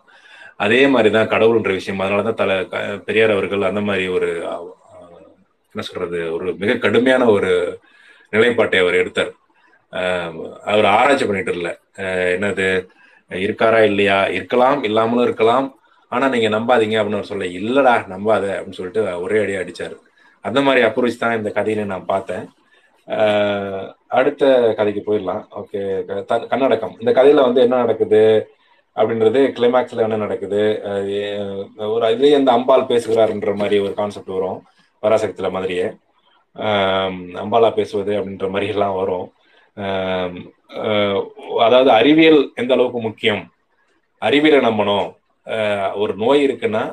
[0.64, 2.00] அதே மாதிரி தான் கடவுள்ன்ற விஷயம்.
[2.04, 2.56] அதனால தான் தலை
[3.06, 4.30] பெரியார் அவர்கள் அந்த மாதிரி ஒரு
[5.74, 7.50] என்ன சொல்றது ஒரு மிக கடுமையான ஒரு
[8.32, 9.30] நிலைப்பாட்டை அவர் எடுத்தார்.
[10.72, 11.72] அவர் ஆராய்ச்சி பண்ணிட்டு இல்லை.
[12.36, 12.66] என்னது
[13.30, 14.18] இருக்காரா இல்லையா?
[14.38, 15.66] இருக்கலாம் இல்லாமலும் இருக்கலாம்.
[16.12, 19.96] ஆனா நீங்க நம்பாதீங்க அப்படின்னு அவர் சொல்ல இல்லடா நம்பாத அப்படின்னு சொல்லிட்டு ஒரே அடியா அடிச்சாரு.
[20.44, 22.44] அந்த மாதிரி அப்ரோச் தான் இந்த கதையில நான் பார்த்தேன்.
[24.18, 25.42] அடுத்த கதைக்கு போயிடலாம்.
[25.60, 25.80] ஓகே
[26.52, 28.22] கன்னடக்கம் இந்த கதையில வந்து என்ன நடக்குது?
[28.96, 30.62] அப்படின்றது கிளைமேக்ஸ்ல என்ன நடக்குது?
[31.94, 34.58] ஒரு இதுலயே அந்த அம்பாள் பேசுகிறாருன்ற மாதிரி ஒரு கான்செப்ட் வரும்.
[35.02, 35.86] பராசக்தியில மாதிரியே.
[37.42, 39.28] அம்பாலா பேசுவது அப்படின்ற மாதிரி எல்லாம் வரும்.
[41.66, 43.42] அதாவது அறிவியல் எந்த அளவுக்கு முக்கியம்?
[44.22, 45.08] அறிவியலை நம்பணும்.
[46.02, 46.84] ஒரு நோய் இருக்குன்னா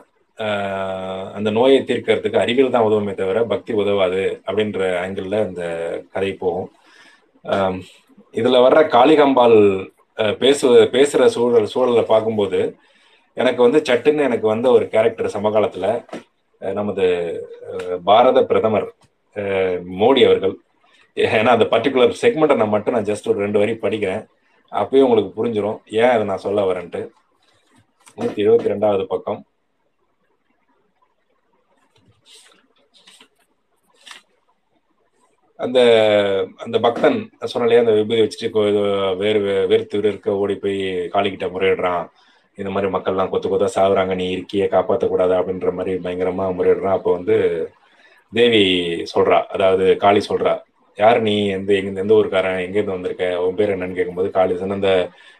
[1.37, 5.63] அந்த நோயை தீர்க்கறதுக்கு அறிவியல் தான் உதவுமே தவிர பக்தி உதவாது அப்படின்ற ஆங்கிள் அந்த
[6.13, 6.69] கதை போகும்.
[8.39, 9.57] இதுல வர்ற காளிகம்பால்
[10.41, 12.59] பேசு பேசுகிற சூழல் சூழலை பார்க்கும்போது
[13.41, 15.91] எனக்கு வந்து சட்டுன்னு எனக்கு வந்த ஒரு கேரக்டர் சமகாலத்தில்
[16.78, 17.05] நமது
[18.09, 18.88] பாரத பிரதமர்
[19.99, 20.55] மோடி அவர்கள்.
[21.17, 24.24] ஏன்னா அந்த பர்டிகுலர் செக்மெண்ட்டை நான் மட்டும் நான் ஜஸ்ட் ஒரு ரெண்டு வரி படிக்கிறேன்.
[24.72, 27.01] அப்பயும் உங்களுக்கு புரிஞ்சிடும் ஏன் அதை நான் சொல்ல வரேன்ட்டு.
[28.17, 29.39] நூற்றி எழுபத்தி ரெண்டாவது பக்கம்.
[35.60, 35.80] அந்த
[36.66, 37.18] அந்த பக்தன்
[37.51, 38.62] சொன்னாலே அந்த விபதி வச்சுட்டு
[39.24, 39.39] வேறு
[39.72, 40.78] வெறுத்து இருக்க ஓடி போய்
[41.16, 42.03] காளிக்கிட்ட முறையிடுறான்.
[42.57, 46.97] இந்த மாதிரி மக்கள்லாம் கொத்து கொத்தா சாகுறாங்க நீ இருக்கியே காப்பாற்றக்கூடாது அப்படின்ற மாதிரி பயங்கரமா முறையிடுறான்.
[46.97, 47.36] அப்போ வந்து
[48.34, 48.64] தேவி
[49.14, 50.53] சொல்றா அதாவது காளி சொல்றா
[50.97, 51.36] யார் நீ?
[51.57, 52.60] எந்த எங்க எந்த ஊருக்காரன்?
[52.66, 53.26] எங்கேருந்து வந்திருக்க?
[53.45, 54.91] உன் பேர் என்னன்னு கேட்கும்போது காளிதாசன் அந்த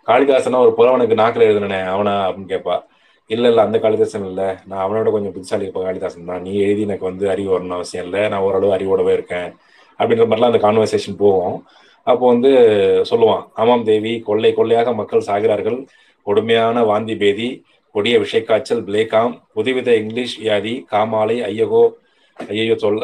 [0.08, 2.14] காளிதாசனா ஒரு புலவனுக்கு நாக்கில் எழுதுனே அவனா?
[2.28, 2.76] அப்படின்னு கேட்பா.
[3.30, 4.44] இல்ல இல்ல அந்த காளிதாசன் இல்ல.
[4.68, 6.42] நான் அவனோட கொஞ்சம் புத்திசாலி இப்போ காளிதாசன் தான்.
[6.42, 8.22] நீ எழுதி எனக்கு வந்து அறிவு வரணும் அவசியம் இல்லை.
[8.30, 9.50] நான் ஓரளவு அறிவோடவே இருக்கேன்.
[10.00, 11.58] அப்படின்ற மாதிரிலாம் அந்த கான்வர்சேஷன் போகும்.
[12.08, 12.52] அப்போ வந்து
[13.10, 15.80] சொல்லுவான் ஆமாம் தேவி கொள்ளை கொள்ளையாக மக்கள் சாகிறார்கள்.
[16.28, 17.50] கொடுமையான வாந்தி பேதி
[17.96, 21.84] கொடிய விஷயக்காய்ச்சல் பிளேகாம் புதுவித இங்கிலீஷ் வியாதி காமாலை ஐயகோ
[22.38, 23.02] ஐயோ சொல்ல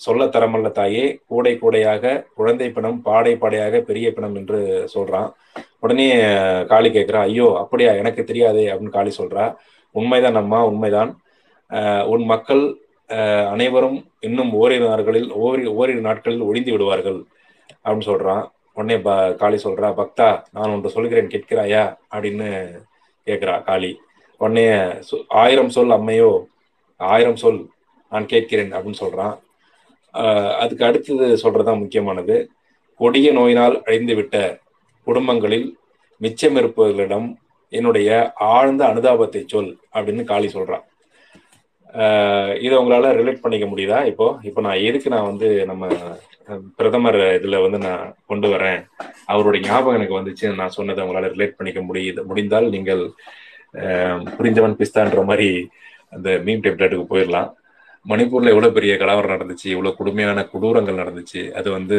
[0.00, 4.58] சொல்ல தரமல்ல தாயே கூடை கூடையாக குழந்தை பிணம் பாடை பாடையாக பெரிய பிணம் என்று
[4.94, 5.28] சொல்றான்.
[5.84, 6.06] உடனே
[6.70, 9.44] காளி கேட்கிறா ஐயோ அப்படியா எனக்கு தெரியாதே அப்படின்னு காளி சொல்றா.
[9.94, 11.10] உண்மைதான் அம்மா உண்மைதான்.
[12.12, 12.62] உன் மக்கள்
[13.52, 17.24] அனைவரும் இன்னும் ஓரிரு நாட்களில் ஓரி ஓரிரு நாட்களில் ஒழிந்து விடுவார்கள்
[17.84, 18.44] அப்படின்னு சொல்றான்.
[18.74, 21.82] உடனே ப காளி சொல்றா பக்தா நான் ஒன்று சொல்கிறேன் கேட்கிறாயா?
[22.14, 22.48] அப்படின்னு
[23.26, 23.90] கேட்கிறா காளி.
[24.38, 24.66] உடனே
[25.28, 26.30] ஆயிரம் சொல் அம்மையோ
[26.96, 27.60] ஆயிரம் சொல்
[28.10, 29.36] நான் கேட்கிறேன் அப்படின்னு சொல்றான்.
[30.58, 32.36] அதுக்கு அடுத்தது சொல்றதுதான் முக்கியமானது.
[33.00, 34.36] கொடிய நோயினால் அழிந்து விட்ட
[35.06, 35.68] குடும்பங்களில்
[36.20, 37.28] மிச்சம் இருப்பவர்களிடம்
[37.72, 40.84] என்னுடைய ஆழ்ந்த அனுதாபத்தை சொல் அப்படின்னு காளி சொல்றான்
[42.64, 43.98] இதை உங்களால ரிலேட் பண்ணிக்க முடியுதா?
[44.10, 45.88] இப்போ இப்போ நான் எதுக்கு நான் வந்து நம்ம
[46.78, 48.80] பிரதமர் இதுல வந்து நான் கொண்டு வரேன்?
[49.32, 50.46] அவருடைய ஞாபகம் எனக்கு வந்துச்சு.
[50.60, 53.02] நான் சொன்னதை உங்களால ரிலேட் பண்ணிக்க முடியுது முடிந்தால் நீங்கள்
[54.38, 55.48] புரிஞ்சவன் பிஸ்தான்ற மாதிரி
[56.16, 57.50] அந்த மீன் டெப்லெட்டுக்கு போயிடலாம்.
[58.06, 61.42] மணிப்பூர்ல எவ்வளவு பெரிய கலவரம் நடந்துச்சு இவ்வளவு கொடுமையான கொடூரங்கள் நடந்துச்சு.
[61.58, 61.98] அது வந்து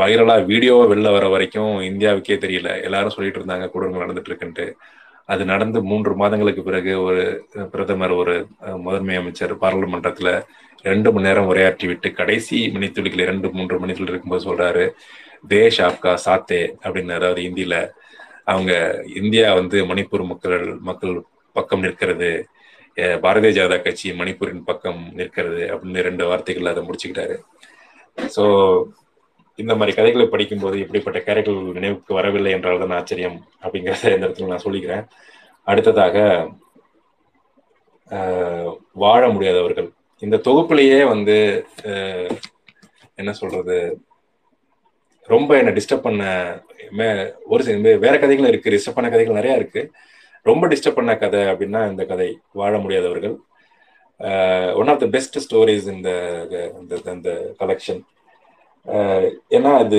[0.00, 2.70] வைரலா வீடியோவை வெளில வர வரைக்கும் இந்தியாவுக்கே தெரியல.
[2.86, 4.66] எல்லாரும் சொல்லிட்டு இருந்தாங்க கொடூரங்கள் நடந்துட்டு இருக்குன்ட்டு.
[5.32, 7.22] அது நடந்து மூன்று மாதங்களுக்கு பிறகு ஒரு
[7.72, 8.34] பிரதமர் ஒரு
[8.86, 10.30] முதன்மை அமைச்சர் பாராளுமன்றத்துல
[10.90, 14.84] ரெண்டு மணி நேரம் உரையாற்றி விட்டு கடைசி மணித்துளிகள் இரண்டு மூன்று மணித்துளி இருக்கும்போது சொல்றாரு
[15.52, 17.12] தேஷ் ஆப்கா சாத்தே அப்படின்னு.
[17.18, 17.74] அதாவது இந்தியில
[18.52, 18.72] அவங்க
[19.20, 21.14] இந்தியா வந்து மணிப்பூர் மக்கள் மக்கள்
[21.56, 22.30] பக்கம் நிற்கிறது
[23.24, 27.36] பாரதிய ஜனதா கட்சி மணிப்பூரின் பக்கம் நிற்கிறது அப்படின்னு ரெண்டு வார்த்தைகள் அதை முடிச்சுக்கிட்டாரு.
[28.36, 28.44] ஸோ
[29.62, 34.66] இந்த மாதிரி கதைகளை படிக்கும்போது இப்படிப்பட்ட கேரக்டர்கள் நினைவுக்கு வரவில்லை என்றால் தான் ஆச்சரியம் அப்படிங்கிறத இந்த இடத்துல நான்
[34.66, 35.04] சொல்லிக்கிறேன்.
[35.70, 36.16] அடுத்ததாக
[39.04, 39.88] வாழ முடியாதவர்கள்.
[40.22, 41.36] இந்த தொகுப்புலேயே வந்து
[43.20, 43.76] என்ன சொல்றது
[45.28, 46.22] ரொம்ப என்னை டிஸ்டர்ப் பண்ண
[47.52, 49.82] ஒரு சில வேற கதைகளும் இருக்கு டிஸ்டர்ப் பண்ண கதைகள் நிறைய இருக்கு.
[50.46, 52.28] ரொம்ப டிஸ்டர்ப் பண்ண கதை அப்படின்னா இந்த கதை
[52.60, 53.36] வாழ முடியாதவர்கள்.
[54.80, 56.10] One of the best stories இந்த
[57.14, 57.30] இந்த
[57.60, 58.00] கலெக்ஷன்
[59.56, 59.98] ஏன்னா அது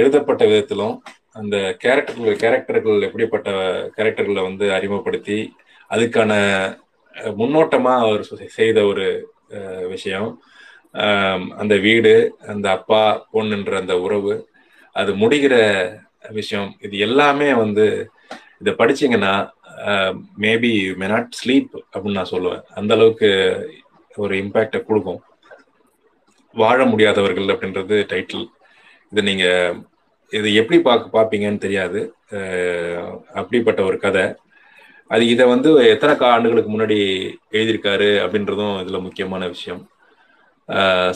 [0.00, 0.96] எழுதப்பட்ட விதத்திலும்
[1.40, 3.50] அந்த கேரக்டர்கள் கேரக்டர்கள் எப்படிப்பட்ட
[3.96, 5.38] கேரக்டர்களை வந்து அறிமுகப்படுத்தி
[5.90, 6.32] அதுக்கான
[7.40, 8.22] முன்னோட்டமா அவர்
[8.58, 9.06] செய்த ஒரு
[9.94, 10.30] விஷயம்.
[11.60, 12.12] அந்த வீடு
[12.52, 13.02] அந்த அப்பா
[13.34, 14.34] பொண்ணுன்ற அந்த உறவு
[14.96, 15.54] அது முடிகிற
[16.38, 16.70] விஷயம்.
[16.86, 17.86] இது எல்லாமே வந்து
[18.60, 19.34] இதை படிச்சீங்கன்னா
[20.44, 22.64] மேபி மே நாட் ஸ்லீப் அப்படின்னு நான் சொல்லுவேன்.
[22.78, 23.30] அந்த அளவுக்கு
[24.16, 25.20] ஒரு இம்பேக்டை கொடுக்கும்.
[26.62, 28.46] வாழ முடியாதவர்கள் அப்படின்றது டைட்டில்
[29.12, 29.46] இது நீங்க
[30.32, 32.00] இது எப்படி பார்க்க பார்ப்பீங்கன்னு தெரியாது.
[33.40, 34.24] அப்படிப்பட்ட ஒரு கதை.
[35.10, 36.98] அது இதை வந்து எத்தனை ஆண்டுகளுக்கு முன்னாடி
[37.56, 39.82] எழுதியிருக்காரு அப்படின்றதும் இதுல முக்கியமான விஷயம்.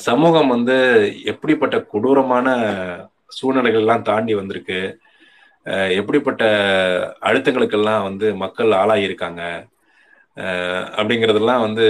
[0.07, 0.77] சமூகம் வந்து
[1.33, 2.47] எப்படிப்பட்ட கொடூரமான
[3.37, 4.81] சூழ்நிலைகள்லாம் தாண்டி வந்திருக்கு.
[5.99, 6.45] எப்படிப்பட்ட
[7.29, 9.43] அழுத்தங்களுக்கெல்லாம் வந்து மக்கள் ஆளாகியிருக்காங்க.
[10.99, 11.87] அப்படிங்கிறதெல்லாம் வந்து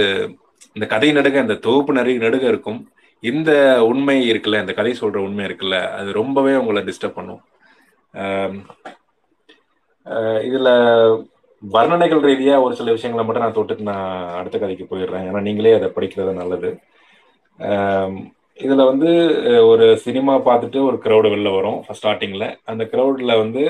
[0.75, 2.81] இந்த கதை நடுக இந்த தொகுப்பு நிறைய நடுக இருக்கும்.
[3.29, 3.51] இந்த
[3.89, 7.41] உண்மை இருக்குல்ல இந்த கதை சொல்ற உண்மை இருக்குல்ல அது ரொம்பவே உங்களை டிஸ்டர்ப் பண்ணும்.
[10.47, 10.69] இதுல
[11.63, 15.25] வர்ணனைகள் ரீதியா ஒரு சில விஷயங்களை மட்டும் நான் தொட்டுட்டு நான் அடுத்த கதைக்கு போயிடுறேன்.
[15.29, 16.69] ஏன்னா நீங்களே அதை படிக்கிறது நல்லது.
[18.63, 19.11] இதுல வந்து
[19.71, 23.63] ஒரு சினிமா பார்த்துட்டு ஒரு க்ரௌடு வெளில வரும் ஸ்டார்டிங்ல அந்த க்ரௌட்ல வந்து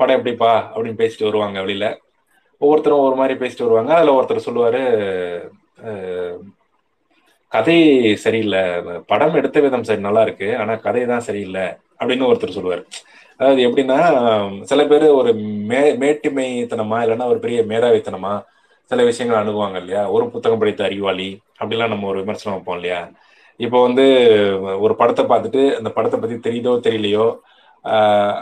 [0.00, 1.86] படம் எப்படிப்பா அப்படின்னு பேசிட்டு வருவாங்க வெளியில
[2.62, 3.92] ஒவ்வொருத்தரும் ஒரு மாதிரி பேசிட்டு வருவாங்க.
[3.96, 4.82] அதுல ஒருத்தர் சொல்லுவாரு
[7.52, 7.76] கதை
[8.24, 8.62] சரியில்லை.
[9.10, 10.48] படம் எடுத்த விதம் சரி நல்லா இருக்கு.
[10.62, 11.64] ஆனா கதை தான் சரியில்லை
[12.00, 12.82] அப்படின்னு ஒருத்தர் சொல்லுவார்.
[13.40, 13.98] அதாவது எப்படின்னா
[14.70, 15.30] சில பேர் ஒரு
[15.70, 18.34] மே மேட்டுமைத்தனமா இல்லைன்னா ஒரு பெரிய மேதாவித்தனமா
[18.90, 20.02] சில விஷயங்கள் அணுகுவாங்க இல்லையா?
[20.16, 21.28] ஒரு புத்தகம் படித்த அறிவாளி
[21.60, 23.00] அப்படிலாம் நம்ம ஒரு விமர்சனம் வைப்போம் இல்லையா?
[23.60, 24.04] இப்போ வந்து
[24.84, 27.26] ஒரு படத்தை பார்த்துட்டு அந்த படத்தை பத்தி தெரியுதோ தெரியலையோ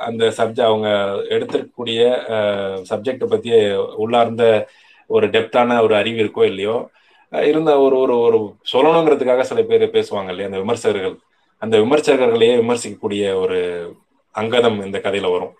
[0.06, 0.88] அந்த சப்ஜெக்ட் அவங்க
[1.34, 2.00] எடுத்திருக்கக்கூடிய
[2.90, 3.50] சப்ஜெக்டை பத்தி
[4.04, 4.44] உள்ளார்ந்த
[5.10, 6.76] ஒரு டெப்தான ஒரு அறிவு இருக்கோ இல்லையோ
[7.50, 8.38] இருந்த ஒரு ஒரு ஒரு
[8.72, 10.48] சொல்லணுங்கிறதுக்காக சில பேர் பேசுவாங்க இல்லையா?
[10.50, 11.16] அந்த விமர்சகர்கள்.
[11.62, 13.58] அந்த விமர்சகர்களையே விமர்சிக்கக்கூடிய ஒரு
[14.34, 15.54] அங்கதம் இந்த கதையில வரும்.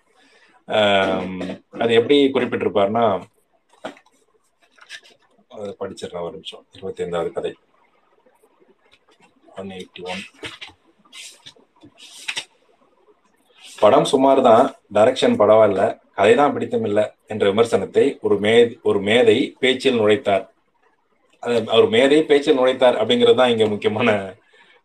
[1.83, 3.05] அது எப்படி குறிப்பிட்டிருப்பாருன்னா
[5.81, 6.63] படிச்சிடறேன் ஒரு நிமிஷம்.
[6.77, 7.51] இருபத்தி ஐந்தாவது கதை.
[9.59, 10.23] ஒன் எயிட்டி ஒன்
[13.83, 15.83] படம் சுமார் தான் டைரக்ஷன் பரவாயில்ல
[16.17, 18.53] கதை தான் பிடித்தமில்லை என்ற விமர்சனத்தை ஒரு மே
[18.89, 20.45] ஒரு மேதை பேச்சில் நுழைத்தார்.
[21.73, 24.09] அவர் மேலே பேச்சில் நுழைத்தார் அப்படிங்கிறது தான் இங்க முக்கியமான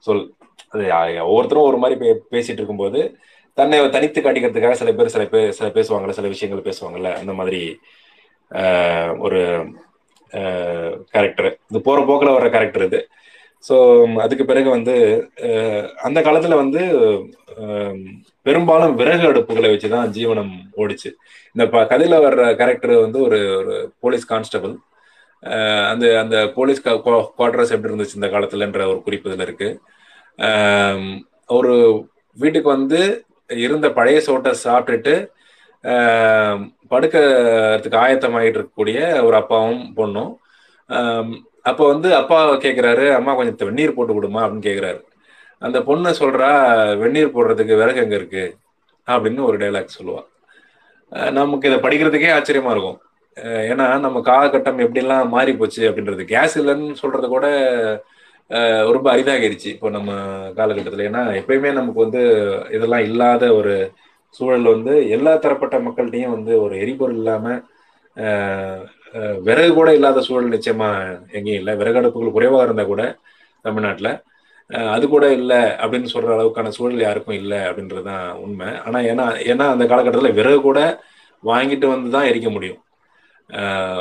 [0.05, 0.25] சொல்.
[0.73, 0.85] அது
[1.31, 1.97] ஒவ்வொருத்தரும் ஒரு மாதிரி
[2.35, 3.01] பேசிட்டு இருக்கும்போது
[3.59, 7.61] தன்னை தனித்து காட்டிக்கிறதுக்காக சில பேர் சில பேர் சில பேசுவாங்கல்ல சில விஷயங்கள் பேசுவாங்கல்ல அந்த மாதிரி
[9.27, 9.41] ஒரு
[11.15, 13.01] கேரக்டர் இது போற போக்கில் வர்ற கேரக்டர் இது.
[13.65, 13.75] ஸோ
[14.25, 14.95] அதுக்கு பிறகு வந்து
[16.07, 16.83] அந்த காலத்துல வந்து
[18.47, 21.11] பெரும்பாலும் விறகு அடுப்புகளை வச்சுதான் ஜீவனம் ஓடிச்சு.
[21.55, 23.75] இந்த கதையில வர்ற கேரக்டர் வந்து ஒரு ஒரு
[24.05, 24.75] போலீஸ் கான்ஸ்டபிள்
[25.91, 29.69] அந்த அந்த போலீஸ் குவார்டர்ஸ் எப்படி இருந்துச்சு இந்த காலத்துலன்ற ஒரு குறிப்பு இதில் இருக்கு.
[31.59, 31.75] ஒரு
[32.37, 33.01] வீட்டுக்கு வந்து
[33.67, 35.15] இருந்த பழைய சோட்டை சாப்பிட்டுட்டு
[36.93, 40.33] படுக்கிறதுக்கு ஆயத்தமாகிட்டு இருக்கக்கூடிய ஒரு அப்பாவும் பொண்ணும்.
[41.71, 45.01] அப்போ வந்து அப்பா கேட்குறாரு அம்மா கொஞ்சம் வெந்நீர் போட்டு கொடுமா அப்படின்னு கேட்குறாரு
[45.63, 46.51] அந்த பொண்ணு சொல்கிறா
[47.03, 48.55] வெந்நீர் போடுறதுக்கு விறகு எங்கே இருக்குது
[49.09, 50.29] அப்படின்னு ஒரு டைலாக் சொல்லுவாள்
[51.39, 52.99] நமக்கு இதை படிக்கிறதுக்கே ஆச்சரியமா இருக்கும்.
[53.73, 56.23] ஏன்னா நம்ம காலகட்டம் எப்படிலாம் மாறி போச்சு அப்படின்றது.
[56.33, 57.47] கேஸ் இல்லைன்னு சொல்றது கூட
[58.97, 60.13] ரொம்ப அரிதாகிடுச்சு இப்போ நம்ம
[60.59, 61.09] காலகட்டத்தில்.
[61.11, 62.23] ஏன்னா எப்பயுமே நமக்கு வந்து
[62.77, 63.75] இதெல்லாம் இல்லாத ஒரு
[64.39, 67.61] சூழல் வந்து எல்லா தரப்பட்ட மக்கள்கிட்டையும் வந்து ஒரு எரிபொருள் இல்லாமல்
[69.47, 70.89] விறகு கூட இல்லாத சூழல் நிச்சயமா
[71.37, 71.73] எங்கேயும் இல்லை.
[71.81, 73.05] விறகு அடுப்புகள் குறைவாக இருந்தால் கூட
[73.67, 74.13] தமிழ்நாட்டில்.
[74.95, 78.69] அது கூட இல்லை அப்படின்னு சொல்ற அளவுக்கான சூழல் யாருக்கும் இல்லை அப்படின்றது தான் உண்மை.
[78.87, 80.81] ஆனால் ஏன்னா ஏன்னா அந்த காலகட்டத்தில் விறகு கூட
[81.43, 82.81] வாங்கிட்டு வந்து தான் எரிக்க முடியும்.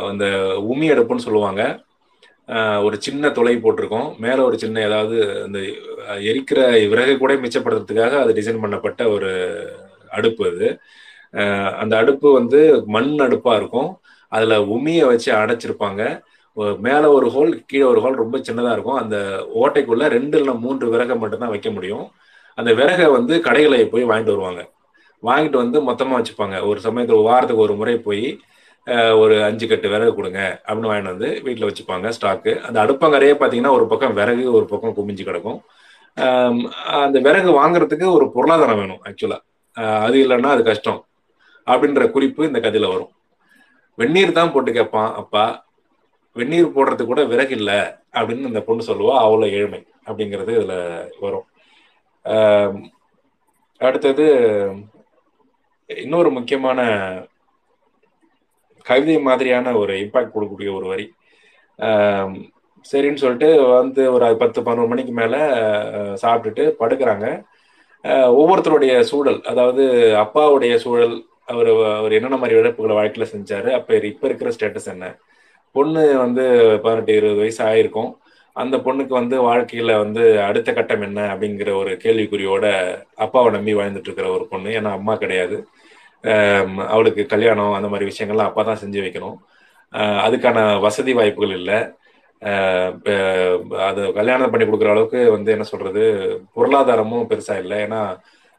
[0.10, 0.26] அந்த
[0.72, 1.64] உமி அடுப்புன்னு சொல்லுவாங்க.
[2.86, 4.08] ஒரு சின்ன துளை போட்டிருக்கோம்.
[4.26, 5.60] மேலே ஒரு சின்ன ஏதாவது அந்த
[6.32, 6.60] எரிக்கிற
[6.92, 9.32] விறகு கூட மிச்சப்படுத்துறதுக்காக அது டிசைன் பண்ணப்பட்ட ஒரு
[10.10, 10.68] அடுப்பு அது.
[11.82, 12.60] அந்த அடுப்பு வந்து
[12.96, 13.90] மண் அடுப்பாக இருக்கும்.
[14.28, 16.04] அதில் உமியை வச்சு அடைச்சிருப்பாங்க.
[16.88, 19.00] மேலே ஒரு ஹோல் கீழே ஒரு ஹோல் ரொம்ப சின்னதாக இருக்கும்.
[19.04, 19.18] அந்த
[19.62, 22.06] ஓட்டைக்குள்ளே ரெண்டு இல்லை மூன்று விறகை மட்டும்தான் வைக்க முடியும்.
[22.56, 24.62] அந்த விறகை வந்து கடைகளை போய் வாங்கிட்டு வருவாங்க.
[25.24, 26.58] வாங்கிட்டு வந்து மொத்தமாக வச்சுப்பாங்க.
[26.68, 28.40] ஒரு சமயத்தில் வாரத்துக்கு ஒரு முறை போய்
[29.22, 33.86] ஒரு அஞ்சு கட்டு விறகு கொடுங்க அப்படின்னு வாங்கிட்டு வந்து வீட்டில் வச்சுப்பாங்க ஸ்டாக்கு அந்த அடுப்பங்கரையே பார்த்தீங்கன்னா ஒரு
[33.92, 35.60] பக்கம் விறகு ஒரு பக்கம் குமிஞ்சு கிடக்கும்.
[37.04, 39.46] அந்த விறகு வாங்குறதுக்கு ஒரு பொருளாதாரம் வேணும் ஆக்சுவலாக
[40.06, 41.00] அது இல்லைன்னா அது கஷ்டம்
[41.68, 43.12] அப்படின்ற குறிப்பு இந்த கதையில் வரும்.
[43.98, 45.46] வெந்நீர் தான் போட்டு கேட்பான் அப்பா.
[46.36, 47.80] வெந்நீர் போடுறது கூட விறகு இல்லை
[48.18, 50.78] அப்படின்னு இந்த பொண்ணு சொல்லுவா அவ்வளோ ஏழ்மை அப்படிங்கிறது இதில்
[51.26, 51.48] வரும்.
[53.82, 54.26] அடுத்தது
[55.90, 56.80] இன்னொரு முக்கியமான
[58.90, 61.08] கவிதை மாதிரியான ஒரு இம்பாக்ட் கொடுக்கக்கூடிய ஒரு வரி.
[62.92, 63.50] சரின்னு சொல்லிட்டு
[63.80, 65.42] வந்து ஒரு பத்து பதினொரு மணிக்கு மேலே
[66.24, 67.28] சாப்பிட்டுட்டு படுக்கிறாங்க.
[68.40, 69.84] ஒவ்வொருத்தருடைய சூழல் அதாவது
[70.24, 71.16] அப்பாவுடைய சூழல்
[71.52, 75.06] அவர் அவர் என்னென்ன மாதிரி இழப்புகளை வாழ்க்கையில் செஞ்சாரு அப்போ இப்போ இருக்கிற ஸ்டேட்டஸ் என்ன?
[75.76, 76.44] பொண்ணு வந்து
[76.84, 78.12] பதினெட்டு இருபது வயசு ஆயிருக்கும்.
[78.56, 81.20] அந்த பொண்ணுக்கு வந்து வாழ்க்கையில வந்து அடுத்த கட்டம் என்ன?
[81.34, 82.66] அப்படிங்கிற ஒரு கேள்விக்குறியோட
[83.26, 84.70] அப்பாவை நம்பி வாழ்ந்துட்டு இருக்கிற ஒரு பொண்ணு.
[84.80, 85.58] ஏன்னா அம்மா கிடையாது.
[86.94, 89.38] அவளுக்கு கல்யாணம் அந்த மாதிரி விஷயங்கள்லாம் அப்பா தான் செஞ்சு வைக்கணும்.
[90.26, 91.78] அதுக்கான வசதி வாய்ப்புகள் இல்லை.
[93.88, 96.04] அது கல்யாணம் பண்ணி கொடுக்குற அளவுக்கு வந்து என்ன சொல்றது
[96.58, 97.78] பொருளாதாரமும் பெருசா இல்லை.
[97.86, 98.02] ஏன்னா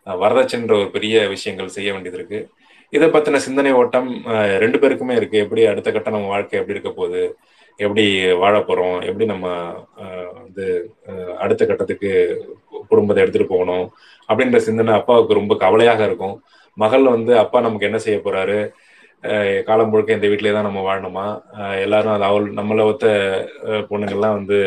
[0.06, 2.40] வரதட்சன்ற ஒரு பெரிய விஷயங்கள் செய்ய வேண்டியது இருக்கு.
[2.96, 4.08] இதை பத்தின சிந்தனை ஓட்டம்
[4.62, 5.42] ரெண்டு பேருக்குமே இருக்கு.
[5.44, 7.22] எப்படி அடுத்த கட்டம் நம்ம வாழ்க்கை எப்படி இருக்க போகுது
[7.78, 8.04] எப்படி
[8.42, 9.48] வாழ போறோம் எப்படி நம்ம
[10.40, 10.64] வந்து
[11.44, 12.10] அடுத்த கட்டத்துக்கு
[12.90, 13.86] குடும்பத்தை எடுத்துட்டு போகணும்
[14.28, 16.36] அப்படின்ற சிந்தனை அப்பாவுக்கு ரொம்ப கவலையாக இருக்கும்.
[16.76, 18.58] மகள் வந்து அப்பா நமக்கு என்ன செய்ய போறாரு?
[19.68, 21.24] காலம் முழுக்க இந்த வீட்டிலே தான் நம்ம வாழணுமா?
[21.84, 23.06] எல்லாரும் அது அவள் நம்மளை ஒத்த
[23.90, 24.58] பொண்ணுங்கள்லாம் வந்து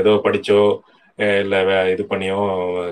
[0.00, 0.60] ஏதோ படிச்சோ
[1.42, 1.58] இல்லை
[1.92, 2.38] இது பண்ணியோ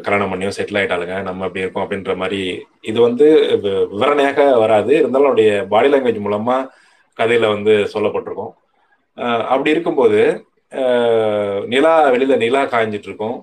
[0.05, 1.17] கல்யாணம் பண்ணியோ செட்டில் ஆயிட்டாளுங்க.
[1.29, 2.41] நம்ம அப்படி இருக்கோம் அப்படின்ற மாதிரி
[2.91, 3.27] இது வந்து
[3.93, 4.93] விவரணையாக வராது.
[5.01, 6.57] இருந்தாலும் அவருடைய பாடி லாங்குவேஜ் மூலமா
[7.19, 8.53] கதையில வந்து சொல்லப்பட்டிருக்கும்.
[9.53, 10.21] அப்படி இருக்கும்போது
[11.73, 13.39] நிலா வெளியில நிலா காய்ஞ்சிட்டு இருக்கும்.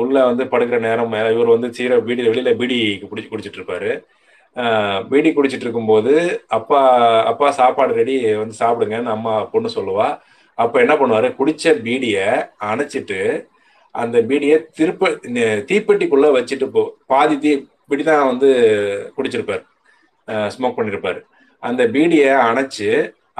[0.00, 2.78] உள்ள வந்து படுக்கிற நேரம் இவர் வந்து சீர பீடி வெளியில பீடி
[3.10, 3.90] குடிச்சு குடிச்சிட்டு இருப்பாரு.
[5.10, 6.12] பீடி குடிச்சிட்டு இருக்கும்போது
[6.56, 6.80] அப்பா
[7.30, 10.08] அப்பா சாப்பாடு ரெடி வந்து சாப்பிடுங்கன்னு அம்மா பொண்ணு சொல்லுவா.
[10.58, 11.28] அப்ப என்ன பண்ணுவாரு?
[11.38, 12.18] குடிச்ச பீடிய
[12.70, 13.20] அணைச்சிட்டு
[13.94, 15.08] அந்த பீடிய திருப்ப
[15.70, 16.82] தீப்பெட்டிக்குள்ள வச்சுட்டு போ
[17.12, 17.50] பாதி தீ
[17.90, 18.50] பீடிதான் வந்து
[19.16, 19.64] குடிச்சிருப்பாரு.
[20.54, 21.20] ஸ்மோக் பண்ணிருப்பாரு.
[21.62, 22.88] அந்த பீடிய அணைச்சு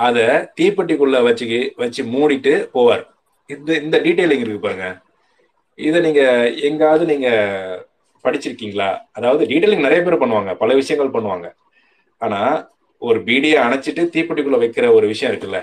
[0.07, 0.27] அதை
[0.59, 1.47] தீப்பெட்டிக்குள்ள வச்சு
[1.83, 3.05] வச்சு மூடிட்டு போவார்.
[3.51, 4.89] இந்த இந்த டீட்டெயிலிங் இருக்கு பாருங்க.
[5.89, 6.23] இதை நீங்க
[6.69, 7.29] எங்காவது நீங்க
[8.25, 8.89] படிச்சிருக்கீங்களா?
[9.19, 11.47] அதாவது டீட்டெயிலிங் நிறைய பேர் பண்ணுவாங்க பல விஷயங்கள் பண்ணுவாங்க.
[12.21, 12.41] ஆனா
[13.03, 15.61] ஒரு பீடியை அணைச்சிட்டு தீப்பெட்டிக்குள்ள வைக்கிற ஒரு விஷயம் இருக்குல்ல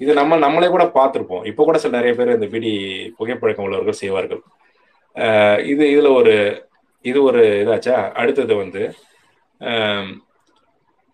[0.00, 1.44] இது நம்ம நம்மளே கூட பார்த்துருப்போம்.
[1.50, 2.72] இப்போ கூட சில நிறைய பேர் இந்த பீடி
[3.18, 4.42] புகைப்பழக்கம் உள்ளவர்கள் செய்வார்கள்.
[5.72, 6.34] இது இதுல ஒரு
[7.04, 7.96] இது ஒரு இதாச்சா?
[8.20, 8.82] அடுத்தது வந்து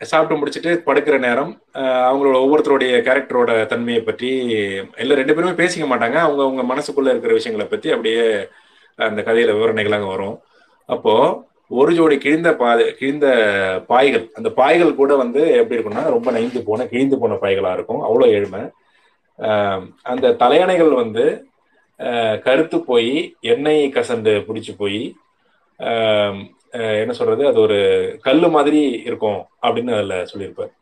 [0.00, 1.50] சாப்பிட்டு முடிச்சுட்டு படுக்கிற நேரம்
[2.08, 4.30] அவங்களோட ஒவ்வொருத்தருடைய கேரக்டரோட தன்மையை பற்றி
[5.02, 6.18] இல்லை ரெண்டு பேருமே பேசிக்க மாட்டாங்க.
[6.26, 8.24] அவங்க அவங்க மனசுக்குள்ள இருக்கிற விஷயங்களை பத்தி அப்படியே
[9.08, 10.36] அந்த கதையில விவரணைகள் அங்கே வரும்.
[10.88, 11.14] அப்போ
[11.78, 13.26] ஒரு ஜோடி கிழிந்த பாதை கிழிந்த
[13.88, 18.02] பாய்கள் அந்த பாய்கள் கூட வந்து எப்படி இருக்கும்னா ரொம்ப நைந்து போன கிழிந்து போன பாய்களா இருக்கும்.
[18.08, 18.62] அவ்வளோ ஏழ்மை.
[20.12, 21.24] அந்த தலையணைகள் வந்து
[22.46, 23.12] கருத்து போய்
[23.52, 25.02] எண்ணெய் கசண்டு பிடிச்சி போய்
[26.72, 27.42] என்ன சொல்றது?
[27.46, 27.78] அது ஒரு
[28.26, 30.72] கல்லு மாதிரி இருக்கும் அப்படின்னு அதுல சொல்லியிருப்பார்.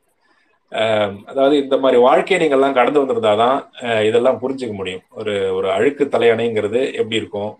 [1.30, 3.58] அதாவது இந்த மாதிரி வாழ்க்கையை நீங்கள்லாம் கடந்து வந்திருந்தாதான்
[4.02, 5.04] இதெல்லாம் புரிஞ்சுக்க முடியும்.
[5.10, 7.52] ஒரு ஒரு அழுக்கு தலையணைங்கிறது எப்படி இருக்கும்?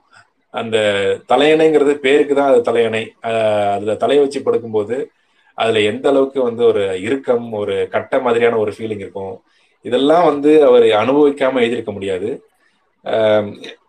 [0.55, 0.77] அந்த
[1.29, 3.05] தலையணைங்கிறது பேருக்கு தான் அது தலையணை.
[3.77, 4.97] அதுல தலையை வச்சு படுக்கும்போது
[5.59, 9.35] அதுல எந்த அளவுக்கு வந்து ஒரு இறுக்கம் ஒரு கட்ட மாதிரியான ஒரு ஃபீலிங் இருக்கும்?
[9.85, 12.29] இதெல்லாம் வந்து அவர் அனுபவிக்காம எழுதியிருக்க முடியாது.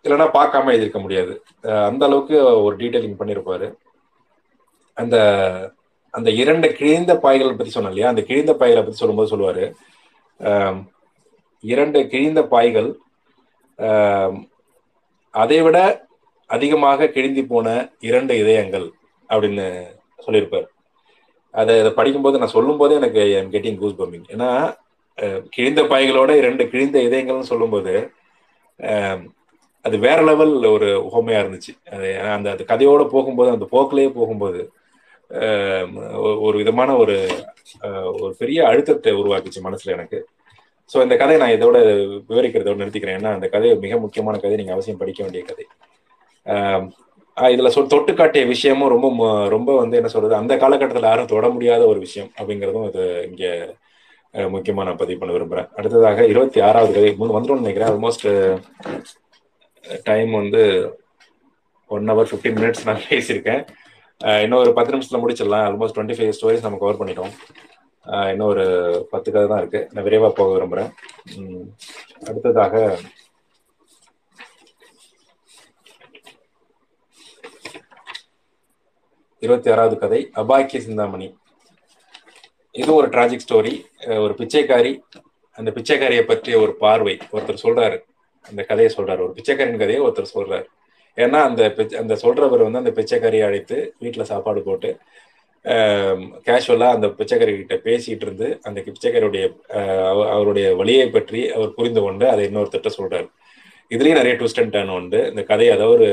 [0.06, 1.34] இல்லைன்னா பார்க்காம எழுதியிருக்க முடியாது.
[1.90, 3.68] அந்த அளவுக்கு ஒரு டீட்டெயிலிங் பண்ணியிருப்பாரு.
[4.98, 5.18] அந்த
[6.14, 8.12] அந்த இரண்டு கிழிந்த பாய்களை பத்தி சொன்ன இல்லையா?
[8.12, 9.66] அந்த கிழிந்த பாய்களை பத்தி சொல்லும்போது சொல்லுவாரு
[11.64, 12.90] இரண்டு கிழிந்த பாய்கள்
[15.34, 15.78] அதை விட
[16.50, 17.68] அதிகமாக கிழிந்தி போன
[18.10, 18.88] இரண்டு இதயங்கள்
[19.30, 19.66] அப்படின்னு
[20.26, 20.68] சொல்லியிருப்பார்.
[21.54, 24.50] அதை அதை படிக்கும்போது நான் சொல்லும் போதே எனக்கு கெட்டிங் கூஸ் பம்பிங் ஏன்னா
[25.56, 27.94] கிழிந்த பாய்களோட இரண்டு கிழிந்த இதயங்கள்னு சொல்லும்போது
[29.86, 31.74] அது வேற லெவல் ஒரு ஹோமையா இருந்துச்சு.
[31.96, 32.08] அது
[32.38, 34.62] அந்த அது கதையோட போகும்போது அந்த போக்கிலேயே போகும்போது
[36.48, 37.16] ஒரு விதமான ஒரு
[38.22, 40.20] ஒரு பெரிய அழுத்தத்தை உருவாக்குச்சு மனசுல எனக்கு.
[40.92, 41.78] ஸோ இந்த கதையை நான் இதோட
[42.30, 43.18] விவரிக்கிறதோட நிறுத்திக்கிறேன்.
[43.20, 44.58] ஏன்னா அந்த கதை மிக முக்கியமான கதை.
[44.62, 45.66] நீங்க அவசியம் படிக்க வேண்டிய கதை.
[47.38, 49.08] இதுல சொ தொட்டு காட்டிய விஷயமும் ரொம்ப
[49.56, 53.52] ரொம்ப வந்து என்ன சொல்றது அந்த காலகட்டத்தில் யாரும் தொட முடியாத ஒரு விஷயம் அப்படிங்கிறதும் இது இங்கே
[54.56, 57.12] முக்கியமா நான் பதிவு பண்ண விரும்புகிறேன் அடுத்ததாக இருபத்தி ஆறாவது கதை.
[57.38, 57.92] வந்துடும் நினைக்கிறேன்.
[57.92, 58.26] ஆல்மோஸ்ட்
[60.10, 60.64] டைம் வந்து
[61.90, 63.62] ஒன் ஹவர் ஃபிஃப்டீன் மினிட்ஸ் நான் பேசியிருக்கேன்.
[64.20, 65.66] இன்னும் ஒரு பத்து நிமிஷத்துல முடிச்சிடலாம்.
[65.68, 67.34] ஆல்மோஸ்ட் டுவெண்ட்டி ஃபைவ் ஸ்டோரிஸ் நம்ம கவர் பண்ணிட்டோம்.
[68.32, 68.66] இன்னும் ஒரு
[69.12, 69.82] பத்து கதை தான் இருக்கு.
[69.92, 70.92] நான் விரைவா போக விரும்புறேன்.
[72.30, 72.76] அடுத்ததாக
[79.40, 81.28] இருபத்தி ஆறாவது கதை அபாக்கிய சிந்தாமணி.
[82.72, 83.74] இது ஒரு டிராஜிக் ஸ்டோரி
[84.24, 84.94] ஒரு பிச்சைக்காரி
[85.58, 87.18] அந்த பிச்சைக்காரியை பற்றிய ஒரு பார்வை.
[87.32, 88.00] ஒருத்தர் சொல்றாரு.
[88.50, 89.22] அந்த கதையை சொல்றாரு.
[89.28, 90.66] ஒரு பிச்சைக்காரின் கதையை ஒருத்தர் சொல்றாரு.
[91.18, 91.62] ஏன்னா அந்த
[92.02, 94.90] அந்த சொல்றவர் வந்து அந்த பிச்சைக்காரியை அழைத்து வீட்டில் சாப்பாடு போட்டு
[96.48, 99.46] கேஷுவலாக அந்த பிச்சைக்காரி கிட்ட பேசிட்டு இருந்து அந்த பிச்சைக்காரியுடைய
[100.34, 103.28] அவருடைய வழியை பற்றி அவர் புரிந்து கொண்டு அதை இன்னொருத்தட்ட சொல்றாரு.
[103.92, 105.20] இதுலேயும் நிறைய ட்விஸ்ட் அண்ட் டர்ன் உண்டு.
[105.32, 106.10] இந்த கதை அதாவது ஒரு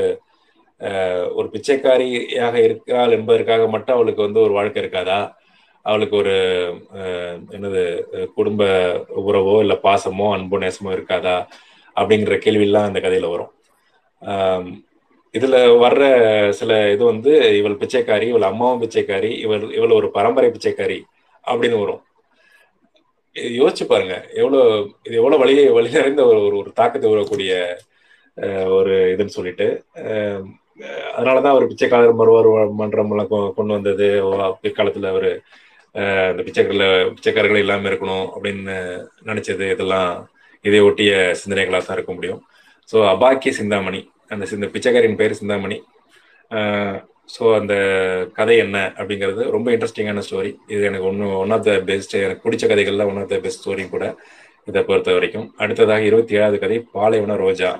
[1.39, 5.19] ஒரு பிச்சைக்காரியாக இருக்கிறாள் என்பதற்காக மட்டும் அவளுக்கு வந்து ஒரு வாழ்க்கை இருக்காதா?
[5.85, 6.35] அவளுக்கு ஒரு
[7.55, 7.83] என்னது
[8.37, 8.63] குடும்ப
[9.23, 11.37] உறவோ இல்லை பாசமோ அன்போ நேசமோ இருக்காதா?
[11.97, 13.51] அப்படிங்கிற கேள்வியெல்லாம் அந்த கதையில் வரும்.
[15.37, 16.03] இதுல வர்ற
[16.59, 20.99] சில இது வந்து இவள் பிச்சைக்காரி இவள் அம்மாவும் பிச்சைக்காரி இவள் இவள் ஒரு பரம்பரை பிச்சைக்காரி
[21.47, 22.01] அப்படின்னு வரும்.
[23.59, 24.15] யோசிச்சு பாருங்க.
[24.41, 24.63] எவ்வளவு
[25.07, 27.51] இது எவ்வளவு வழி வழி நிறைந்த ஒரு ஒரு தாக்கத்தை உருவக்கூடிய
[28.77, 29.67] ஒரு இதுன்னு சொல்லிட்டு
[31.17, 32.49] அதனாலதான் அவர் பிச்சைக்காரர் மறுவர்
[32.79, 34.07] மன்றம் எல்லாம் கொண்டு வந்தது.
[34.63, 35.31] பிற்காலத்துல அவரு
[36.31, 38.75] இந்த பிச்சைக்காரில பிச்சைக்காரர்கள் இல்லாம இருக்கணும் அப்படின்னு
[39.29, 40.09] நினைச்சது இதெல்லாம்
[40.65, 42.41] இதை ஒட்டிய சிந்தனைகளாக தான் இருக்க முடியும்.
[42.89, 44.01] ஸோ அபாக்கிய சிந்தாமணி.
[44.31, 45.77] அந்த சிந்த பிச்சைக்காரின் பேர் சிந்தாமணி.
[47.35, 47.73] ஸோ அந்த
[48.37, 52.65] கதை என்ன அப்படிங்கிறது ரொம்ப இன்ட்ரெஸ்டிங்கான ஸ்டோரி இது எனக்கு ஒன்று ஒன் ஆஃப் த பெஸ்ட் எனக்கு பிடிச்ச
[52.71, 54.05] கதைகளில் one of the best story கூட
[54.69, 55.47] இதை பொறுத்த வரைக்கும்.
[55.63, 57.71] அடுத்ததாக இருபத்தி ஏழாவது கதை பாலைவன ரோஜா.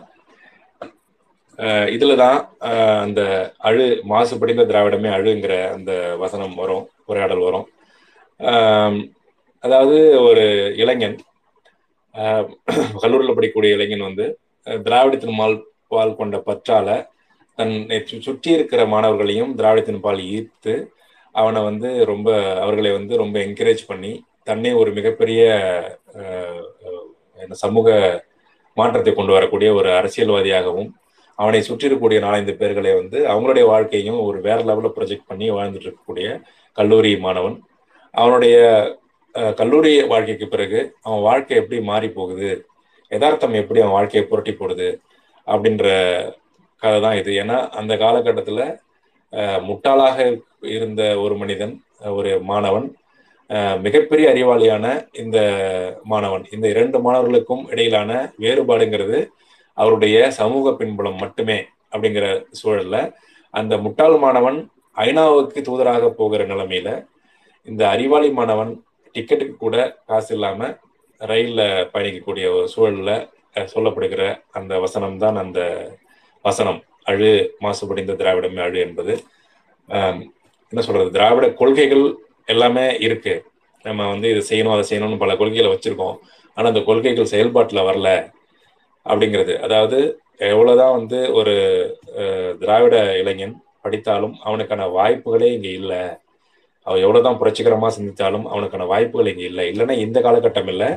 [1.96, 2.40] இதுல தான்
[3.06, 3.22] அந்த
[3.68, 5.92] அழு மாசுபடிந்த திராவிடமே அழுங்கிற அந்த
[6.24, 7.68] வசனம் வரும் உரையாடல் வரும்.
[9.64, 9.98] அதாவது
[10.28, 10.44] ஒரு
[10.82, 11.16] இளைஞன்
[13.04, 14.26] கல்லூரியில் படிக்கக்கூடிய இளைஞன் வந்து
[14.88, 15.56] திராவிடத்தின் மால்
[15.92, 16.88] பால் கொண்ட பற்றால
[17.58, 17.98] தன்னை
[18.28, 20.74] சுற்றி இருக்கிற மாணவர்களையும் திராவிடத்தின் பால் ஈர்த்து
[21.36, 22.30] அவனை வந்து ரொம்ப
[22.64, 24.12] அவர்களை வந்து ரொம்ப என்கரேஜ் பண்ணி
[24.50, 25.42] தன்னை ஒரு மிகப்பெரிய
[27.64, 27.88] சமூக
[28.78, 30.90] மாற்றத்தை கொண்டு வரக்கூடிய ஒரு அரசியல்வாதியாகவும்
[31.40, 36.28] அவனை சுற்றி இருக்கக்கூடிய நாலஞ்சு பேர்களை வந்து அவங்களுடைய வாழ்க்கையும் ஒரு வேற லெவலில் ப்ரொஜெக்ட் பண்ணி வாழ்ந்துட்டு இருக்கக்கூடிய
[36.78, 37.58] கல்லூரி மாணவன்.
[38.14, 38.56] அவனுடைய
[39.60, 42.50] கல்லூரி வாழ்க்கைக்கு பிறகு அவன் வாழ்க்கை எப்படி மாறி போகுது
[43.12, 44.88] யதார்த்தம் எப்படி அவன் வாழ்க்கையை புரட்டி போடுது?
[45.48, 45.86] அப்படின்ற
[46.82, 47.32] கதை தான் இது.
[47.42, 48.64] ஏன்னா அந்த காலகட்டத்தில்
[49.68, 50.18] முட்டாளாக
[50.76, 51.74] இருந்த ஒரு மனிதன்
[52.12, 52.88] ஒரு மாணவன்
[53.84, 55.38] மிகப்பெரிய அறிவாளியான இந்த
[56.04, 59.20] மாணவன் இந்த இரண்டு மாணவர்களுக்கும் இடையிலான வேறுபாடுங்கிறது
[59.78, 61.58] அவருடைய சமூக பின்புலம் மட்டுமே
[61.94, 62.28] அப்படிங்கிற
[62.60, 62.98] சூழல்ல
[63.54, 64.60] அந்த முட்டாள் மாணவன்
[64.98, 66.90] ஐநாவுக்கு தூதராக போகிற நிலைமையில
[67.68, 68.74] இந்த அறிவாளி மாணவன்
[69.16, 69.78] டிக்கெட்டுக்கு கூட
[70.08, 70.70] காசு இல்லாம
[71.22, 71.62] ரயில்ல
[71.94, 73.12] பயணிக்கக்கூடிய ஒரு சூழல்ல
[73.74, 74.24] சொல்லப்படுகிற
[74.60, 75.60] அந்த வசனம் தான் அந்த
[76.46, 76.80] வசனம்.
[77.12, 77.32] அழு
[77.64, 79.14] மாசுபடிந்த திராவிடமே அழு என்பது.
[80.72, 81.10] என்ன சொல்றது?
[81.18, 82.06] திராவிட கொள்கைகள்
[82.54, 83.34] எல்லாமே இருக்கு.
[83.86, 86.16] நம்ம வந்து இதை செய்யணும் அதை செய்யணும்னு பல கொள்கைகளை வச்சிருக்கோம்.
[86.58, 88.10] ஆனா அந்த கொள்கைகள் செயல்பாட்டில் வரல
[89.06, 89.54] அப்படிங்கிறது.
[89.66, 89.98] அதாவது
[90.52, 91.54] எவ்வளவுதான் வந்து ஒரு
[92.62, 96.02] திராவிட இளைஞன் படித்தாலும் அவனுக்கான வாய்ப்புகளே இங்க இல்லை.
[96.88, 99.66] அவன் எவ்வளவுதான் புரட்சிகரமா சிந்தித்தாலும் அவனுக்கான வாய்ப்புகள் இங்க இல்லை.
[99.74, 100.90] இல்லைன்னா இந்த காலகட்டம் இல்லை.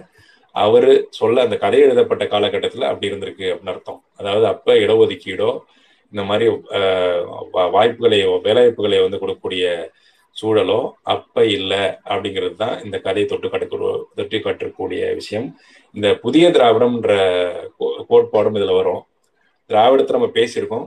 [0.55, 4.01] அவரு சொல்ல அந்த கதை எழுதப்பட்ட காலகட்டத்துல அப்படி இருந்திருக்கு அப்படின்னு அர்த்தம்.
[4.20, 5.51] அதாவது அப்ப இடஒதுக்கீடோ
[6.12, 6.47] இந்த மாதிரி
[7.77, 9.65] வாய்ப்புகளை வேலைவாய்ப்புகளை வந்து கொடுக்கக்கூடிய
[10.37, 10.79] சூழலோ
[11.15, 13.66] அப்ப இல்லை அப்படிங்கிறது தான் இந்த கதையை தொட்டு கட்டு
[14.19, 15.47] தொட்டு கட்டக்கூடிய விஷயம்.
[15.97, 17.15] இந்த புதிய திராவிடம்ன்ற
[18.11, 19.03] கோட்பாடும் இதுல வரும்.
[19.70, 20.87] திராவிடத்தை நம்ம பேசியிருக்கோம்.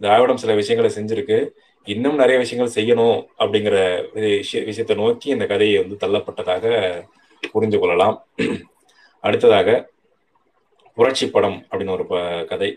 [0.00, 1.38] திராவிடம் சில விஷயங்களை செஞ்சிருக்கு.
[1.86, 3.76] இன்னும் நிறைய விஷயங்கள் செய்யணும் அப்படிங்கிற
[4.70, 6.64] விஷயத்தை நோக்கி இந்த கதையை வந்து தள்ளப்பட்டதாக
[7.54, 8.16] புரிந்து கொள்ளலாம்.
[9.26, 9.68] அடுத்ததாக
[10.96, 12.04] புரட்சி படம் அப்படின்னு ஒரு
[12.50, 12.70] கதை.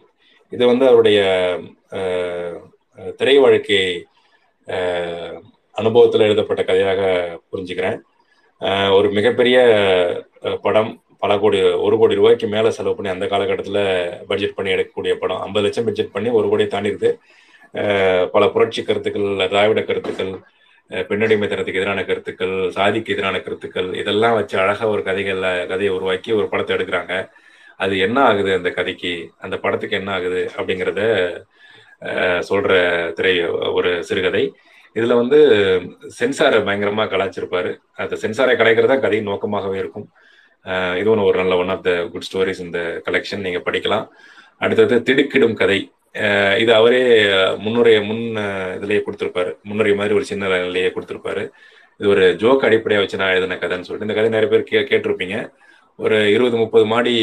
[0.54, 1.20] இது வந்து அவருடைய
[3.20, 3.82] திரை வாழ்க்கை
[5.80, 7.02] அனுபவத்தில் எழுதப்பட்ட கதையாக
[7.52, 8.00] புரிஞ்சுக்கிறேன்.
[8.98, 9.58] ஒரு மிகப்பெரிய
[10.66, 10.92] படம்
[11.24, 13.84] பல கோடி ஒரு கோடி ரூபாய்க்கு மேலே செலவு பண்ணி அந்த காலகட்டத்தில்
[14.30, 15.42] பட்ஜெட் பண்ணி எடுக்கக்கூடிய படம்.
[15.46, 17.12] ஐம்பது லட்சம் பட்ஜெட் பண்ணி ஒரு கோடி தாண்டிருக்கு.
[18.36, 20.32] பல புரட்சி கருத்துக்கள் திராவிட கருத்துக்கள்
[21.10, 26.74] பெண்ணடிமைத்தனத்துக்கு எதிரான கருத்துக்கள் சாதிக்கு எதிரான கருத்துக்கள் இதெல்லாம் வச்சு அழகா ஒரு கதைகள்ல கதையை உருவாக்கி ஒரு படத்தை
[26.78, 27.14] எடுக்கிறாங்க.
[27.84, 29.12] அது என்ன ஆகுது அந்த கதைக்கு?
[29.38, 31.02] அந்த படத்துக்கு என்ன ஆகுது அப்படிங்கிறத
[32.50, 32.72] சொல்ற
[33.18, 33.34] திரை
[33.78, 34.44] ஒரு சிறுகதை.
[34.96, 35.40] இதுல வந்து
[36.20, 37.72] சென்சாரை பயங்கரமா கலாச்சிருப்பாரு
[38.04, 40.08] அந்த சென்சாரை கலைக்கிறதா கதையின் நோக்கமாகவே இருக்கும்.
[41.00, 44.06] இது ஒன்று ஒரு நல்ல one of the good stories இந்த கலெக்ஷன் நீங்க படிக்கலாம்.
[44.62, 45.80] அடுத்தது திடுக்கிடும் கதை.
[46.62, 47.02] இது அவரே
[47.64, 48.24] முன்னுரைய முன்
[48.78, 49.52] இதுலயே கொடுத்துருப்பாரு.
[49.68, 51.44] முன்னுரை மாதிரி ஒரு சின்ன நிலையே கொடுத்துருப்பாரு.
[52.00, 55.38] இது ஒரு ஜோக் அடிப்படையாக வச்சு நான் எழுதின கதைன்னு சொல்லிட்டு இந்த கதை நிறைய பேர் கே கேட்டிருப்பீங்க.
[56.00, 57.16] ஒரு இருபது முப்பது மாடி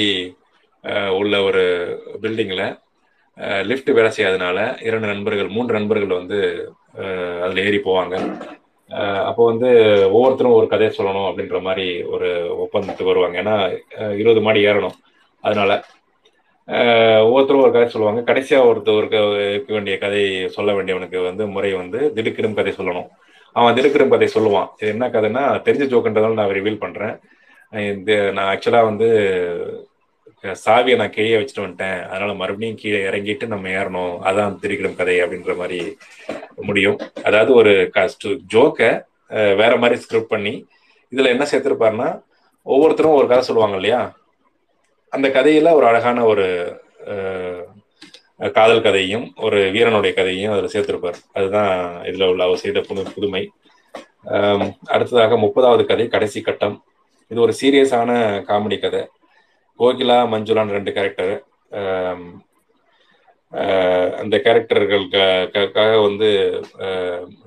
[1.19, 1.63] உள்ள ஒரு
[2.23, 2.67] பில்டிங்கில்
[3.69, 4.59] லிஃப்ட் வேலை செய்யாதனால
[4.89, 6.39] இரண்டு நண்பர்கள் மூன்று நண்பர்கள் வந்து
[7.45, 8.17] அதில் ஏறி போவாங்க.
[9.29, 9.69] அப்போ வந்து
[10.17, 12.29] ஒவ்வொருத்தரும் ஒரு கதையை சொல்லணும் அப்படின்ற மாதிரி ஒரு
[12.65, 13.37] ஒப்பந்தத்துக்கு வருவாங்க.
[13.43, 13.57] ஏன்னா
[14.21, 14.97] இருபது மாடி ஏறணும்.
[15.45, 15.71] அதனால
[17.25, 18.21] ஒவ்வொருத்தரும் ஒரு கதை சொல்லுவாங்க.
[18.29, 19.19] கடைசியாக ஒருத்தருக்கு
[19.55, 20.23] இருக்க வேண்டிய கதை
[20.57, 23.09] சொல்ல வேண்டியவனுக்கு வந்து முறை வந்து திடுக்கிடும் கதை சொல்லணும்.
[23.57, 24.69] அவன் திடுக்கிடும் கதை சொல்லுவான்.
[24.81, 27.15] இது என்ன கதைன்னா தெரிஞ்ச ஜோக்குன்றதால நான் ரிவீல் பண்ணுறேன்
[28.01, 29.09] இது நான் ஆக்சுவலாக வந்து
[30.65, 32.01] சாவியை நான் கீழே வச்சுட்டு வந்துட்டேன்.
[32.11, 34.17] அதனால மறுபடியும் கீழே இறங்கிட்டு நம்ம ஏறணும்.
[34.29, 35.79] அதான் திடுக்கிடும் கதை அப்படின்ற மாதிரி
[36.69, 36.99] முடியும்.
[37.29, 37.73] அதாவது ஒரு
[38.55, 38.91] ஜோக்கை
[39.61, 40.55] வேற மாதிரி ஸ்கிரிப்ட் பண்ணி
[41.15, 42.11] இதில் என்ன சேர்த்துருப்பாருன்னா
[42.67, 44.03] ஒவ்வொருத்தரும் ஒரு கதை சொல்லுவாங்க இல்லையா?
[45.15, 46.47] அந்த கதையில ஒரு அழகான ஒரு
[48.57, 51.19] காதல் கதையும் ஒரு வீரனுடைய கதையும் அதில் சேர்த்திருப்பார்.
[51.37, 51.73] அதுதான்
[52.09, 53.43] இதில் உள்ள அவர் செய்த புது புதுமை.
[54.95, 56.77] அடுத்ததாக முப்பதாவது கதை கடைசி கட்டம்.
[57.31, 58.11] இது ஒரு சீரியஸான
[58.49, 59.03] காமெடி கதை.
[59.81, 61.35] கோகிலா மஞ்சுளான் ரெண்டு கேரக்டர்
[64.21, 66.29] அந்த கேரக்டர்களுக்காக வந்து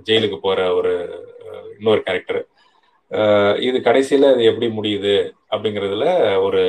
[0.07, 0.93] ஜெயிலுக்கு போற ஒரு
[1.77, 2.41] இன்னொரு கேரக்டர்
[3.67, 5.15] இது கடைசியில் இது எப்படி முடியுது
[5.53, 6.05] அப்படிங்கிறதுல
[6.45, 6.63] ஒரு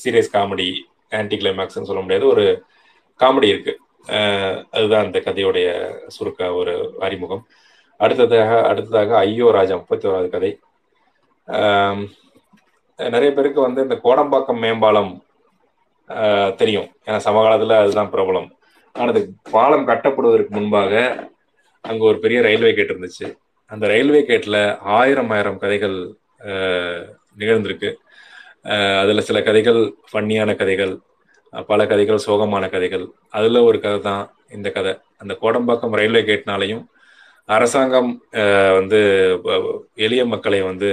[0.00, 0.68] சீரியஸ் காமெடி
[1.18, 2.26] ஆன்டி கிளைமேக்ஸ்னு சொல்ல முடியாது.
[2.34, 2.44] ஒரு
[3.20, 3.74] காமெடி இருக்கு.
[4.76, 5.68] அதுதான் அந்த கதையுடைய
[6.14, 6.74] சுருக்க ஒரு
[7.06, 7.42] அறிமுகம்.
[8.00, 10.50] அடுத்ததாக அடுத்ததாக ஐயோ ராஜா முப்பத்தி ஓராவது கதை
[12.98, 15.12] நிறைய பேருக்கு வந்து இந்த கோடம்பாக்கம் மேம்பாலம்
[16.60, 16.88] தெரியும்.
[17.06, 18.48] ஏன்னா சமகாலத்தில் அதுதான் பிரபலம்.
[18.94, 19.22] ஆனால் அது
[19.54, 20.92] பாலம் கட்டப்படுவதற்கு முன்பாக
[21.84, 23.28] அங்கே ஒரு பெரிய ரயில்வே கேட் இருந்துச்சு.
[23.70, 24.60] அந்த ரயில்வே கேட்டில்
[24.98, 25.96] ஆயிரம் ஆயிரம் கதைகள்
[27.40, 27.90] நிகழ்ந்திருக்கு.
[29.02, 29.80] அதில் சில கதைகள்
[30.10, 30.94] ஃபன்னியான கதைகள்
[31.70, 33.04] பல கதைகள் சோகமான கதைகள்.
[33.36, 34.24] அதில் ஒரு கதை தான்
[34.56, 34.92] இந்த கதை.
[35.22, 36.84] அந்த கோடம்பாக்கம் ரயில்வே கேட்னாலையும்
[37.48, 38.10] அரசாங்கம்
[38.78, 39.00] வந்து
[40.06, 40.90] எளிய மக்களை வந்து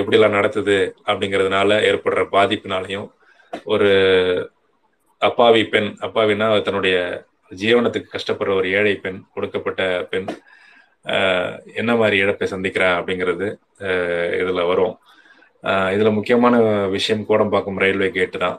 [0.00, 0.76] எப்படிலாம் நடத்துது
[1.08, 3.08] அப்படிங்கிறதுனால ஏற்படுற பாதிப்பினாலையும்
[3.72, 3.90] ஒரு
[5.22, 6.96] அப்பாவி பெண் அப்பாவினா தன்னுடைய
[7.62, 10.28] ஜீவனத்துக்கு கஷ்டப்படுற ஒரு ஏழை பெண் கொடுக்கப்பட்ட பெண்
[11.80, 13.46] என்ன மாதிரி இழப்பை சந்திக்கிறா அப்படிங்கிறது
[14.40, 14.94] இதில் வரும்.
[15.94, 16.54] இதுல முக்கியமான
[16.96, 18.58] விஷயம் கோடம்பாக்கம் ரயில்வே கேட்டு தான்.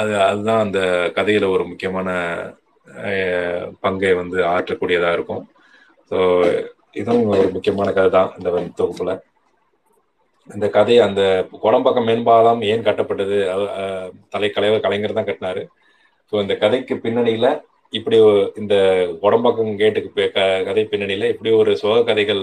[0.00, 0.80] அது அதுதான் அந்த
[1.16, 2.08] கதையில ஒரு முக்கியமான
[3.84, 5.44] பங்கை வந்து ஆற்றக்கூடியதா இருக்கும்.
[6.10, 6.18] ஸோ
[7.00, 8.48] இதுவும் ஒரு முக்கியமான கதை தான் இந்த
[8.80, 9.12] தொகுப்புல.
[10.48, 11.22] இந்த கதை அந்த
[11.62, 13.36] கோடம்பாக்கம் மேம்பாலம் ஏன் கட்டப்பட்டது?
[14.34, 15.62] தலை கலைவர் கலைஞர் தான் கட்டினாரு.
[16.30, 17.48] ஸோ இந்த கதைக்கு பின்னணியில
[17.98, 18.18] இப்படி
[18.60, 18.74] இந்த
[19.22, 20.26] கோடம்பாக்கம் கேட்டுக்கு
[20.68, 22.42] கதை பின்னணியில இப்படி ஒரு சோக கதைகள்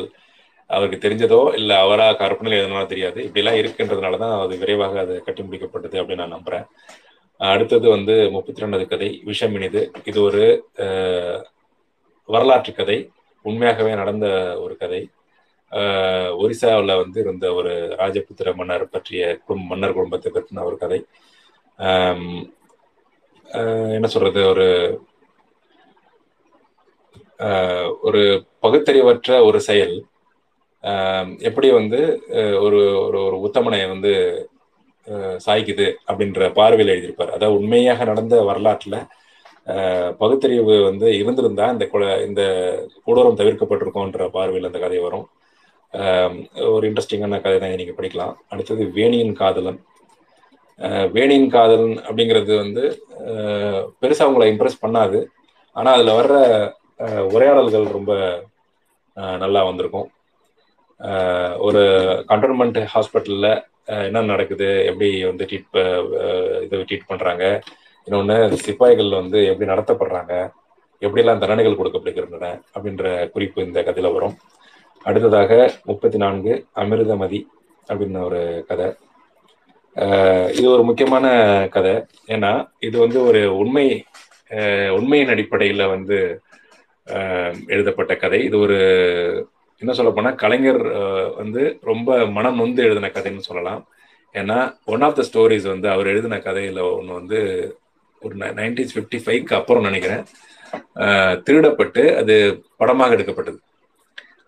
[0.75, 3.19] அவருக்கு தெரிஞ்சதோ இல்லை அவராக கற்பனையில் எதுனால தெரியாது.
[3.27, 6.67] இப்படிலாம் இருக்குன்றதுனால தான் அது விரைவாக அது கட்டி முடிக்கப்பட்டது அப்படின்னு நான் நம்புறேன்.
[7.39, 9.81] அடுத்தது வந்து முப்பத்தி ரெண்டாவது கதை விஷம் இனிது.
[10.09, 10.43] இது ஒரு
[12.29, 12.97] வரலாற்று கதை.
[13.45, 14.27] உண்மையாகவே நடந்த
[14.63, 15.01] ஒரு கதை.
[16.43, 20.99] ஒரிசாவில் வந்து இருந்த ஒரு ராஜபுத்திர மன்னர் பற்றிய குடும்ப மன்னர் குடும்பத்தை பற்றின ஒரு கதை.
[23.97, 24.67] என்ன சொல்றது ஒரு
[28.07, 28.21] ஒரு
[28.63, 29.95] பகுத்தறிவற்ற ஒரு செயல்.
[31.47, 31.99] எப்படி வந்து
[32.65, 34.13] ஒரு ஒரு ஒரு உத்தமனை வந்து
[35.45, 37.35] சாய்க்குது அப்படின்ற பார்வையில் எழுதியிருப்பார்.
[37.35, 38.99] அதாவது உண்மையாக நடந்த வரலாற்றில்
[40.21, 41.85] பகுத்தறிவு வந்து இருந்திருந்தா இந்த
[42.27, 42.41] இந்த
[43.05, 45.25] கொடூரம் தவிர்க்கப்பட்டிருக்கோன்ற பார்வையில் அந்த கதை வரும்.
[46.73, 48.33] ஒரு இன்ட்ரெஸ்டிங்கான கதை தான் நீங்கள் படிக்கலாம்.
[48.51, 49.79] அடுத்தது வேணியின் காதலன்.
[51.15, 52.83] வேணியின் காதலன் அப்படிங்கிறது வந்து
[54.01, 55.19] பெருசாக அவங்கள இம்ப்ரெஸ் பண்ணாது.
[55.75, 56.35] ஆனால் அதில் வர்ற
[57.35, 58.13] உரையாடல்கள் ரொம்ப
[59.43, 60.07] நல்லா வந்திருக்கும்.
[61.67, 61.81] ஒரு
[62.31, 63.47] கண்டோன்மெண்ட் ஹாஸ்பிட்டல்ல
[64.07, 65.79] என்ன நடக்குது எப்படி வந்து ட்ரீட்
[66.65, 67.45] இதை ட்ரீட் பண்றாங்க
[68.07, 70.33] இன்னொன்று சிப்பாய்கள் வந்து எப்படி நடத்தப்படுறாங்க
[71.01, 74.35] எப்படிலாம் தண்டனைகள் கொடுக்கப்படுகின்றன அப்படின்ற குறிப்பு இந்த கதையில வரும்.
[75.05, 75.51] அடுத்ததாக
[75.89, 77.39] முப்பத்தி நான்கு அமிர்தமதி
[77.89, 78.89] அப்படின்னு ஒரு கதை.
[80.57, 81.25] இது ஒரு முக்கியமான
[81.75, 81.95] கதை.
[82.35, 82.51] ஏன்னா
[82.87, 83.85] இது வந்து ஒரு உண்மை
[84.97, 86.19] உண்மையின் அடிப்படையில் வந்து
[87.73, 88.39] எழுதப்பட்ட கதை.
[88.47, 88.79] இது ஒரு
[89.81, 90.81] என்ன சொல்ல போனா கலைஞர்
[91.39, 93.81] வந்து ரொம்ப மனம் நொந்து எழுதின கதைன்னு சொல்லலாம்.
[94.35, 94.57] ஏன்னா
[94.93, 97.39] ஒன் ஆஃப் த ஸ்டோரிஸ் வந்து அவர் எழுதின கதையில ஒன்று வந்து
[98.21, 100.23] ஒரு நைன்டீன் ஃபிஃப்டி ஃபைவ்க்கு அப்புறம் நினைக்கிறேன்.
[101.45, 102.35] திருடப்பட்டு அது
[102.81, 103.59] படமாக எடுக்கப்பட்டது.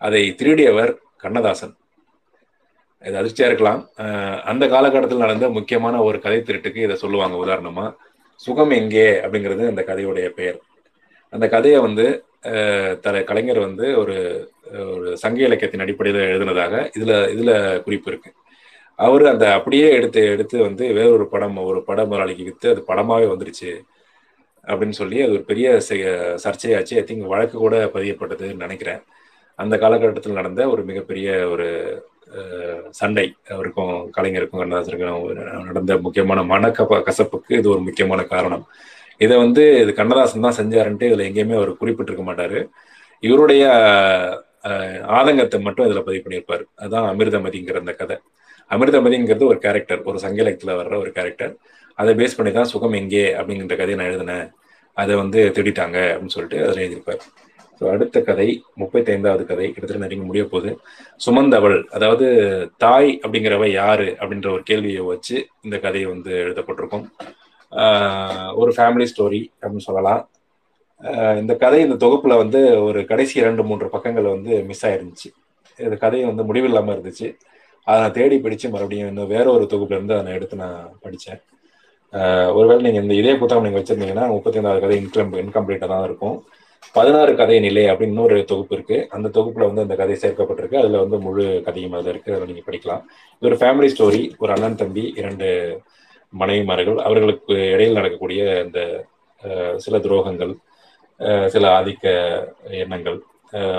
[0.08, 0.92] அதை திருடியவர்
[1.24, 1.74] கண்ணதாசன்.
[3.08, 3.82] இது அதிர்ச்சியா இருக்கலாம்.
[4.52, 7.86] அந்த காலகட்டத்தில் நடந்த முக்கியமான ஒரு கதை திருட்டுக்கு இதை சொல்லுவாங்க உதாரணமா
[8.46, 9.10] சுகம் எங்கே?
[9.24, 10.60] அப்படிங்கிறது அந்த கதையுடைய பெயர்.
[11.34, 12.06] அந்த கதையை வந்து
[13.06, 14.16] தலை கலைஞர் வந்து ஒரு
[14.94, 17.52] ஒரு சங்க இலக்கியத்தின் அடிப்படையில் எழுதினதாக இதுல இதுல
[17.86, 18.30] குறிப்பு இருக்கு.
[19.00, 23.72] அவர் அந்த அப்படியே எடுத்து எடுத்து வந்து வேறொரு படம் ஒரு பட முதலாளிக்கு வித்து அது படமாவே வந்துருச்சு
[24.68, 25.68] அப்படின்னு சொல்லி அது ஒரு பெரிய
[26.46, 26.94] சர்ச்சையாச்சு.
[27.00, 29.02] ஐ திங்க் வழக்கு கூட பதியப்பட்டதுன்னு நினைக்கிறேன்.
[29.60, 31.68] அந்த காலகட்டத்தில் நடந்த ஒரு மிகப்பெரிய ஒரு
[33.00, 38.64] சண்டை அவருக்கும் கலைஞருக்கும் கண்ணதாசருக்கும் நடந்த முக்கியமான மனக்கப கசப்புக்கு இது ஒரு முக்கியமான காரணம்.
[39.24, 42.62] இதை வந்து இது கண்ணதாசன் தான் செஞ்சாருன்ட்டு இதுல எங்கேயுமே அவர் குறிப்பிட்டிருக்க மாட்டாரு.
[43.24, 43.66] இவருடைய
[45.18, 46.64] ஆதங்கத்தை மட்டும் இதில் பதிவு பண்ணியிருப்பார்.
[46.84, 48.18] அதான் அமிர்தமதிங்கிற அந்த கதை.
[48.72, 50.50] அமிர்தமதிங்கிறது ஒரு கேரக்டர் ஒரு சங்க
[50.82, 51.54] வர்ற ஒரு கேரக்டர்
[52.00, 54.48] அதை பேஸ் பண்ணி தான் சுகம் எங்கே அப்படிங்கிற கதையை நான் எழுதினேன்.
[54.98, 57.22] அதை வந்து திருடிட்டாங்க அப்படின்னு சொல்லிட்டு அதில் எழுதியிருப்பார்.
[57.78, 58.48] ஸோ அடுத்த கதை
[58.82, 60.72] முப்பத்தி ஐந்தாவது கதை கிட்டத்தட்ட நிறைய முடிய போகுது.
[61.26, 62.26] சுமந்தவள் அதாவது
[62.84, 65.36] தாய் அப்படிங்கிறவ யாரு அப்படின்ற ஒரு கேள்வியை வச்சு
[65.66, 67.06] இந்த கதையை வந்து எழுதப்பட்டிருக்கும்.
[68.62, 70.22] ஒரு ஃபேமிலி ஸ்டோரி அப்படின்னு சொல்லலாம்.
[71.42, 75.30] இந்த கதை இந்த தொகுப்புல வந்து ஒரு கடைசி இரண்டு மூன்று பக்கங்கள் வந்து மிஸ் ஆயிருந்துச்சு.
[75.80, 77.28] இந்த கதையை வந்து முடிவில்லாம இருந்துச்சு.
[77.88, 81.42] அதை நான் தேடி படிச்சு மறுபடியும் இன்னும் வேற ஒரு தொகுப்புல இருந்து அதை எடுத்து நான் படித்தேன்
[82.58, 86.36] ஒருவேளை நீங்க இந்த இதே புத்தகம் நீங்க வச்சிருந்தீங்கன்னா முப்பத்தி ஐந்தாவது கதை இன்கம் இன்கம்ப்ளீட்டா தான் இருக்கும்.
[86.96, 88.98] பதினாறு கதை நிலை அப்படின்னு இன்னொரு தொகுப்பு இருக்கு.
[89.16, 90.82] அந்த தொகுப்புல வந்து அந்த கதை சேர்க்கப்பட்டிருக்கு.
[90.82, 92.32] அதுல வந்து முழு கதையும் அதுல இருக்கு.
[92.36, 93.04] அதை நீங்க படிக்கலாம்.
[93.38, 95.48] இது ஒரு ஃபேமிலி ஸ்டோரி ஒரு அண்ணன் தம்பி இரண்டு
[96.34, 97.00] மனைவிமார்கள்.
[97.08, 98.80] அவர்களுக்கு இடையில் நடக்கக்கூடிய அந்த
[99.86, 100.54] சில துரோகங்கள்.
[101.48, 103.22] சில ஆதிக்க எண்ணங்கள்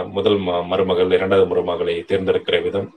[0.06, 2.94] முதல் ம- மருமகள் இரண்டாவது மருமகளை தேர்ந்தெடுக்கிற விதம்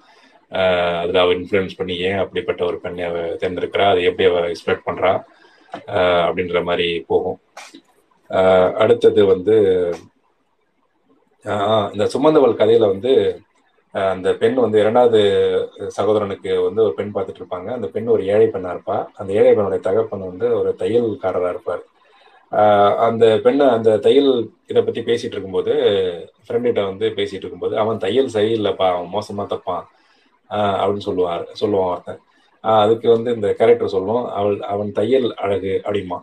[0.49, 5.23] அதில் அவள் இன்ஃப்ளூயன்ஸ் பண்ணி ஏன் அப்படிப்பட்ட ஒரு பெண்ணை அவ தேர்ந்தெடுக்கிறா அதை எப்படி அவள் எக்ஸ்பெக்ட் பண்ணுறா
[6.27, 7.39] அப்படின்ற மாதிரி போகும்.
[8.75, 9.55] அடுத்தது வந்து
[11.43, 13.41] இந்த சுமந்தவள் கதையில வந்து
[13.91, 15.19] அந்த பெண் வந்து இரண்டாவது
[15.97, 17.65] சகோதரனுக்கு வந்து ஒரு பெண் பார்த்துட்டு இருப்பாங்க.
[17.65, 19.05] அந்த பெண் ஒரு ஏழை பெண்ணா இருப்பா.
[19.13, 21.83] அந்த ஏழை பெண்ணுடைய தகப்பன் வந்து ஒரு தையல்காரராக இருப்பார்.
[23.07, 24.31] அந்த பெண்ணை அந்த தையல்
[24.71, 25.73] இதை பத்தி பேசிட்டு இருக்கும்போது
[26.45, 29.85] ஃப்ரெண்டுகிட்ட வந்து பேசிட்டு இருக்கும்போது அவன் தையல் சரியில்லைப்பா அவன் மோசமா தப்பான்.
[30.79, 32.21] அப்படின்னு சொல்லுவார் சொல்லுவான் ஒருத்தன்.
[32.63, 36.19] அதுக்கு வந்து இந்த கேரக்டர் சொல்லுவோம் அவள் அவன் தையல் அழகு அப்படிமா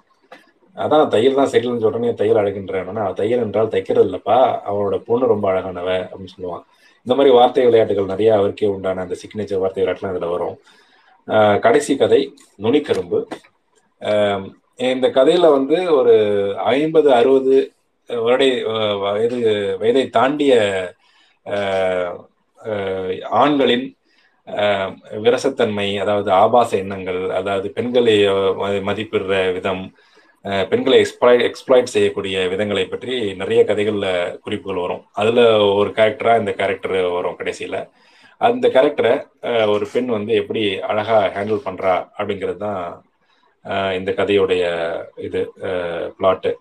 [0.76, 2.88] அதான் தையல் தான் சரியில்லைன்னு சொல்றேன் தையல் அழகுன்றேன்.
[3.20, 4.38] தையல் என்றால் தைக்கிறது இல்லப்பா
[4.70, 6.64] அவனோட பொண்ணு ரொம்ப அழகானவ அப்படின்னு சொல்லுவான்.
[7.06, 10.56] இந்த மாதிரி வார்த்தை விளையாட்டுகள் நிறைய அவருக்கே உண்டான அந்த சிக்னேச்சர் வார்த்தை விளையாட்டுலாம் இதுல வரும்.
[11.66, 12.20] கடைசி கதை
[12.64, 13.18] நுனிக்கரும்பு.
[14.78, 16.14] இந்த கதையில வந்து ஒரு
[16.76, 17.56] ஐம்பது அறுபது
[18.10, 18.48] வருடை
[19.02, 19.38] வயது
[19.80, 20.54] வயதை தாண்டிய
[23.42, 23.86] ஆண்களின்
[25.24, 28.16] விரசத்தன்மை அதாவது ஆபாச எண்ணங்கள் அதாவது பெண்களை
[28.88, 29.84] மதிப்பிடுற விதம்
[30.70, 34.10] பெண்களை எக்ஸ்ப்ளாய்ட் எக்ஸ்ப்ளாய்ட் செய்யக்கூடிய விதங்களை பற்றி நிறைய கதைகளில்
[34.44, 35.02] குறிப்புகள் வரும்.
[35.20, 35.42] அதில்
[35.78, 37.78] ஒரு கேரக்டராக இந்த கேரக்டர் வரும் கடைசியில்.
[38.40, 39.14] அந்த கேரக்டரை
[39.74, 42.82] ஒரு பெண் வந்து எப்படி அழகாக ஹேண்டில் பண்ணுறா அப்படிங்கிறது தான்
[43.92, 44.64] இந்த கதையுடைய
[45.16, 45.40] இது
[46.18, 46.52] பிளாட்டு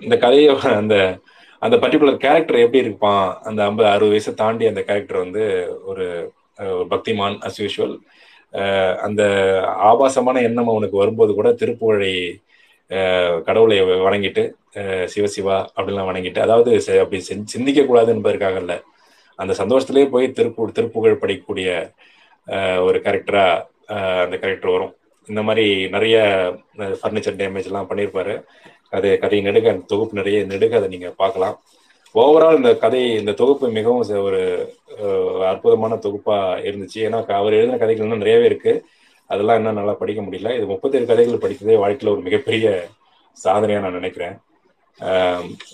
[0.00, 1.20] இந்த கதையை அந்த
[1.62, 5.42] அந்த பர்டிகுலர் கேரக்டர் எப்படி இருப்பான் அந்த ஐம்பது அறுபது வயசை தாண்டி அந்த கேரக்டர் வந்து
[5.84, 6.32] ஒரு
[6.72, 7.94] ஒரு பக்திமான் அஸ் யூஷுவல்
[9.00, 9.22] அந்த
[9.66, 12.40] ஆபாசமான எண்ணம் அவனுக்கு வரும்போது கூட திருப்புகழை
[13.44, 14.42] கடவுளை வணங்கிட்டு
[15.04, 18.78] சிவசிவா அப்படிலாம் வணங்கிட்டு அதாவது அப்படி சிந்திக்க கூடாது என்பதற்காக இல்லை
[19.38, 21.68] அந்த சந்தோஷத்திலேயே போய் திருப்பு திருப்புகழ் படிக்கக்கூடிய
[22.78, 23.46] ஒரு கேரக்டரா
[24.24, 24.92] அந்த கேரக்டர் வரும்.
[25.30, 26.16] இந்த மாதிரி நிறைய
[27.00, 28.34] ஃபர்னிச்சர் டேமேஜ் எல்லாம் பண்ணியிருப்பாரு
[28.96, 31.56] அது கதை நெடுக அந்த தொகுப்பு நிறைய நெடுக அதை நீங்க பார்க்கலாம்.
[32.22, 34.40] ஓவரால் இந்த கதை இந்த தொகுப்பு மிகவும் ஒரு
[35.50, 36.36] அற்புதமான தொகுப்பா
[36.68, 36.98] இருந்துச்சு.
[37.06, 38.72] ஏன்னா அவர் எழுதின கதைகள் இன்னும் நிறையவே இருக்கு.
[39.30, 40.50] அதெல்லாம் இன்னும் நல்லா படிக்க முடியல.
[40.58, 42.66] இது முப்பத்தேழு கதைகள் படித்ததே வாழ்க்கையில் ஒரு மிகப்பெரிய
[43.44, 44.34] சாதனையா நான் நினைக்கிறேன்.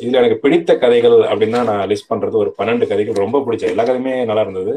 [0.03, 4.15] இதுல எனக்கு பிடித்த கதைகள் அப்படின்னா நான் லிஸ்ட் பண்றது ஒரு பன்னெண்டு கதைகள் ரொம்ப பிடிச்ச எல்லா கதையுமே
[4.31, 4.75] நல்லா இருந்தது.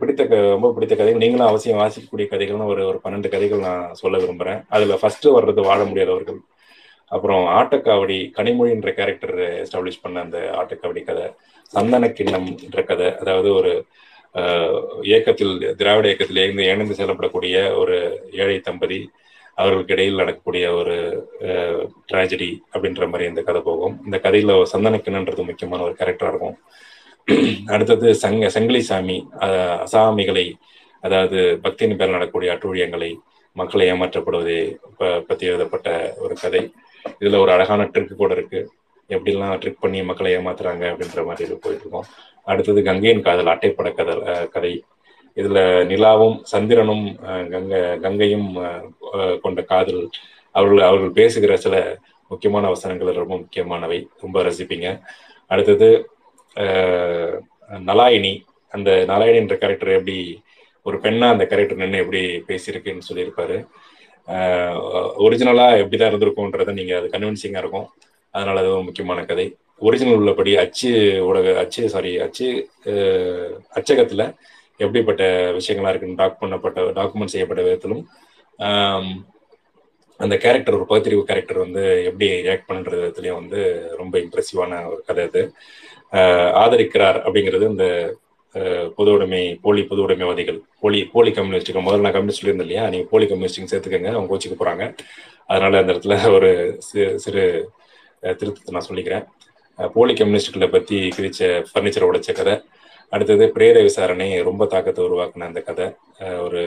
[0.00, 0.22] பிடித்த
[0.54, 1.22] ரொம்ப பிடித்த கதைகள்.
[1.22, 4.60] நீங்களும் அவசியம் வாசிக்கக்கூடிய கதைகள்னு ஒரு ஒரு பன்னெண்டு கதைகள் நான் சொல்ல விரும்புறேன்.
[4.68, 6.40] அதுல ஃபர்ஸ்ட் வர்றது வாழ முடியாதவர்கள்
[7.14, 11.26] அப்புறம் ஆட்டக்காவடி கனிமொழின்ற கேரக்டர் எஸ்டாப்ளிஷ் பண்ண அந்த ஆட்டக்காவடி கதை.
[11.74, 13.08] சந்தன கிண்ணம் என்ற கதை.
[13.22, 13.72] அதாவது ஒரு
[15.02, 17.96] இயக்கத்தில் திராவிட இயக்கத்தில் இயந்து இணைந்து செல்லப்படக்கூடிய ஒரு
[18.32, 18.98] ஏழை தம்பதி
[19.54, 20.96] அவர்களுக்கு இடையில் நடக்கக்கூடிய ஒரு
[22.12, 23.94] ட்ராஜடி அப்படின்ற மாதிரி இந்த கதை போகும்.
[24.04, 26.56] இந்த கதையில சந்தன கிண்ணன்றது முக்கியமான ஒரு கேரக்டரா இருக்கும்.
[27.74, 30.44] அடுத்தது சங்க சங்கிலி சாமி அசாமிகளை
[31.04, 33.10] அதாவது பக்தியின் பேர் நடக்கக்கூடிய அட்டூழியங்களை
[33.56, 34.58] மக்களை ஏமாற்றப்படுவதை
[35.28, 35.88] பத்தி எழுதப்பட்ட
[36.24, 36.62] ஒரு கதை.
[37.20, 38.60] இதுல ஒரு அழகான ட்ரிக் கூட இருக்கு.
[39.08, 42.08] எப்படிலாம் ட்ரிக் பண்ணி மக்களை ஏமாத்துறாங்க அப்படின்ற மாதிரி இது போயிட்டு இருக்கோம்
[42.50, 44.16] அடுத்தது கங்கையின் காதல் அட்டைப்பட கதை
[44.54, 44.72] கதை.
[45.36, 45.58] இதுல
[45.92, 47.06] நிலாவும் சந்திரனும்
[47.54, 47.74] கங்க
[48.04, 48.48] கங்கையும்
[49.44, 50.02] கொண்ட காதல்.
[50.54, 51.76] அவர்கள் அவர்கள் பேசுகிற சில
[52.30, 53.98] முக்கியமான வசனங்கள் ரொம்ப முக்கியமானவை.
[54.20, 54.88] ரொம்ப ரசிப்பீங்க.
[55.50, 55.88] அடுத்தது
[57.88, 58.32] நலாயினி
[58.74, 60.16] அந்த நலாயினி கேரக்டர் எப்படி
[60.86, 63.56] ஒரு பெண்ணா அந்த கேரக்டர் நின்று எப்படி பேசியிருக்குன்னு சொல்லியிருப்பாரு.
[65.24, 67.86] ஒரிஜினலா எப்படிதான் இருந்திருக்கும்ன்றத நீங்க அது கன்வின்சிங்கா இருக்கும்.
[68.34, 69.46] அதனால அது முக்கியமான கதை.
[69.82, 70.90] ஒரிஜினல் உள்ளபடி அச்சு
[71.28, 72.46] ஊடக அச்சு சாரி அச்சு
[73.78, 74.22] அச்சகத்துல
[74.80, 75.22] எப்படிப்பட்ட
[75.58, 78.02] விஷயங்களா இருக்குன்னு டாக் பண்ணப்பட்ட டாக்குமெண்ட் செய்யப்பட்ட விதத்திலும்
[80.20, 83.60] அந்த கேரக்டர் ஒரு பகுத்தறிவு கேரக்டர் வந்து எப்படி ரியாக்ட் பண்ணுற விதத்துலையும் வந்து
[84.00, 85.42] ரொம்ப இம்ப்ரெசிவான ஒரு கதை அது.
[86.62, 87.86] ஆதரிக்கிறார் அப்படிங்கிறது இந்த
[88.98, 92.84] பொது உடைமை போலி பொது உடைமைவாதிகள் போலி போலி கம்யூனிஸ்டுக்கு முதல்ல நான் கம்யூனிஸ்ட் சொல்லியிருந்தேன் இல்லையா?
[92.92, 94.84] நீங்க போலி கம்யூனிஸ்டுங்க சேர்த்துக்கங்க அவங்க கோச்சிக்க போறாங்க.
[95.50, 96.50] அதனால அந்த இடத்துல ஒரு
[97.24, 97.44] சிறு
[98.38, 99.26] திருத்தத்தை நான் சொல்லிக்கிறேன்.
[99.96, 102.54] போலி கம்யூனிஸ்டுகளை பத்தி கிழிச்ச ஃபர்னிச்சரை உடைச்ச கதை.
[103.12, 105.86] அடுத்தது பிரேர விசாரணை ரொம்ப தாக்கத்தை உருவாக்குன அந்த கதை.
[106.46, 106.62] ஒரு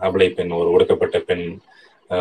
[0.00, 1.44] அபலை பெண் ஒரு ஒடுக்கப்பட்ட பெண்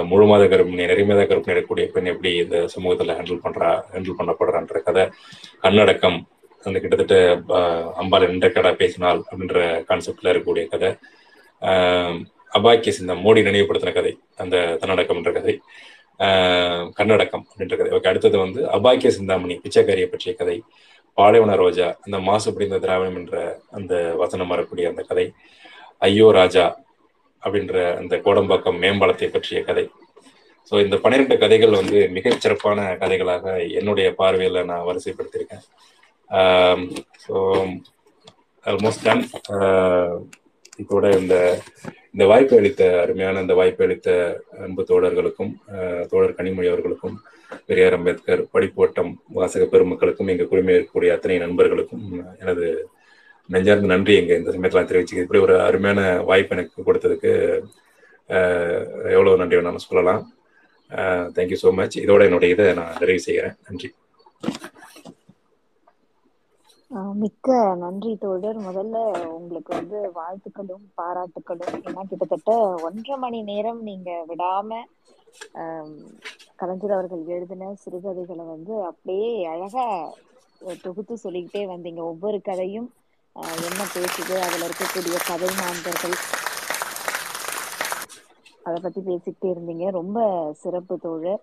[0.09, 5.03] முழு மாத கர்ப்பிணி நிறைமாத கர்ப்பிணி எடுக்கக்கூடிய பெண் எப்படி இந்த சமூகத்தில் ஹேண்டில் பண்றா ஹேண்டில் பண்ணப்படுறான்ற கதை
[5.63, 6.19] கண்ணடக்கம்
[6.63, 7.15] அந்த கிட்டத்தட்ட
[8.01, 9.59] அம்பாள் என்ற கடா பேசினால் அப்படின்ற
[9.89, 10.89] கான்செப்ட்ல இருக்கக்கூடிய கதை.
[12.57, 14.13] அபாக்கியஸ் இந்த மோடி நினைவுபடுத்தின கதை
[14.43, 15.55] அந்த தன்னடக்கம்ன்ற கதை.
[16.99, 17.91] கண்ணடக்கம் அப்படின்ற கதை.
[17.97, 20.57] ஓகே அடுத்தது வந்து அபாக்கிய சிந்தாமணி பிச்சைக்காரியை பற்றிய கதை
[21.17, 23.37] பாலைவன ரோஜா அந்த மாசுபடிந்த திராவிடம் என்ற
[23.77, 25.25] அந்த வசனம் வரக்கூடிய அந்த கதை.
[26.07, 26.65] ஐயோ ராஜா
[27.43, 29.85] அப்படின்ற அந்த கோடம்பாக்கம் மேம்பாலத்தை பற்றிய கதை.
[30.71, 33.45] ஸோ இந்த பன்னிரெண்டு கதைகள் வந்து மிகச் சிறப்பான கதைகளாக
[33.79, 35.65] என்னுடைய பார்வையில் நான் வரிசைப்படுத்தியிருக்கேன்.
[37.23, 37.35] ஸோ
[38.65, 39.25] ஆல்மோஸ்ட் டன்
[40.81, 41.35] இதோட இந்த
[42.13, 44.09] இந்த வாய்ப்பு அளித்த அருமையான இந்த வாய்ப்பு அளித்த
[44.65, 45.51] அன்பு தோழர்களுக்கும்
[46.11, 47.15] தோழர் கனிமொழி அவர்களுக்கும்
[47.67, 52.05] பெரியார் அம்பேத்கர் படிப்போட்டம் வாசக பெருமக்களுக்கும் எங்கள் குழுமையில் இருக்கக்கூடிய அத்தனை நண்பர்களுக்கும்
[52.41, 52.67] எனது
[53.53, 57.31] நெஞ்சார்ந்த நன்றி எங்க இந்த சமயத்தில் தெரிவிச்சு இப்படி ஒரு அருமையான வாய்ப்பு எனக்கு கொடுத்ததுக்கு
[59.15, 60.21] எவ்வளவு நன்றி வேணாலும் சொல்லலாம்.
[61.37, 63.57] தேங்க்யூ ஸோ மச் இதோட என்னுடைய இதை நான் நிறைவு செய்கிறேன்.
[63.67, 63.89] நன்றி.
[67.21, 67.49] மிக்க
[67.83, 68.57] நன்றி தோழர்.
[68.67, 68.97] முதல்ல
[69.37, 71.75] உங்களுக்கு வந்து வாழ்த்துக்களும் பாராட்டுக்களும்.
[71.87, 72.51] ஏன்னா கிட்டத்தட்ட
[72.87, 74.79] ஒன்றரை மணி நேரம் நீங்க விடாம
[76.61, 79.85] கலைஞர் அவர்கள் எழுதின சிறுகதைகளை வந்து அப்படியே அழகா
[80.85, 82.01] தொகுத்து சொல்லிக்கிட்டே வந்தீங்க.
[82.11, 82.89] ஒவ்வொரு கதையும்
[83.35, 84.35] என்ன பேசுது?
[84.45, 86.15] அதுல இருக்கக்கூடிய கதை மாந்தர்கள்.
[88.67, 89.85] அத பத்தி பேசிக்கிட்டே இருந்தீங்க.
[89.99, 90.17] ரொம்ப
[90.63, 91.41] சிறப்பு தோழர்.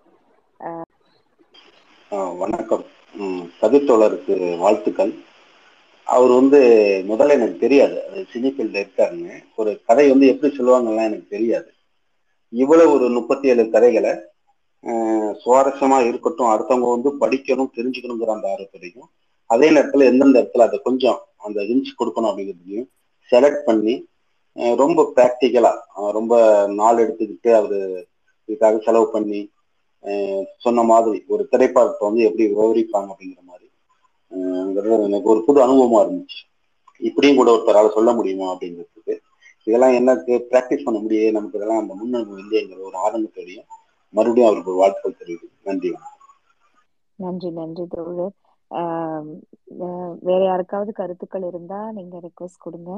[2.41, 2.85] வணக்கம்.
[3.61, 5.11] கதிர்த்தோழருக்கு வாழ்த்துக்கள்.
[6.07, 6.59] அவர் வந்து
[7.09, 7.97] முதல்ல எனக்கு தெரியாது.
[8.09, 9.35] அது சினிஃபீல்ட்ல இருக்காருன்னு.
[9.59, 11.69] ஒரு கதை வந்து எப்படி சொல்லுவாங்கலாம் எனக்கு தெரியாது.
[12.53, 14.13] இவ்வளவு ஒரு முப்பத்தி ஏழு கதைகளை
[15.41, 19.09] சுவாரஸ்யமா இருக்கட்டும் அடுத்தவங்க வந்து படிக்கணும் தெரிஞ்சுக்கணுங்கிற அந்த ஆர்வத்தையும்
[19.49, 22.87] அதே நேரத்துல எந்தெந்த இடத்துல அதை கொஞ்சம் அந்த இன்ச் கொடுக்கணும் அப்படிங்கிறதையும்
[23.29, 23.95] செலக்ட் பண்ணி
[24.81, 25.73] ரொம்ப ப்ராக்டிக்கலா
[26.17, 26.33] ரொம்ப
[26.79, 27.79] நாள் எடுத்துக்கிட்டு அவரு
[28.49, 29.41] இதுக்காக செலவு பண்ணி
[30.63, 33.67] சொன்ன மாதிரி ஒரு திரைப்படத்தை வந்து எப்படி விவரிப்பாங்க அப்படிங்கிற மாதிரி
[35.07, 36.39] எனக்கு ஒரு புது அனுபவமா இருந்துச்சு.
[37.01, 39.13] இப்படியும் கூட ஒருத்தரால் சொல்ல முடியுமா அப்படிங்கிறதுக்கு.
[39.67, 43.67] இதெல்லாம் எனக்கு ப்ராக்டிஸ் பண்ண முடியாது நமக்கு இதெல்லாம் அந்த முன்னணி இல்லைங்கிற ஒரு ஆரம்பத்தோடையும்
[44.13, 45.91] மறுபடியும் அவருக்கு ஒரு வாழ்த்துக்கள் தெரிவிக்கும் நன்றி
[47.19, 48.35] நன்றி நன்றி தோழர்.
[50.23, 52.91] வேற யாருக்காவது கருத்துக்கள் இருந்தா நீங்க ரெக்வஸ்ட் கொடுங்க.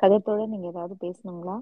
[0.00, 1.56] கதைத்தோட நீங்க ஏதாவது பேசணுங்களா?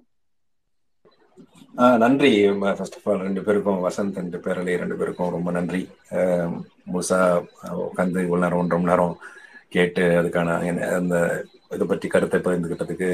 [2.03, 2.31] நன்றி.
[2.71, 5.83] ஃபர்ஸ்ட் ஆஃப் ஆல் ரெண்டு பேருக்கும் வசந்த் ரெண்டு பேரலே ரெண்டு பேருக்கும் ரொம்ப நன்றி.
[6.87, 7.21] முழுசா
[7.87, 9.15] உட்காந்து இவ்வளோ நேரம் ஒன்றரை மணி நேரம்
[9.73, 10.57] கேட்டு அதுக்கான
[10.99, 11.17] அந்த
[11.71, 13.11] இதை பற்றி கருத்தை பகிர்ந்துக்கிட்டதுக்கு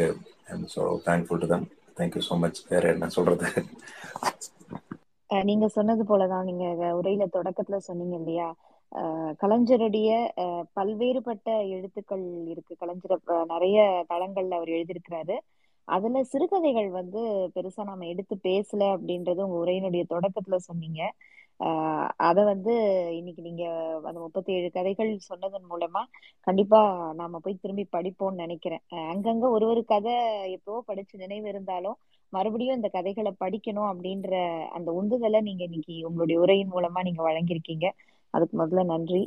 [0.74, 1.66] so thankful to them
[1.97, 3.48] thank you so much வேற என்ன சொல்றது?
[5.31, 6.47] நீங்க சொன்னது போலதான்.
[6.48, 6.65] நீங்க
[6.98, 8.48] உரையில தொடக்கத்துல சொன்னீங்க இல்லையா?
[9.43, 10.10] கலைஞருடைய
[10.77, 12.74] பல்வேறுபட்ட எழுத்துக்கள் இருக்கு.
[12.77, 13.78] கலைஞர் நிறைய
[14.09, 15.36] தளங்கள்ல அவர் எழுதியிருக்கிறாரு.
[15.89, 17.20] அதுல சிறுகதைகள் வந்து
[17.55, 21.01] பெருசா நாம எடுத்து பேசல அப்படின்றது உங்க உரையினுடைய தொடக்கத்துல சொன்னீங்க.
[21.60, 22.73] ஆஹ் அத வந்து
[23.16, 23.65] இன்னைக்கு நீங்க
[24.05, 26.02] அந்த முப்பத்தி ஏழு கதைகள் சொன்னதன் மூலமா
[26.47, 26.81] கண்டிப்பா
[27.15, 28.82] நாம போய் திரும்பி படிப்போம்னு நினைக்கிறேன்.
[28.90, 30.15] அங்கங்க ஒரு ஒரு கதை
[30.51, 31.97] எப்பவோ படிச்சு நினைவு இருந்தாலும்
[32.32, 34.32] மறுபடியும் இந்த கதைகளை படிக்கணும் அப்படின்ற
[34.69, 37.86] அந்த உந்துதலை நீங்க இன்னைக்கு உங்களுடைய உரையின் மூலமா நீங்க வழங்கியிருக்கீங்க.
[38.30, 39.22] அதுக்கு முதல்ல நன்றி.